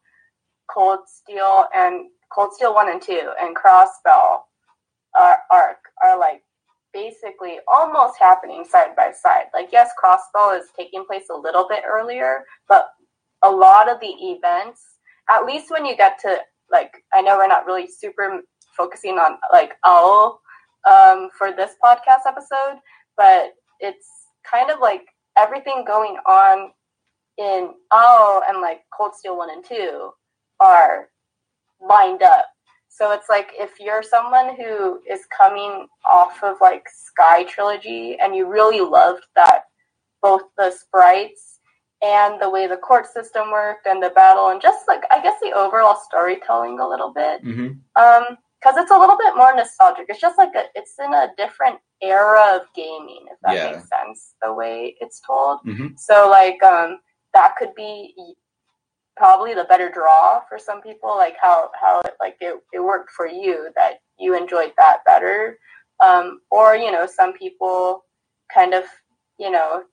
Cold 0.69 0.99
Steel 1.07 1.65
and 1.75 2.07
Cold 2.33 2.53
Steel 2.53 2.73
one 2.73 2.89
and 2.89 3.01
two 3.01 3.31
and 3.41 3.55
Crossbell 3.55 4.41
are 5.15 5.39
arc 5.51 5.77
are 6.03 6.17
like 6.19 6.43
basically 6.93 7.59
almost 7.67 8.19
happening 8.19 8.65
side 8.65 8.95
by 8.95 9.11
side. 9.11 9.45
Like 9.53 9.69
yes, 9.71 9.91
Crossbell 10.01 10.59
is 10.59 10.67
taking 10.77 11.05
place 11.05 11.25
a 11.31 11.37
little 11.37 11.67
bit 11.67 11.83
earlier, 11.87 12.43
but 12.67 12.89
a 13.43 13.49
lot 13.49 13.89
of 13.89 13.99
the 13.99 14.07
events, 14.07 14.81
at 15.29 15.45
least 15.45 15.71
when 15.71 15.85
you 15.85 15.95
get 15.95 16.19
to 16.19 16.37
like 16.71 17.03
I 17.13 17.21
know 17.21 17.37
we're 17.37 17.47
not 17.47 17.65
really 17.65 17.87
super 17.87 18.41
focusing 18.75 19.17
on 19.17 19.37
like 19.51 19.73
Ao 19.85 20.39
um, 20.89 21.29
for 21.37 21.51
this 21.51 21.71
podcast 21.83 22.27
episode, 22.27 22.79
but 23.17 23.53
it's 23.79 24.07
kind 24.49 24.69
of 24.69 24.79
like 24.79 25.05
everything 25.37 25.83
going 25.85 26.17
on 26.27 26.71
in 27.39 27.71
oh 27.91 28.43
and 28.47 28.61
like 28.61 28.81
Cold 28.95 29.15
Steel 29.15 29.37
1 29.37 29.49
and 29.49 29.63
2 29.65 30.11
are 30.59 31.07
lined 31.81 32.21
up. 32.21 32.45
So 32.89 33.11
it's 33.11 33.29
like 33.29 33.51
if 33.57 33.79
you're 33.79 34.03
someone 34.03 34.55
who 34.57 34.99
is 35.09 35.21
coming 35.35 35.87
off 36.05 36.43
of 36.43 36.57
like 36.59 36.83
Sky 36.89 37.43
Trilogy 37.45 38.17
and 38.19 38.35
you 38.35 38.47
really 38.47 38.81
loved 38.81 39.23
that 39.35 39.61
both 40.21 40.41
the 40.57 40.71
sprites 40.71 41.59
and 42.03 42.41
the 42.41 42.49
way 42.49 42.67
the 42.67 42.77
quartz 42.77 43.13
system 43.13 43.51
worked 43.51 43.85
and 43.87 44.01
the 44.03 44.09
battle 44.09 44.49
and 44.49 44.61
just 44.61 44.87
like 44.87 45.03
I 45.11 45.21
guess 45.21 45.39
the 45.41 45.53
overall 45.53 45.97
storytelling 46.09 46.79
a 46.79 46.87
little 46.87 47.13
bit 47.13 47.43
Mm-hmm. 47.45 48.01
um 48.01 48.37
because 48.61 48.75
it's 48.77 48.91
a 48.91 48.97
little 48.99 49.17
bit 49.17 49.37
more 49.37 49.55
nostalgic 49.55 50.05
it's 50.09 50.19
just 50.19 50.37
like 50.37 50.53
a, 50.55 50.63
it's 50.75 50.95
in 50.99 51.13
a 51.13 51.29
different 51.37 51.77
era 52.01 52.55
of 52.55 52.61
gaming 52.75 53.25
if 53.31 53.37
that 53.43 53.55
Yeah. 53.55 53.71
makes 53.71 53.87
sense 53.89 54.33
the 54.41 54.53
way 54.53 54.95
it's 54.99 55.21
told 55.25 55.59
Mm-hmm. 55.65 55.87
so 55.97 56.29
like 56.29 56.61
um 56.63 56.99
that 57.33 57.55
could 57.57 57.73
be 57.75 58.13
probably 59.17 59.53
the 59.53 59.65
better 59.65 59.89
draw 59.91 60.41
for 60.47 60.57
some 60.57 60.81
people 60.81 61.09
like 61.17 61.35
how 61.41 61.69
how 61.79 61.99
it, 62.01 62.13
like 62.19 62.37
it, 62.41 62.55
it 62.73 62.79
worked 62.79 63.11
for 63.11 63.27
you 63.27 63.69
that 63.75 63.95
you 64.17 64.35
enjoyed 64.37 64.71
that 64.77 64.99
better. 65.05 65.57
Um 66.03 66.41
or 66.51 66.75
you 66.75 66.91
know 66.91 67.05
some 67.05 67.33
people 67.33 68.05
kind 68.53 68.73
of 68.73 68.83
you 69.37 69.51
know 69.51 69.83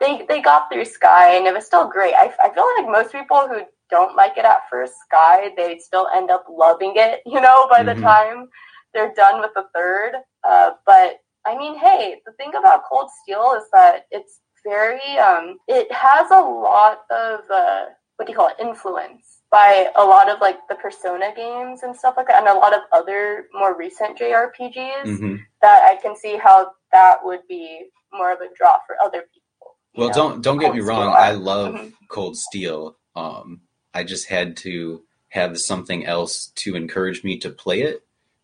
they 0.00 0.24
they 0.28 0.40
got 0.40 0.70
through 0.72 0.84
sky 0.86 1.36
and 1.36 1.46
it 1.46 1.54
was 1.54 1.66
still 1.66 1.88
great. 1.88 2.14
I, 2.14 2.32
I 2.42 2.52
feel 2.54 2.66
like 2.78 2.90
most 2.90 3.12
people 3.12 3.46
who 3.48 3.62
don't 3.90 4.16
like 4.16 4.38
it 4.38 4.44
at 4.44 4.68
first 4.70 4.94
sky 5.08 5.50
they 5.56 5.78
still 5.78 6.08
end 6.16 6.30
up 6.30 6.44
loving 6.50 6.94
it 6.96 7.20
you 7.26 7.40
know 7.40 7.66
by 7.70 7.82
the 7.82 7.94
Mhm. 7.94 8.02
time 8.02 8.48
they're 8.94 9.12
done 9.14 9.40
with 9.40 9.50
the 9.54 9.64
third. 9.74 10.12
Uh, 10.48 10.72
but 10.86 11.18
i 11.46 11.56
mean 11.56 11.78
hey 11.78 12.20
the 12.26 12.32
thing 12.32 12.52
about 12.54 12.84
cold 12.88 13.08
steel 13.22 13.54
is 13.58 13.64
that 13.72 14.06
it's 14.10 14.40
very 14.64 15.18
um 15.18 15.58
it 15.68 15.90
has 15.92 16.30
a 16.30 16.40
lot 16.40 17.00
of 17.10 17.40
uh 17.50 17.84
what 18.16 18.26
do 18.26 18.32
you 18.32 18.36
call 18.36 18.48
it 18.48 18.56
influence 18.60 19.38
by 19.50 19.88
a 19.96 20.04
lot 20.04 20.28
of 20.30 20.40
like 20.40 20.58
the 20.68 20.74
persona 20.76 21.32
games 21.36 21.82
and 21.82 21.94
stuff 21.96 22.14
like 22.16 22.26
that 22.28 22.38
and 22.40 22.48
a 22.48 22.54
lot 22.58 22.72
of 22.74 22.80
other 22.92 23.46
more 23.52 23.76
recent 23.76 24.18
jrpgs 24.18 25.04
Mm-hmm. 25.04 25.36
that 25.62 25.82
i 25.84 25.96
can 26.02 26.16
see 26.16 26.36
how 26.36 26.72
that 26.92 27.18
would 27.24 27.40
be 27.48 27.86
more 28.12 28.32
of 28.32 28.40
a 28.40 28.48
draw 28.56 28.78
for 28.86 28.96
other 29.04 29.22
people 29.32 29.76
Well, 29.96 30.08
know, 30.08 30.14
don't 30.14 30.42
don't 30.42 30.58
get 30.58 30.66
Cold 30.66 30.76
me 30.76 30.82
wrong. 30.82 31.14
I 31.16 31.32
love 31.32 31.74
Mhm. 31.74 31.92
Cold 32.08 32.36
Steel. 32.36 32.96
Um, 33.16 33.60
I 33.92 34.02
just 34.04 34.28
had 34.28 34.56
to 34.58 35.02
have 35.28 35.58
something 35.58 36.04
else 36.06 36.46
to 36.62 36.74
encourage 36.76 37.22
me 37.24 37.38
to 37.38 37.50
play 37.50 37.82
it, 37.82 38.02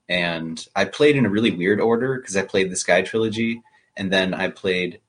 and 0.09 0.65
I 0.75 0.85
played 0.87 1.17
in 1.17 1.25
a 1.27 1.31
really 1.31 1.51
weird 1.53 1.81
order 1.81 2.19
because 2.19 2.37
I 2.37 2.43
played 2.43 2.71
the 2.71 2.77
Sky 2.77 3.03
trilogy, 3.03 3.63
and 3.97 4.13
then 4.13 4.35
I 4.35 4.49
played 4.49 5.01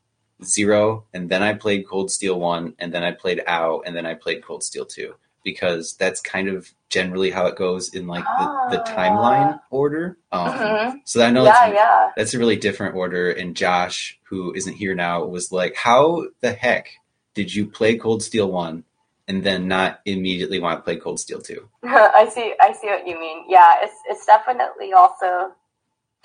Zero, 0.43 1.05
and 1.13 1.29
then 1.29 1.43
I 1.43 1.53
played 1.53 1.87
Cold 1.87 2.11
Steel 2.11 2.39
One, 2.39 2.73
and 2.79 2.93
then 2.93 3.03
I 3.03 3.11
played 3.11 3.41
Ao, 3.47 3.81
and 3.85 3.95
then 3.95 4.05
I 4.05 4.13
played 4.15 4.43
Cold 4.43 4.63
Steel 4.63 4.85
Two 4.85 5.15
because 5.43 5.95
that's 5.95 6.21
kind 6.21 6.47
of 6.47 6.69
generally 6.89 7.31
how 7.31 7.47
it 7.47 7.55
goes 7.55 7.93
in 7.95 8.05
like 8.05 8.23
the, 8.37 8.45
the 8.77 8.81
Ah. 8.81 8.95
timeline 8.95 9.59
order. 9.71 10.17
Um, 10.31 10.51
Mhm. 10.53 11.01
So 11.05 11.23
I 11.23 11.31
know 11.31 11.43
Yeah, 11.43 11.53
that's 11.53 11.73
yeah. 11.75 12.11
that's 12.15 12.33
a 12.33 12.39
really 12.39 12.57
different 12.57 12.95
order. 12.95 13.31
And 13.31 13.55
Josh, 13.55 14.19
who 14.29 14.53
isn't 14.53 14.73
here 14.75 14.93
now, 14.93 15.23
was 15.25 15.51
like, 15.51 15.75
"How 15.75 16.25
the 16.41 16.53
heck 16.53 16.89
did 17.33 17.53
you 17.55 17.65
play 17.65 17.97
Cold 17.97 18.21
Steel 18.21 18.51
One 18.51 18.83
and 19.27 19.43
then 19.43 19.67
not 19.67 20.01
immediately 20.05 20.59
want 20.59 20.77
to 20.79 20.83
play 20.83 20.97
Cold 20.97 21.19
Steel 21.19 21.41
Two? 21.41 21.69
I 21.83 22.27
see. 22.29 22.53
I 22.59 22.73
see 22.73 22.87
what 22.87 23.07
you 23.07 23.19
mean. 23.19 23.45
Yeah, 23.47 23.75
it's 23.81 23.95
it's 24.09 24.25
definitely 24.27 24.93
also 24.93 25.53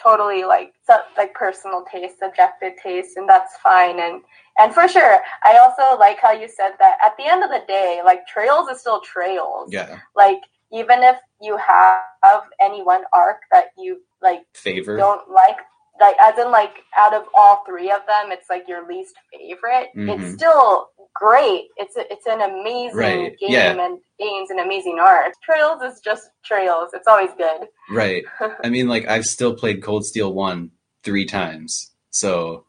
totally 0.03 0.45
like 0.45 0.73
like 1.17 1.35
personal 1.35 1.85
taste, 1.91 2.19
subjective 2.19 2.75
taste, 2.83 3.17
and 3.17 3.29
that's 3.29 3.57
fine. 3.63 3.99
And 4.01 4.23
and 4.59 4.73
for 4.73 4.89
sure, 4.89 5.19
I 5.45 5.59
also 5.59 5.99
like 5.99 6.19
how 6.21 6.33
you 6.33 6.49
said 6.49 6.73
that 6.79 6.99
at 7.05 7.17
the 7.19 7.27
end 7.27 7.43
of 7.45 7.51
the 7.51 7.63
day, 7.67 8.01
like 8.05 8.27
Trails 8.27 8.69
is 8.69 8.81
still 8.81 9.01
Trails. 9.01 9.71
Yeah, 9.73 9.99
Like 10.15 10.41
even 10.73 11.03
if 11.03 11.17
you 11.41 11.57
have 11.59 12.43
any 12.61 12.83
one 12.83 13.05
arc 13.13 13.39
that 13.53 13.67
you 13.79 14.01
like 14.23 14.43
favor. 14.55 14.97
don't 14.97 15.31
like 15.31 15.57
like 16.01 16.17
as 16.21 16.39
in 16.39 16.51
like 16.51 16.75
out 16.99 17.15
of 17.15 17.25
all 17.35 17.63
three 17.67 17.91
of 17.91 18.01
them 18.07 18.31
it's 18.31 18.51
like 18.51 18.65
your 18.69 18.87
least 18.87 19.15
favorite 19.33 19.89
Mhm. 19.97 20.09
it's 20.21 20.35
still 20.35 20.91
great 21.21 21.65
it's 21.77 21.97
a, 21.97 22.11
it's 22.13 22.27
an 22.27 22.41
amazing 22.41 22.97
Right, 22.97 23.39
game 23.39 23.51
yeah. 23.51 23.71
and 23.73 23.99
gains 24.19 24.51
an 24.51 24.59
amazing 24.59 24.99
art 25.01 25.33
trails 25.43 25.83
is 25.83 26.01
just 26.01 26.29
trails 26.45 26.91
it's 26.93 27.07
always 27.07 27.31
good 27.37 27.69
Right. 27.91 28.25
I 28.65 28.69
mean, 28.69 28.89
like 28.89 29.07
I've 29.09 29.25
still 29.25 29.55
played 29.55 29.83
Cold 29.83 30.05
Steel 30.05 30.33
One 30.35 30.71
three 31.05 31.25
times, 31.25 31.93
so 32.11 32.65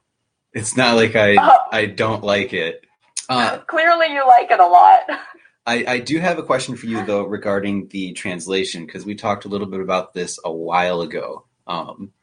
it's 0.54 0.78
not 0.78 0.96
like 0.96 1.16
I 1.16 1.36
Oh. 1.40 1.58
I 1.72 1.86
don't 1.88 2.24
like 2.24 2.54
it. 2.54 2.86
Uh, 3.30 3.58
clearly 3.68 4.14
you 4.14 4.26
like 4.28 4.52
it 4.52 4.60
a 4.60 4.66
lot 4.68 5.02
I, 5.66 5.84
I 5.88 6.00
do 6.00 6.20
have 6.20 6.38
a 6.40 6.44
question 6.44 6.78
for 6.78 6.86
you 6.86 7.06
though 7.06 7.24
regarding 7.24 7.88
the 7.90 8.14
translation 8.14 8.86
because 8.86 9.06
we 9.06 9.16
talked 9.16 9.44
a 9.44 9.50
little 9.50 9.68
bit 9.68 9.82
about 9.82 10.14
this 10.14 10.40
a 10.46 10.52
while 10.52 11.02
ago. 11.02 11.46
Um, 11.68 12.14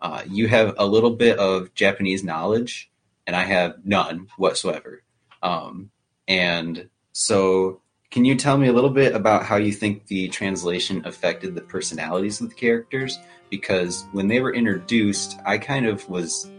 uh, 0.00 0.22
you 0.28 0.48
have 0.48 0.74
a 0.78 0.86
little 0.86 1.10
bit 1.10 1.38
of 1.38 1.74
Japanese 1.74 2.24
knowledge, 2.24 2.90
and 3.26 3.36
I 3.36 3.42
have 3.44 3.84
none 3.84 4.28
whatsoever. 4.38 5.02
Um, 5.46 5.90
and 6.26 6.88
so, 7.12 7.80
can 8.10 8.24
you 8.24 8.34
tell 8.34 8.58
me 8.58 8.66
a 8.66 8.72
little 8.72 8.90
bit 8.90 9.14
about 9.14 9.44
how 9.44 9.56
you 9.56 9.72
think 9.72 10.06
the 10.06 10.28
translation 10.28 11.06
affected 11.06 11.54
the 11.54 11.60
personalities 11.60 12.40
of 12.40 12.48
the 12.48 12.54
characters? 12.54 13.18
Because 13.48 14.06
when 14.12 14.26
they 14.26 14.40
were 14.40 14.52
introduced, 14.52 15.38
I 15.46 15.58
kind 15.58 15.86
of 15.86 16.08
was 16.08 16.50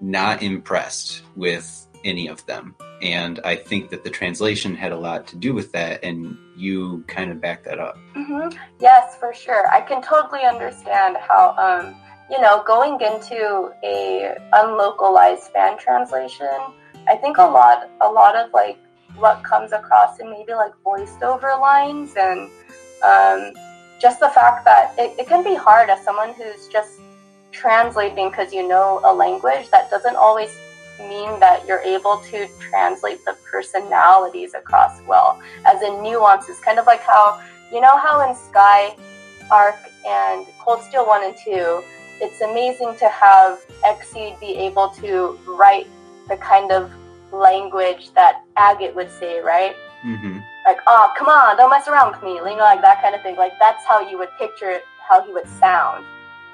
not 0.00 0.42
impressed 0.42 1.22
with 1.36 1.86
any 2.02 2.28
of 2.28 2.44
them. 2.46 2.74
And 3.02 3.40
I 3.44 3.56
think 3.56 3.90
that 3.90 4.04
the 4.04 4.10
translation 4.10 4.74
had 4.74 4.92
a 4.92 4.98
lot 4.98 5.26
to 5.28 5.36
do 5.36 5.52
with 5.52 5.72
that, 5.72 6.02
and 6.02 6.38
you 6.56 7.04
kind 7.08 7.30
of 7.30 7.40
back 7.40 7.64
that 7.64 7.78
up. 7.78 7.98
hmm 8.14 8.48
Yes, 8.80 9.16
for 9.18 9.34
sure. 9.34 9.68
I 9.68 9.82
can 9.82 10.00
totally 10.00 10.44
understand 10.44 11.18
how, 11.28 11.54
um, 11.58 11.94
you 12.30 12.40
know, 12.40 12.62
going 12.66 13.00
into 13.00 13.70
a 13.84 14.34
unlocalized 14.52 15.52
fan 15.52 15.76
translation, 15.78 16.58
I 17.10 17.16
think 17.16 17.38
a 17.38 17.42
lot, 17.42 17.90
a 18.00 18.08
lot 18.08 18.36
of 18.36 18.52
like 18.52 18.78
what 19.16 19.42
comes 19.42 19.72
across 19.72 20.20
in 20.20 20.30
maybe 20.30 20.54
like 20.54 20.72
voiced 20.84 21.22
over 21.22 21.52
lines 21.60 22.14
and 22.16 22.48
um, 23.02 23.52
just 24.00 24.20
the 24.20 24.28
fact 24.28 24.64
that 24.64 24.94
it, 24.96 25.18
it 25.18 25.26
can 25.26 25.42
be 25.42 25.54
hard 25.54 25.90
as 25.90 26.02
someone 26.04 26.32
who's 26.34 26.68
just 26.68 27.00
translating 27.50 28.30
because 28.30 28.52
you 28.52 28.66
know 28.66 29.00
a 29.04 29.12
language 29.12 29.68
that 29.70 29.90
doesn't 29.90 30.14
always 30.14 30.56
mean 31.00 31.40
that 31.40 31.66
you're 31.66 31.80
able 31.80 32.18
to 32.30 32.46
translate 32.60 33.18
the 33.24 33.34
personalities 33.50 34.54
across 34.54 35.00
well 35.08 35.40
as 35.66 35.82
in 35.82 36.02
nuances 36.02 36.60
kind 36.60 36.78
of 36.78 36.86
like 36.86 37.00
how 37.00 37.42
you 37.72 37.80
know 37.80 37.98
how 37.98 38.28
in 38.28 38.36
Sky 38.36 38.94
Arc 39.50 39.76
and 40.06 40.46
Cold 40.58 40.82
Steel 40.82 41.06
1 41.06 41.24
and 41.24 41.36
2, 41.44 41.82
it's 42.20 42.40
amazing 42.40 42.96
to 42.98 43.08
have 43.08 43.60
XSEED 43.84 44.38
be 44.40 44.56
able 44.56 44.88
to 45.00 45.38
write 45.46 45.86
the 46.28 46.36
kind 46.36 46.70
of 46.70 46.90
language 47.32 48.12
that 48.14 48.42
Agate 48.56 48.94
would 48.94 49.10
say, 49.10 49.40
right? 49.40 49.74
hmm 50.02 50.38
Like, 50.66 50.78
oh, 50.86 51.12
come 51.16 51.28
on, 51.28 51.56
don't 51.56 51.70
mess 51.70 51.88
around 51.88 52.12
with 52.12 52.22
me, 52.22 52.34
you 52.34 52.44
know, 52.44 52.56
like 52.56 52.82
that 52.82 53.02
kind 53.02 53.14
of 53.14 53.22
thing. 53.22 53.36
Like, 53.36 53.52
that's 53.58 53.84
how 53.84 54.00
you 54.08 54.18
would 54.18 54.30
picture 54.38 54.70
it, 54.70 54.82
how 55.08 55.22
he 55.22 55.32
would 55.32 55.48
sound. 55.58 56.04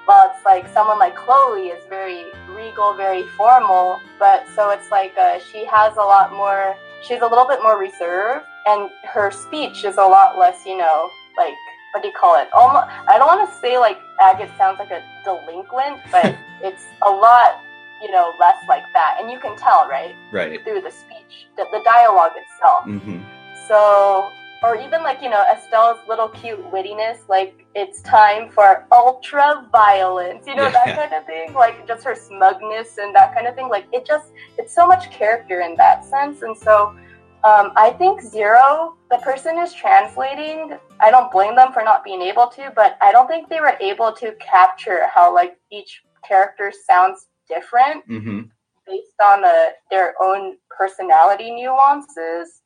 Well, 0.07 0.31
it's 0.33 0.45
like 0.45 0.69
someone 0.73 0.99
like 1.01 1.17
Chloe 1.17 1.69
is 1.69 1.85
very 1.89 2.25
regal, 2.49 2.95
very 2.95 3.25
formal, 3.37 4.01
but 4.21 4.47
so 4.55 4.71
it's 4.71 4.91
like 4.91 5.13
uh, 5.19 5.41
she 5.51 5.65
has 5.67 5.97
a 5.97 6.03
lot 6.03 6.33
more, 6.33 6.77
she's 7.03 7.23
a 7.23 7.27
little 7.27 7.47
bit 7.47 7.61
more 7.63 7.77
reserved, 7.79 8.47
and 8.67 8.89
her 9.05 9.31
speech 9.33 9.85
is 9.85 9.97
a 9.97 10.07
lot 10.07 10.39
less, 10.39 10.65
you 10.65 10.77
know, 10.77 11.11
like, 11.37 11.55
what 11.93 12.03
do 12.03 12.09
you 12.09 12.15
call 12.15 12.41
it? 12.41 12.49
Almost, 12.53 12.87
I 13.09 13.19
don't 13.19 13.27
want 13.27 13.49
to 13.51 13.57
say 13.59 13.79
like 13.79 13.99
Agate 14.23 14.51
sounds 14.57 14.79
like 14.79 14.91
a 14.93 15.03
delinquent, 15.25 15.99
but 16.13 16.37
it's 16.63 16.85
a 17.03 17.11
lot, 17.11 17.61
you 18.03 18.11
know, 18.11 18.33
less 18.39 18.57
like 18.69 18.85
that. 18.93 19.19
And 19.21 19.31
you 19.31 19.39
can 19.39 19.57
tell, 19.57 19.89
right, 19.89 20.15
Right. 20.33 20.63
through 20.65 20.81
the 20.83 20.91
speech, 20.91 21.47
the, 21.57 21.67
the 21.73 21.83
dialogue 21.85 22.33
itself. 22.37 22.85
hmm 22.85 23.21
So, 23.69 24.31
or 24.63 24.77
even 24.77 25.03
like, 25.03 25.23
you 25.23 25.29
know, 25.29 25.45
Estelle's 25.45 25.99
little 26.09 26.29
cute 26.29 26.59
wittiness, 26.73 27.19
like, 27.29 27.67
it's 27.75 28.01
time 28.03 28.49
for 28.51 28.87
ultra 28.91 29.69
violence, 29.71 30.47
you 30.47 30.55
know, 30.57 30.71
that 30.71 30.97
kind 30.97 31.13
of 31.13 31.27
thing. 31.27 31.53
Like, 31.53 31.87
just 31.87 32.05
her 32.05 32.15
smugness 32.15 32.97
and 32.99 33.15
that 33.15 33.35
kind 33.35 33.47
of 33.47 33.55
thing. 33.55 33.69
Like, 33.69 33.87
it 33.93 34.07
just, 34.07 34.29
it's 34.57 34.75
so 34.75 34.87
much 34.87 35.11
character 35.11 35.61
in 35.61 35.77
that 35.77 36.05
sense. 36.05 36.43
And 36.43 36.57
so, 36.57 36.97
um, 37.45 37.73
I 37.77 37.95
think 37.99 38.23
Zero, 38.23 38.97
the 39.11 39.19
person 39.19 39.59
who's 39.59 39.75
translating, 39.75 40.77
I 41.01 41.11
don't 41.11 41.31
blame 41.31 41.55
them 41.55 41.73
for 41.73 41.83
not 41.83 42.03
being 42.03 42.23
able 42.23 42.47
to, 42.49 42.73
but 42.75 42.97
I 43.03 43.13
don't 43.13 43.29
think 43.29 43.49
they 43.49 43.61
were 43.61 43.77
able 43.81 44.13
to 44.15 44.33
capture 44.41 45.07
how, 45.15 45.35
like, 45.35 45.59
each 45.71 46.03
character 46.27 46.73
sounds 46.89 47.27
different 47.49 48.05
hmm 48.07 48.43
based 48.87 49.21
on 49.25 49.43
the, 49.43 49.71
their 49.91 50.15
own 50.23 50.57
personality 50.71 51.51
nuances 51.51 52.63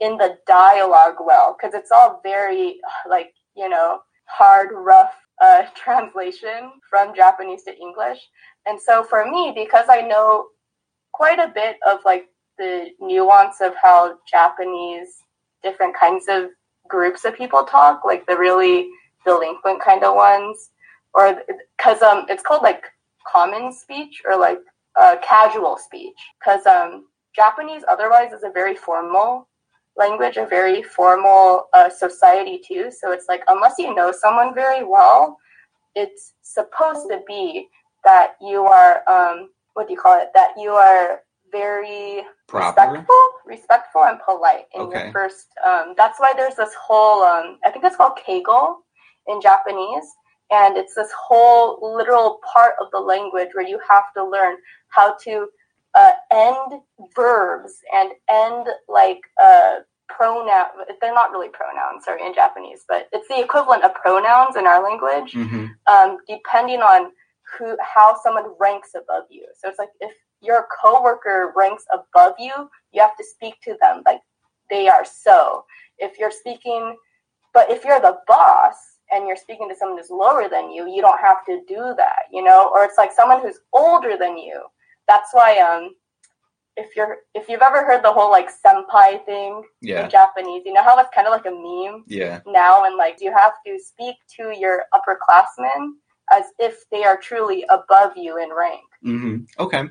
in 0.00 0.16
the 0.16 0.36
dialogue 0.46 1.14
well 1.20 1.56
because 1.56 1.74
it's 1.74 1.92
all 1.92 2.20
very 2.24 2.80
like 3.08 3.32
you 3.56 3.68
know 3.68 4.00
hard 4.24 4.70
rough 4.72 5.14
uh, 5.40 5.62
translation 5.76 6.72
from 6.88 7.14
japanese 7.14 7.62
to 7.64 7.76
english. 7.76 8.18
And 8.66 8.80
so 8.80 9.04
for 9.04 9.30
me 9.30 9.52
because 9.54 9.86
i 9.88 10.00
know 10.00 10.46
quite 11.12 11.38
a 11.38 11.52
bit 11.54 11.76
of 11.86 12.00
like 12.04 12.26
the 12.58 12.88
nuance 13.00 13.60
of 13.60 13.74
how 13.80 14.18
japanese 14.30 15.08
different 15.62 15.94
kinds 15.96 16.26
of 16.28 16.50
groups 16.88 17.24
of 17.24 17.36
people 17.36 17.64
talk 17.64 18.04
like 18.04 18.26
the 18.26 18.36
really 18.36 18.88
delinquent 19.24 19.80
kind 19.82 20.02
of 20.04 20.14
ones 20.14 20.70
or 21.14 21.42
because 21.76 22.02
um 22.02 22.26
it's 22.28 22.42
called 22.42 22.62
like 22.62 22.84
common 23.30 23.72
speech 23.72 24.22
or 24.28 24.38
like 24.38 24.58
uh, 25.00 25.16
casual 25.22 25.76
speech 25.76 26.16
because 26.38 26.66
um, 26.66 27.06
Japanese 27.34 27.82
otherwise 27.88 28.32
is 28.32 28.42
a 28.42 28.50
very 28.50 28.74
formal 28.74 29.48
language, 29.96 30.36
a 30.36 30.46
very 30.46 30.82
formal 30.82 31.68
uh, 31.74 31.90
society 31.90 32.60
too. 32.66 32.90
So 32.90 33.12
it's 33.12 33.26
like 33.28 33.42
unless 33.48 33.74
you 33.78 33.94
know 33.94 34.12
someone 34.12 34.54
very 34.54 34.84
well, 34.84 35.38
it's 35.94 36.34
supposed 36.42 37.08
to 37.10 37.20
be 37.26 37.68
that 38.04 38.34
you 38.40 38.64
are 38.64 39.08
um, 39.08 39.50
what 39.74 39.86
do 39.86 39.92
you 39.94 40.00
call 40.00 40.20
it? 40.20 40.28
That 40.34 40.52
you 40.58 40.70
are 40.70 41.20
very 41.52 42.22
Proper. 42.48 42.80
respectful, 42.80 43.28
respectful 43.46 44.04
and 44.04 44.18
polite 44.24 44.66
in 44.74 44.82
Okay. 44.82 45.04
your 45.04 45.12
first. 45.12 45.46
Um, 45.66 45.94
that's 45.96 46.18
why 46.18 46.32
there's 46.36 46.54
this 46.56 46.74
whole. 46.74 47.22
Um, 47.22 47.58
I 47.64 47.70
think 47.70 47.84
it's 47.84 47.96
called 47.96 48.18
keigo 48.26 48.76
in 49.28 49.40
Japanese, 49.40 50.04
and 50.50 50.76
it's 50.76 50.94
this 50.94 51.10
whole 51.12 51.94
literal 51.96 52.40
part 52.52 52.74
of 52.80 52.90
the 52.90 52.98
language 52.98 53.48
where 53.52 53.66
you 53.66 53.80
have 53.88 54.04
to 54.16 54.24
learn 54.24 54.56
how 54.88 55.16
to 55.24 55.48
uh, 55.94 56.12
end 56.32 56.80
verbs 57.14 57.74
and 57.92 58.12
end 58.28 58.66
like 58.88 59.20
uh, 59.42 59.76
pronoun. 60.08 60.66
They're 61.00 61.14
not 61.14 61.30
really 61.30 61.48
pronouns, 61.48 62.04
sorry, 62.04 62.26
in 62.26 62.34
Japanese, 62.34 62.84
but 62.88 63.08
it's 63.12 63.28
the 63.28 63.40
equivalent 63.40 63.84
of 63.84 63.94
pronouns 63.94 64.56
in 64.56 64.66
our 64.66 64.82
language 64.82 65.32
hmm 65.32 65.66
um, 65.90 66.18
depending 66.28 66.80
on 66.80 67.10
who 67.58 67.76
how 67.80 68.16
someone 68.22 68.44
ranks 68.60 68.90
above 68.94 69.24
you. 69.30 69.46
So 69.58 69.68
it's 69.68 69.78
like 69.78 69.88
if 70.00 70.12
your 70.40 70.66
coworker 70.82 71.52
ranks 71.56 71.84
above 71.92 72.34
you, 72.38 72.52
you 72.92 73.00
have 73.00 73.16
to 73.16 73.24
speak 73.24 73.54
to 73.64 73.76
them 73.80 74.02
like 74.06 74.20
they 74.70 74.88
are 74.88 75.04
so. 75.04 75.64
If 75.98 76.18
you're 76.18 76.30
speaking, 76.30 76.96
but 77.52 77.70
if 77.70 77.84
you're 77.84 78.00
the 78.00 78.18
boss 78.26 78.76
and 79.12 79.26
you're 79.26 79.36
speaking 79.36 79.68
to 79.68 79.74
someone 79.76 79.98
who's 79.98 80.10
lower 80.10 80.48
than 80.48 80.70
you, 80.70 80.88
you 80.88 81.00
don't 81.02 81.20
have 81.20 81.44
to 81.46 81.62
do 81.68 81.94
that, 81.96 82.22
you 82.32 82.42
know. 82.42 82.70
Or 82.72 82.84
it's 82.84 82.98
like 82.98 83.12
someone 83.12 83.40
who's 83.42 83.58
older 83.72 84.16
than 84.18 84.36
you. 84.38 84.62
That's 85.08 85.30
why 85.32 85.58
um, 85.58 85.94
if 86.76 86.94
you're 86.96 87.18
if 87.34 87.48
you've 87.48 87.62
ever 87.62 87.84
heard 87.84 88.02
the 88.04 88.12
whole 88.12 88.30
like 88.30 88.48
senpai 88.48 89.24
thing 89.26 89.62
Yeah. 89.82 90.04
in 90.04 90.10
Japanese, 90.10 90.62
you 90.64 90.72
know 90.72 90.82
how 90.82 90.98
it's 90.98 91.10
kind 91.14 91.26
of 91.26 91.32
like 91.32 91.46
a 91.46 91.50
meme 91.50 92.04
Yeah. 92.06 92.40
now, 92.46 92.84
and 92.84 92.96
like 92.96 93.18
you 93.20 93.32
have 93.32 93.54
to 93.66 93.78
speak 93.78 94.16
to 94.36 94.52
your 94.58 94.84
upperclassmen 94.94 95.92
as 96.32 96.44
if 96.58 96.84
they 96.92 97.02
are 97.04 97.16
truly 97.16 97.64
above 97.70 98.12
you 98.16 98.38
in 98.42 98.50
rank 98.54 98.82
Mm-hmm. 99.04 99.44
Okay. 99.58 99.84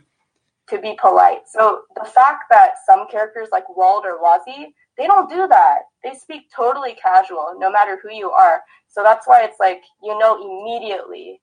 To 0.70 0.80
be 0.80 0.96
polite. 1.02 1.48
So 1.48 1.82
the 1.96 2.06
fact 2.06 2.44
that 2.52 2.74
some 2.86 3.08
characters 3.10 3.50
like 3.52 3.76
Wald 3.76 4.06
or 4.06 4.20
Wazy, 4.22 4.68
they 4.98 5.08
don't 5.08 5.30
do 5.30 5.48
that. 5.48 5.80
They 6.04 6.14
speak 6.14 6.44
totally 6.56 6.94
casual, 7.02 7.56
no 7.58 7.72
matter 7.72 7.98
who 8.04 8.14
you 8.14 8.30
are. 8.30 8.62
So 8.88 9.02
that's 9.02 9.28
why 9.28 9.44
it's 9.44 9.60
like 9.60 9.82
you 10.04 10.18
know 10.20 10.36
immediately 10.38 11.42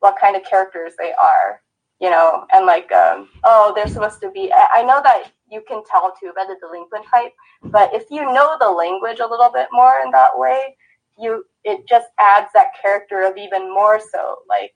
what 0.00 0.16
kind 0.20 0.36
of 0.36 0.44
characters 0.44 0.94
they 0.98 1.12
are, 1.12 1.60
you 2.00 2.10
know, 2.10 2.46
and 2.52 2.64
like 2.66 2.90
um, 2.92 3.28
oh 3.44 3.72
they're 3.74 3.88
supposed 3.88 4.20
to 4.22 4.30
be. 4.30 4.50
I, 4.52 4.68
I 4.76 4.82
know 4.82 5.00
that 5.02 5.32
you 5.50 5.62
can 5.68 5.82
tell 5.84 6.14
too 6.18 6.32
by 6.36 6.44
the 6.44 6.56
delinquent 6.60 7.04
type, 7.12 7.32
but 7.64 7.92
if 7.92 8.04
you 8.10 8.22
know 8.22 8.56
the 8.60 8.70
language 8.70 9.20
a 9.20 9.28
little 9.28 9.50
bit 9.52 9.68
more 9.72 10.00
in 10.04 10.10
that 10.12 10.38
way, 10.38 10.76
you 11.18 11.44
it 11.64 11.86
just 11.88 12.08
adds 12.18 12.48
that 12.54 12.68
character 12.80 13.24
of 13.24 13.36
even 13.36 13.68
more 13.72 14.00
so 14.00 14.36
like 14.48 14.72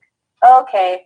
okay, 0.46 1.04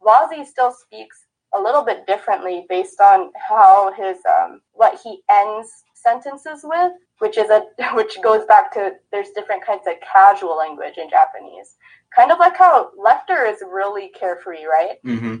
Wazy 0.00 0.44
still 0.44 0.72
speaks 0.72 1.26
a 1.54 1.60
little 1.60 1.82
bit 1.82 2.06
differently 2.06 2.66
based 2.68 3.00
on 3.00 3.30
how 3.48 3.92
his 3.92 4.18
um, 4.28 4.60
what 4.72 5.00
he 5.02 5.20
ends 5.30 5.84
sentences 5.94 6.60
with, 6.64 6.92
which 7.18 7.38
is 7.38 7.50
a 7.50 7.62
which 7.94 8.20
goes 8.22 8.44
back 8.46 8.72
to 8.74 8.92
there's 9.12 9.30
different 9.30 9.64
kinds 9.64 9.86
of 9.86 9.94
casual 10.00 10.56
language 10.56 10.96
in 10.96 11.08
Japanese. 11.10 11.76
Kind 12.14 12.32
of 12.32 12.38
like 12.38 12.56
how 12.56 12.90
Lefter 12.98 13.50
is 13.50 13.62
really 13.70 14.08
carefree, 14.18 14.64
right? 14.64 14.96
hmm 15.04 15.36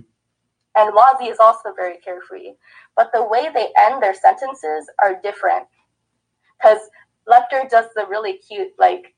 And 0.76 0.94
Wazy 0.94 1.30
is 1.30 1.38
also 1.40 1.72
very 1.74 1.98
carefree. 1.98 2.52
But 2.96 3.10
the 3.12 3.24
way 3.24 3.48
they 3.52 3.68
end 3.78 4.02
their 4.02 4.14
sentences 4.14 4.88
are 5.02 5.20
different. 5.20 5.66
Because 6.56 6.80
Lefter 7.28 7.68
does 7.68 7.86
the 7.96 8.06
really 8.08 8.38
cute, 8.38 8.68
like, 8.78 9.14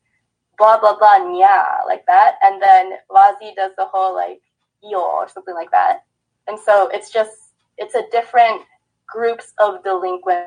blah, 0.56 0.78
blah, 0.78 0.96
blah, 0.98 1.36
yeah 1.38 1.78
like 1.86 2.04
that. 2.06 2.36
And 2.42 2.62
then 2.62 2.92
Wazy 3.10 3.54
does 3.54 3.72
the 3.76 3.84
whole, 3.84 4.14
like, 4.14 4.40
yo, 4.82 5.00
or 5.00 5.28
something 5.28 5.54
like 5.54 5.70
that. 5.72 6.04
And 6.48 6.58
so 6.58 6.88
it's 6.92 7.10
just, 7.10 7.32
it's 7.78 7.94
a 7.94 8.02
different 8.10 8.62
groups 9.06 9.52
of 9.58 9.82
delinquent 9.84 10.46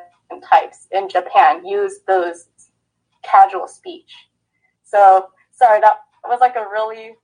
types 0.49 0.87
in 0.91 1.07
Japan 1.07 1.65
use 1.65 1.99
those 2.07 2.47
casual 3.23 3.67
speech. 3.67 4.11
So, 4.83 5.29
sorry, 5.51 5.79
that 5.81 5.99
was 6.23 6.39
like 6.41 6.55
a 6.55 6.67
really 6.71 7.15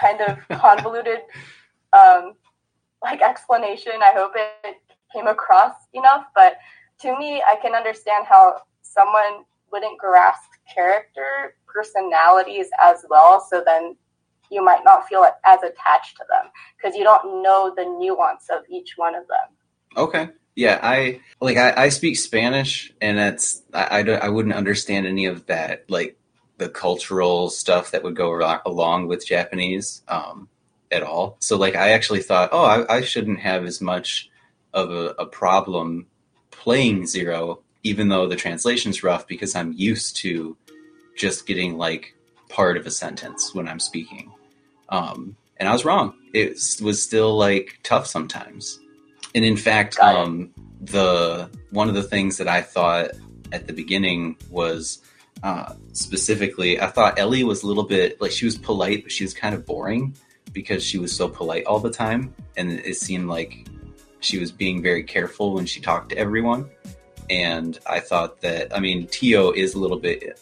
kind 0.00 0.20
of 0.20 0.38
convoluted 0.60 1.20
um, 1.92 2.34
like 3.02 3.22
explanation. 3.22 3.92
I 4.02 4.12
hope 4.14 4.32
it 4.34 4.76
came 5.12 5.26
across 5.26 5.74
enough, 5.94 6.26
but 6.34 6.56
to 7.00 7.16
me, 7.18 7.42
I 7.46 7.56
can 7.60 7.74
understand 7.74 8.26
how 8.26 8.62
someone 8.82 9.44
wouldn't 9.70 9.98
grasp 9.98 10.50
character 10.72 11.56
personalities 11.66 12.68
as 12.82 13.04
well. 13.10 13.44
So 13.50 13.62
then 13.64 13.96
you 14.50 14.64
might 14.64 14.84
not 14.84 15.08
feel 15.08 15.24
as 15.44 15.62
attached 15.62 16.16
to 16.16 16.24
them 16.28 16.50
because 16.76 16.96
you 16.96 17.04
don't 17.04 17.42
know 17.42 17.72
the 17.76 17.84
nuance 17.84 18.48
of 18.50 18.62
each 18.70 18.94
one 18.96 19.14
of 19.14 19.24
them. 19.28 19.56
Okay. 19.96 20.28
Yeah, 20.54 20.80
I 20.82 21.20
like 21.40 21.58
I, 21.58 21.84
I 21.84 21.88
speak 21.90 22.16
Spanish, 22.16 22.90
and 23.02 23.18
it's 23.18 23.62
I, 23.74 24.00
I, 24.00 24.10
I 24.12 24.28
wouldn't 24.30 24.54
understand 24.54 25.06
any 25.06 25.26
of 25.26 25.46
that 25.46 25.84
like 25.90 26.16
the 26.56 26.70
cultural 26.70 27.50
stuff 27.50 27.90
that 27.90 28.02
would 28.02 28.16
go 28.16 28.60
along 28.64 29.06
with 29.06 29.26
Japanese 29.26 30.02
um, 30.08 30.48
at 30.90 31.02
all. 31.02 31.36
So 31.40 31.58
like 31.58 31.76
I 31.76 31.90
actually 31.90 32.22
thought, 32.22 32.48
oh, 32.52 32.64
I, 32.64 32.96
I 32.96 33.00
shouldn't 33.02 33.40
have 33.40 33.66
as 33.66 33.82
much 33.82 34.30
of 34.72 34.90
a, 34.90 35.14
a 35.18 35.26
problem 35.26 36.06
playing 36.50 37.06
Zero, 37.06 37.60
even 37.82 38.08
though 38.08 38.26
the 38.26 38.36
translation's 38.36 39.02
rough, 39.02 39.26
because 39.26 39.54
I'm 39.54 39.74
used 39.74 40.16
to 40.18 40.56
just 41.16 41.46
getting 41.46 41.76
like 41.76 42.14
part 42.48 42.78
of 42.78 42.86
a 42.86 42.90
sentence 42.90 43.54
when 43.54 43.68
I'm 43.68 43.80
speaking. 43.80 44.32
Um, 44.88 45.36
and 45.58 45.68
I 45.68 45.72
was 45.72 45.84
wrong. 45.84 46.14
It 46.32 46.58
was 46.82 47.02
still 47.02 47.36
like 47.36 47.78
tough 47.82 48.06
sometimes. 48.06 48.78
And 49.34 49.44
in 49.44 49.56
fact, 49.56 49.98
um, 49.98 50.50
the 50.80 51.50
one 51.70 51.88
of 51.88 51.94
the 51.94 52.02
things 52.02 52.38
that 52.38 52.48
I 52.48 52.62
thought 52.62 53.10
at 53.52 53.66
the 53.66 53.72
beginning 53.72 54.36
was 54.50 55.02
uh, 55.42 55.74
specifically, 55.92 56.80
I 56.80 56.86
thought 56.86 57.18
Ellie 57.18 57.44
was 57.44 57.62
a 57.62 57.66
little 57.66 57.84
bit 57.84 58.20
like 58.20 58.30
she 58.30 58.44
was 58.44 58.56
polite, 58.56 59.02
but 59.02 59.12
she 59.12 59.24
was 59.24 59.34
kind 59.34 59.54
of 59.54 59.66
boring 59.66 60.14
because 60.52 60.82
she 60.82 60.98
was 60.98 61.14
so 61.14 61.28
polite 61.28 61.66
all 61.66 61.78
the 61.78 61.90
time, 61.90 62.34
and 62.56 62.72
it 62.72 62.96
seemed 62.96 63.28
like 63.28 63.66
she 64.20 64.38
was 64.38 64.50
being 64.50 64.82
very 64.82 65.02
careful 65.02 65.54
when 65.54 65.66
she 65.66 65.80
talked 65.80 66.10
to 66.10 66.18
everyone. 66.18 66.70
And 67.28 67.78
I 67.86 68.00
thought 68.00 68.40
that, 68.40 68.74
I 68.74 68.80
mean, 68.80 69.06
Tio 69.08 69.50
is 69.50 69.74
a 69.74 69.78
little 69.78 69.98
bit 69.98 70.40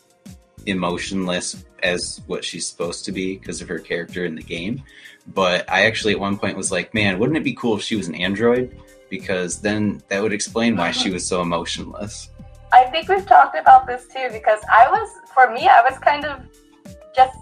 emotionless 0.67 1.65
as 1.83 2.21
what 2.27 2.45
she's 2.45 2.67
supposed 2.67 3.05
to 3.05 3.13
be 3.13 3.37
because 3.37 3.61
of 3.61 3.69
her 3.69 3.79
character 3.79 4.25
in 4.25 4.35
the 4.35 4.43
game. 4.43 4.83
But 5.27 5.71
I 5.71 5.87
actually 5.87 6.15
at 6.15 6.21
one 6.21 6.39
point 6.39 6.57
was 6.57 6.71
like, 6.71 6.93
man, 6.95 7.19
wouldn't 7.19 7.37
it 7.37 7.45
be 7.45 7.55
cool 7.55 7.77
if 7.77 7.83
she 7.83 7.97
was 7.97 8.09
an 8.09 8.15
android? 8.15 8.77
Because 9.11 9.61
then 9.61 10.03
that 10.09 10.23
would 10.23 10.33
explain 10.33 10.77
why 10.77 10.91
she 10.91 11.11
was 11.11 11.27
so 11.27 11.41
emotionless. 11.43 12.31
I 12.73 12.85
think 12.85 13.09
we've 13.09 13.27
talked 13.27 13.57
about 13.57 13.87
this 13.87 14.07
too 14.07 14.29
because 14.33 14.61
I 14.73 14.89
was, 14.91 15.09
for 15.33 15.53
me, 15.53 15.69
I 15.69 15.83
was 15.89 15.99
kind 15.99 16.25
of 16.25 16.43
just, 17.15 17.39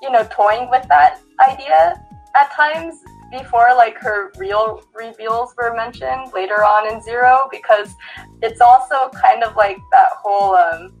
you 0.00 0.10
know, 0.10 0.26
toying 0.30 0.70
with 0.70 0.86
that 0.88 1.20
idea 1.46 2.02
at 2.40 2.52
times 2.52 2.94
before 3.30 3.68
like 3.76 3.96
her 3.98 4.32
real 4.38 4.82
reveals 4.94 5.54
were 5.56 5.74
mentioned 5.74 6.32
later 6.34 6.64
on 6.64 6.92
in 6.92 7.00
Zero 7.02 7.48
because 7.50 7.94
it's 8.42 8.60
also 8.60 9.08
kind 9.10 9.44
of 9.44 9.54
like 9.56 9.78
that 9.92 10.08
whole 10.22 10.54
um, 10.54 10.92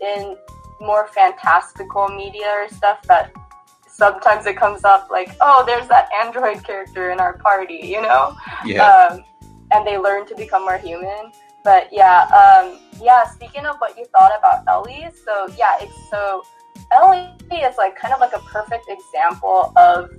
in 0.00 0.36
more 0.80 1.08
fantastical 1.08 2.08
media 2.08 2.46
or 2.46 2.68
stuff 2.68 3.02
that 3.04 3.32
sometimes 3.86 4.46
it 4.46 4.56
comes 4.56 4.84
up 4.84 5.08
like, 5.10 5.36
oh, 5.40 5.64
there's 5.66 5.88
that 5.88 6.08
android 6.22 6.64
character 6.64 7.10
in 7.10 7.20
our 7.20 7.36
party, 7.38 7.80
you 7.82 8.00
know? 8.00 8.36
Yeah. 8.64 8.86
um, 8.86 9.24
and 9.72 9.86
they 9.86 9.98
learn 9.98 10.26
to 10.26 10.36
become 10.36 10.62
more 10.62 10.78
human. 10.78 11.32
But 11.64 11.88
yeah, 11.92 12.22
um, 12.28 12.78
yeah. 13.02 13.24
Speaking 13.28 13.66
of 13.66 13.76
what 13.78 13.98
you 13.98 14.06
thought 14.06 14.32
about 14.38 14.64
Ellie, 14.68 15.06
so 15.24 15.48
yeah, 15.58 15.76
it's 15.80 16.10
so 16.10 16.42
Ellie 16.92 17.28
is 17.52 17.76
like 17.76 17.96
kind 17.96 18.14
of 18.14 18.20
like 18.20 18.32
a 18.32 18.38
perfect 18.38 18.88
example 18.88 19.72
of 19.76 20.10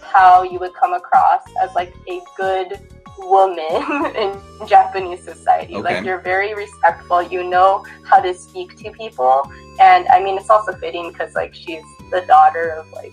how 0.00 0.42
you 0.42 0.58
would 0.58 0.74
come 0.74 0.94
across 0.94 1.42
as 1.60 1.74
like 1.74 1.92
a 2.08 2.20
good 2.36 2.80
woman 3.18 3.66
in 4.16 4.40
Japanese 4.66 5.22
society. 5.22 5.74
Okay. 5.74 5.82
Like 5.82 6.04
you're 6.04 6.20
very 6.20 6.54
respectful. 6.54 7.22
You 7.22 7.44
know 7.44 7.84
how 8.04 8.20
to 8.20 8.32
speak 8.32 8.76
to 8.78 8.90
people, 8.92 9.50
and 9.80 10.06
I 10.08 10.22
mean 10.22 10.36
it's 10.38 10.50
also 10.50 10.72
fitting 10.74 11.10
because 11.12 11.34
like 11.34 11.54
she's 11.54 11.82
the 12.10 12.22
daughter 12.26 12.70
of 12.70 12.90
like 12.92 13.12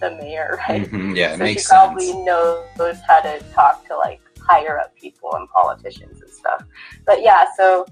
the 0.00 0.10
mayor, 0.12 0.58
right? 0.68 0.82
Mhm, 0.90 1.16
Yeah, 1.16 1.32
it 1.32 1.38
so 1.38 1.44
makes 1.44 1.62
she 1.62 1.68
probably 1.68 2.06
sense. 2.12 2.26
knows 2.26 2.98
how 3.08 3.20
to 3.20 3.38
talk 3.52 3.86
to 3.88 3.96
like 3.96 4.20
higher 4.40 4.78
up 4.78 4.94
people 4.94 5.34
and 5.34 5.48
politicians 5.50 6.20
and 6.22 6.30
stuff. 6.30 6.64
But 7.06 7.22
yeah, 7.22 7.46
so 7.56 7.86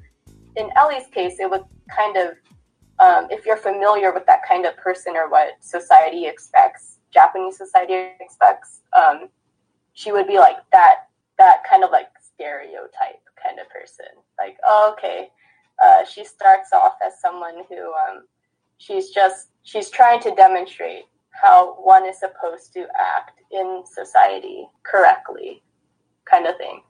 in 0.57 0.71
Ellie's 0.77 1.07
case, 1.09 1.41
it 1.41 1.51
would 1.51 1.65
kind 1.91 2.17
of, 2.17 2.37
um, 3.01 3.27
if 3.31 3.45
you're 3.45 3.57
familiar 3.57 4.13
with 4.13 4.25
that 4.27 4.41
kind 4.47 4.67
of 4.67 4.77
person 4.77 5.17
or 5.17 5.29
what 5.29 5.55
society 5.61 6.27
expects, 6.27 6.99
Japanese 7.13 7.57
society 7.57 8.11
expects, 8.21 8.83
um, 8.97 9.29
she 9.95 10.13
would 10.13 10.27
be 10.29 10.39
like 10.39 10.57
that, 10.73 11.09
that 11.39 11.65
kind 11.69 11.83
of 11.83 11.91
like 11.91 12.09
stereotype 12.23 13.23
kind 13.43 13.59
of 13.59 13.69
person. 13.69 14.07
Like, 14.39 14.57
oh, 14.65 14.95
okay, 14.97 15.31
uh, 15.85 16.05
she 16.05 16.25
starts 16.25 16.71
off 16.73 16.95
as 17.07 17.21
someone 17.21 17.57
who, 17.69 17.83
um, 18.05 18.25
she's 18.79 19.11
just, 19.11 19.49
she's 19.63 19.91
trying 19.91 20.21
to 20.21 20.31
demonstrate 20.35 21.05
how 21.43 21.75
one 21.75 22.05
is 22.07 22.19
supposed 22.19 22.73
to 22.73 22.83
act 23.17 23.41
in 23.51 23.83
society 24.01 24.67
correctly, 24.91 25.63
kind 26.33 26.47
of 26.47 26.57
thing. 26.57 26.81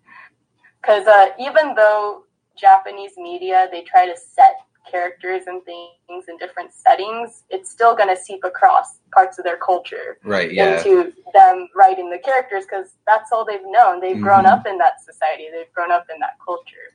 Because 0.81 1.07
uh, 1.07 1.29
even 1.39 1.75
though 1.75 2.25
Japanese 2.57 3.13
media 3.17 3.69
they 3.73 3.83
try 3.83 4.05
to 4.07 4.17
set 4.17 4.57
characters 4.91 5.45
and 5.47 5.63
things 5.65 6.25
in 6.29 6.37
different 6.37 6.71
settings, 6.73 7.45
it's 7.49 7.71
still 7.71 7.97
going 7.97 8.09
to 8.15 8.21
seep 8.23 8.45
across 8.45 8.99
parts 9.15 9.39
of 9.39 9.45
their 9.45 9.57
culture 9.57 10.19
Right, 10.25 10.53
yeah. 10.53 10.77
into 10.77 11.13
them 11.33 11.69
writing 11.75 12.11
the 12.11 12.19
characters 12.19 12.65
because 12.69 12.89
that's 13.07 13.33
all 13.33 13.47
they've 13.47 13.65
known. 13.77 14.01
They've 14.01 14.21
grown 14.21 14.45
Mhm. 14.45 14.53
up 14.53 14.67
in 14.67 14.77
that 14.79 15.01
society. 15.03 15.49
They've 15.51 15.73
grown 15.73 15.91
up 15.91 16.07
in 16.13 16.21
that 16.21 16.37
culture. 16.45 16.89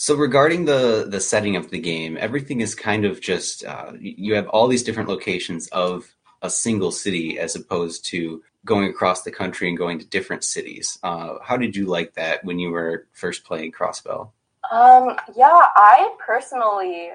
So 0.00 0.14
regarding 0.14 0.64
the 0.64 1.04
the 1.06 1.20
setting 1.20 1.56
of 1.56 1.68
the 1.68 1.78
game, 1.78 2.16
everything 2.18 2.62
is 2.62 2.74
kind 2.74 3.04
of 3.04 3.20
just 3.20 3.66
uh, 3.66 3.92
you 4.00 4.34
have 4.34 4.48
all 4.48 4.66
these 4.66 4.82
different 4.82 5.10
locations 5.10 5.68
of 5.68 6.14
a 6.40 6.48
single 6.48 6.90
city 6.90 7.38
as 7.38 7.54
opposed 7.54 8.06
to 8.06 8.42
going 8.64 8.88
across 8.88 9.20
the 9.20 9.30
country 9.30 9.68
and 9.68 9.76
going 9.76 9.98
to 9.98 10.06
different 10.06 10.42
cities. 10.42 10.98
Uh, 11.02 11.34
how 11.42 11.58
did 11.58 11.76
you 11.76 11.84
like 11.84 12.14
that 12.14 12.42
when 12.46 12.58
you 12.58 12.70
were 12.70 13.08
first 13.12 13.44
playing 13.44 13.72
Crossbell? 13.72 14.30
Um, 14.72 15.18
yeah, 15.36 15.66
I 15.76 16.14
personally 16.26 17.10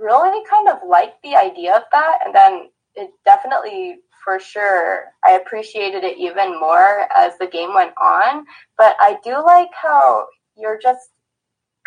really 0.00 0.44
kind 0.48 0.68
of 0.68 0.88
liked 0.88 1.20
the 1.24 1.34
idea 1.34 1.74
of 1.74 1.82
that, 1.90 2.18
and 2.24 2.32
then 2.32 2.70
it 2.94 3.10
definitely, 3.24 3.96
for 4.22 4.38
sure, 4.38 5.06
I 5.24 5.32
appreciated 5.32 6.04
it 6.04 6.16
even 6.16 6.60
more 6.60 7.08
as 7.16 7.36
the 7.38 7.48
game 7.48 7.74
went 7.74 7.94
on. 8.00 8.46
But 8.76 8.94
I 9.00 9.18
do 9.24 9.42
like 9.44 9.70
how 9.74 10.28
you're 10.56 10.78
just 10.80 11.10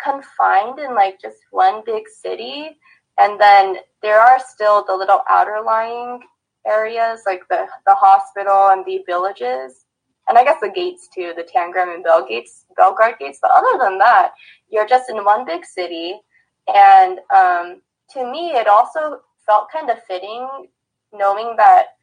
confined 0.02 0.78
in 0.78 0.94
like 0.94 1.20
just 1.20 1.38
one 1.50 1.82
big 1.84 2.04
city 2.08 2.78
and 3.18 3.40
then 3.40 3.76
there 4.02 4.20
are 4.20 4.38
still 4.40 4.84
the 4.84 4.94
little 4.94 5.20
outer 5.28 5.60
lying 5.64 6.20
areas 6.66 7.22
like 7.26 7.42
the 7.48 7.66
the 7.86 7.94
hospital 7.94 8.68
and 8.70 8.84
the 8.86 9.02
villages 9.06 9.84
and 10.28 10.38
I 10.38 10.44
guess 10.44 10.60
the 10.60 10.70
gates 10.70 11.08
too, 11.12 11.32
the 11.36 11.42
Tangram 11.42 11.94
and 11.94 12.04
Bell 12.04 12.24
gates, 12.26 12.64
Bellguard 12.78 13.18
gates. 13.18 13.38
But 13.42 13.50
other 13.52 13.78
than 13.78 13.98
that, 13.98 14.32
you're 14.70 14.86
just 14.86 15.10
in 15.10 15.24
one 15.24 15.44
big 15.44 15.64
city. 15.64 16.20
And 16.72 17.18
um, 17.34 17.82
to 18.10 18.30
me, 18.30 18.50
it 18.50 18.68
also 18.68 19.20
felt 19.44 19.70
kind 19.70 19.90
of 19.90 20.02
fitting 20.04 20.48
knowing 21.12 21.56
that 21.56 21.96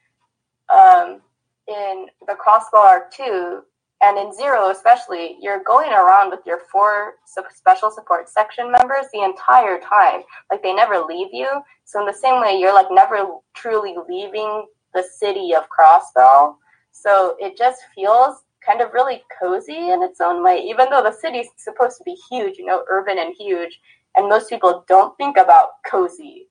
um, 0.70 1.22
in 1.68 2.08
the 2.28 2.36
Crossbell 2.36 2.84
Arc 2.84 3.14
2 3.14 3.64
and 4.02 4.18
in 4.18 4.34
Zero 4.34 4.70
especially, 4.70 5.38
you're 5.42 5.64
going 5.64 5.92
around 5.92 6.30
with 6.30 6.40
your 6.46 6.60
four 6.72 7.16
special 7.54 7.92
support 7.92 8.30
section 8.30 8.72
members 8.72 9.06
the 9.12 9.24
entire 9.24 9.80
time. 9.80 10.22
Like 10.50 10.64
they 10.64 10.74
never 10.74 11.00
leave 11.00 11.30
you. 11.34 11.62
So 11.84 12.00
in 12.00 12.06
the 12.06 12.14
same 12.14 12.40
way, 12.40 12.58
you're 12.58 12.74
like 12.74 12.88
never 12.90 13.26
truly 13.54 13.96
leaving 14.08 14.66
the 14.94 15.04
city 15.04 15.54
of 15.54 15.64
Crossbell. 15.70 16.56
So 16.92 17.36
it 17.40 17.58
just 17.58 17.82
feels 17.94 18.44
kind 18.66 18.82
of 18.82 18.94
really 18.94 19.24
cozy 19.42 19.90
in 19.90 20.02
its 20.02 20.22
own 20.22 20.44
way, 20.44 20.60
even 20.60 20.90
though 20.90 21.04
the 21.04 21.12
city's 21.12 21.48
supposed 21.58 21.98
to 21.98 22.04
be 22.04 22.16
huge, 22.30 22.58
you 22.58 22.66
know, 22.66 22.84
urban 22.90 23.18
and 23.20 23.36
huge. 23.38 23.80
And 24.16 24.30
most 24.30 24.50
people 24.50 24.86
don't 24.88 25.16
think 25.18 25.38
about 25.38 25.84
cozy 25.90 26.48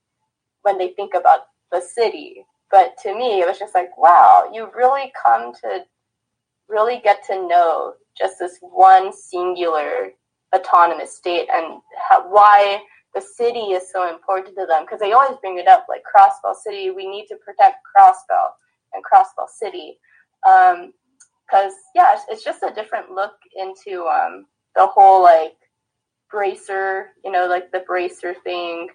when 0.62 0.76
they 0.76 0.90
think 0.90 1.14
about 1.14 1.46
the 1.72 1.80
city. 1.80 2.44
But 2.70 2.96
to 3.02 3.14
me, 3.14 3.40
it 3.40 3.46
was 3.46 3.58
just 3.58 3.74
like, 3.74 3.96
wow, 3.96 4.50
you 4.52 4.68
really 4.76 5.12
come 5.22 5.54
to 5.62 5.84
really 6.68 7.00
get 7.02 7.24
to 7.26 7.48
know 7.48 7.94
just 8.16 8.38
this 8.38 8.58
one 8.60 9.12
singular 9.12 10.10
autonomous 10.54 11.16
state 11.16 11.48
and 11.52 11.80
how, 12.08 12.28
why 12.28 12.80
the 13.14 13.20
city 13.20 13.72
is 13.72 13.90
so 13.92 14.08
important 14.08 14.56
to 14.56 14.66
them. 14.66 14.84
Because 14.84 15.00
they 15.00 15.12
always 15.12 15.38
bring 15.40 15.58
it 15.58 15.68
up 15.68 15.86
like 15.88 16.02
Crossbell 16.02 16.54
City, 16.54 16.90
we 16.90 17.08
need 17.08 17.26
to 17.26 17.36
protect 17.36 17.78
Crossbell 17.96 18.50
and 18.92 19.02
Crossbell 19.04 19.48
City 19.48 19.98
because 20.42 20.92
um, 21.72 21.72
yeah, 21.94 22.14
it's, 22.14 22.24
it's, 22.30 22.44
just 22.44 22.62
a 22.62 22.72
different 22.74 23.10
look 23.10 23.34
into 23.56 24.04
um, 24.04 24.46
the 24.76 24.86
whole 24.86 25.22
like 25.22 25.56
bracer, 26.30 27.10
you 27.24 27.32
know, 27.32 27.46
like 27.46 27.72
the 27.72 27.80
bracer 27.80 28.34
thing 28.44 28.88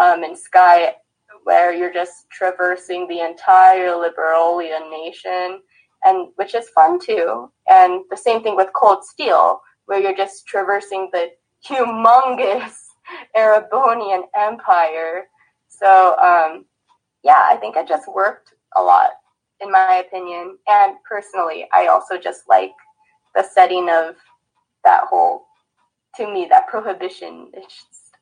um, 0.00 0.24
in 0.24 0.36
Sky, 0.36 0.94
where 1.44 1.72
you're 1.72 1.92
just 1.92 2.26
traversing 2.30 3.08
the 3.08 3.20
entire 3.20 3.96
Liberlian 3.96 4.90
nation, 4.90 5.60
and 6.04 6.28
which 6.36 6.54
is 6.54 6.68
fun 6.70 6.98
too. 6.98 7.50
And 7.68 8.02
the 8.10 8.16
same 8.16 8.42
thing 8.42 8.56
with 8.56 8.72
Cold 8.74 9.04
Steel, 9.04 9.60
where 9.86 10.00
you're 10.00 10.16
just 10.16 10.46
traversing 10.46 11.10
the 11.12 11.30
humongous 11.66 12.74
Erebonian 13.36 14.22
Empire. 14.36 15.26
So 15.68 16.16
um, 16.18 16.64
yeah, 17.22 17.48
I 17.50 17.56
think 17.56 17.76
it 17.76 17.88
just 17.88 18.08
worked 18.12 18.54
a 18.76 18.82
lot 18.82 19.10
in 19.62 19.70
my 19.70 20.02
opinion. 20.06 20.58
And 20.66 20.96
personally, 21.08 21.68
I 21.72 21.86
also 21.86 22.18
just 22.18 22.42
like 22.48 22.72
the 23.34 23.44
setting 23.54 23.88
of 23.88 24.16
that 24.84 25.04
whole, 25.08 25.46
to 26.16 26.26
me, 26.26 26.46
that 26.50 26.68
prohibition 26.68 27.50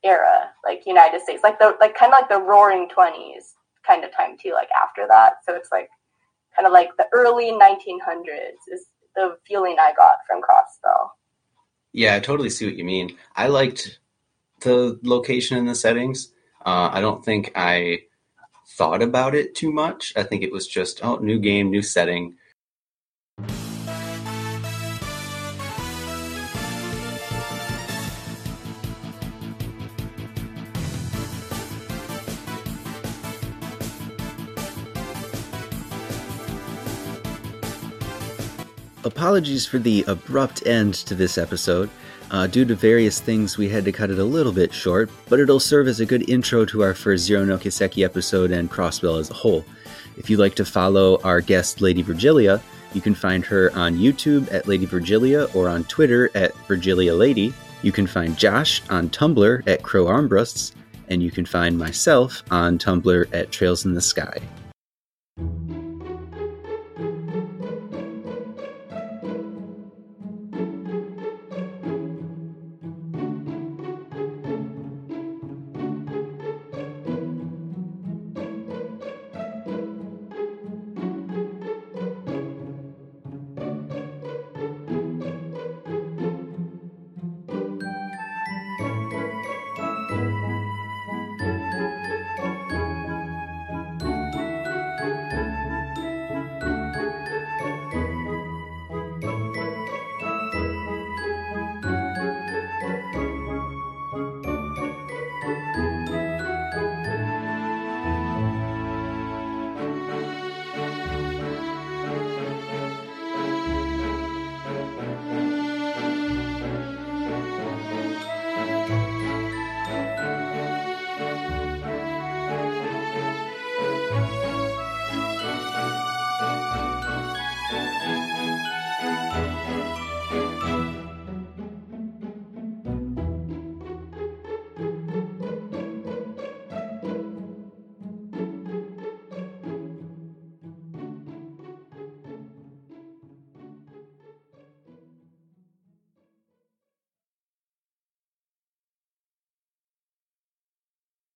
era, 0.05 0.51
like 0.65 0.83
United 0.87 1.23
States, 1.23 1.43
like 1.43 1.59
the 1.59 1.77
like 1.81 1.97
kind 1.97 2.13
of 2.13 2.19
like 2.21 2.29
the 2.29 2.41
Roaring 2.41 2.89
Twenties 2.89 3.55
kind 3.87 4.05
of 4.05 4.15
time 4.15 4.37
too, 4.41 4.53
like 4.53 4.69
after 4.71 5.07
that. 5.09 5.35
So 5.47 5.55
it's 5.55 5.71
like 5.73 5.89
kind 6.61 6.67
of 6.67 6.73
like 6.73 6.95
the 6.99 7.07
early 7.13 7.53
1900s 7.53 8.59
is 8.71 8.87
the 9.17 9.37
feeling 9.47 9.77
I 9.81 9.93
got 9.97 10.17
from 10.27 10.43
Crossbell. 10.43 11.09
Yeah, 11.93 12.17
I 12.17 12.21
totally 12.21 12.51
see 12.51 12.67
what 12.67 12.77
you 12.77 12.85
mean. 12.85 13.17
I 13.35 13.47
liked 13.47 13.99
the 14.61 14.99
location 15.03 15.57
and 15.57 15.69
the 15.69 15.75
settings. 15.75 16.33
Uh, 16.65 16.91
I 16.93 17.01
don't 17.01 17.25
think 17.25 17.53
I 17.57 18.01
thought 18.77 19.03
about 19.03 19.35
it 19.35 19.55
too 19.55 19.73
much. 19.73 20.13
I 20.17 20.23
think 20.23 20.43
it 20.43 20.53
was 20.53 20.67
just, 20.67 21.03
oh, 21.03 21.17
new 21.17 21.39
game, 21.39 21.71
new 21.71 21.83
setting. 21.83 22.37
Apologies 39.05 39.67
for 39.67 39.79
the 39.79 40.05
abrupt 40.09 40.67
end 40.67 40.95
to 40.95 41.15
this 41.15 41.39
episode. 41.39 41.89
Uh, 42.31 42.47
due 42.47 42.67
to 42.67 42.75
various 42.75 43.19
things, 43.19 43.57
we 43.57 43.69
had 43.69 43.85
to 43.85 43.93
cut 43.93 44.11
it 44.11 44.19
a 44.19 44.25
little 44.25 44.53
bit 44.53 44.73
short, 44.73 45.11
but 45.29 45.41
it'll 45.41 45.59
serve 45.59 45.89
as 45.89 46.01
a 46.01 46.07
good 46.07 46.29
intro 46.29 46.65
to 46.67 46.83
our 46.83 46.95
first 46.95 47.25
Zero 47.25 47.45
no 47.45 47.57
Kiseki 47.57 48.05
episode 48.05 48.51
and 48.51 48.71
Crossbell 48.71 49.19
as 49.19 49.31
a 49.31 49.35
whole. 49.35 49.65
If 50.17 50.29
you'd 50.29 50.39
like 50.39 50.55
to 50.57 50.65
follow 50.65 51.19
our 51.23 51.41
guest, 51.41 51.81
Lady 51.81 52.03
Virgilia, 52.03 52.63
you 52.93 53.01
can 53.01 53.15
find 53.15 53.45
her 53.47 53.73
on 53.75 53.97
YouTube 53.97 54.53
at 54.53 54.69
Lady 54.69 54.85
Virgilia 54.85 55.49
or 55.55 55.69
on 55.69 55.85
Twitter 55.85 56.31
at 56.35 56.55
Virgilia 56.69 57.15
Lady. 57.15 57.55
You 57.83 57.93
can 57.93 58.07
find 58.07 58.37
Josh 58.37 58.83
on 58.91 59.09
Tumblr 59.09 59.67
at 59.67 59.83
Crow 59.83 60.07
Armbrusts, 60.07 60.73
and 61.09 61.23
you 61.23 61.31
can 61.31 61.47
find 61.47 61.79
myself 61.79 62.43
on 62.51 62.79
Tumblr 62.79 63.33
at 63.33 63.51
Trails 63.51 63.87
in 63.87 63.95
the 63.95 64.01
Sky. 64.01 64.41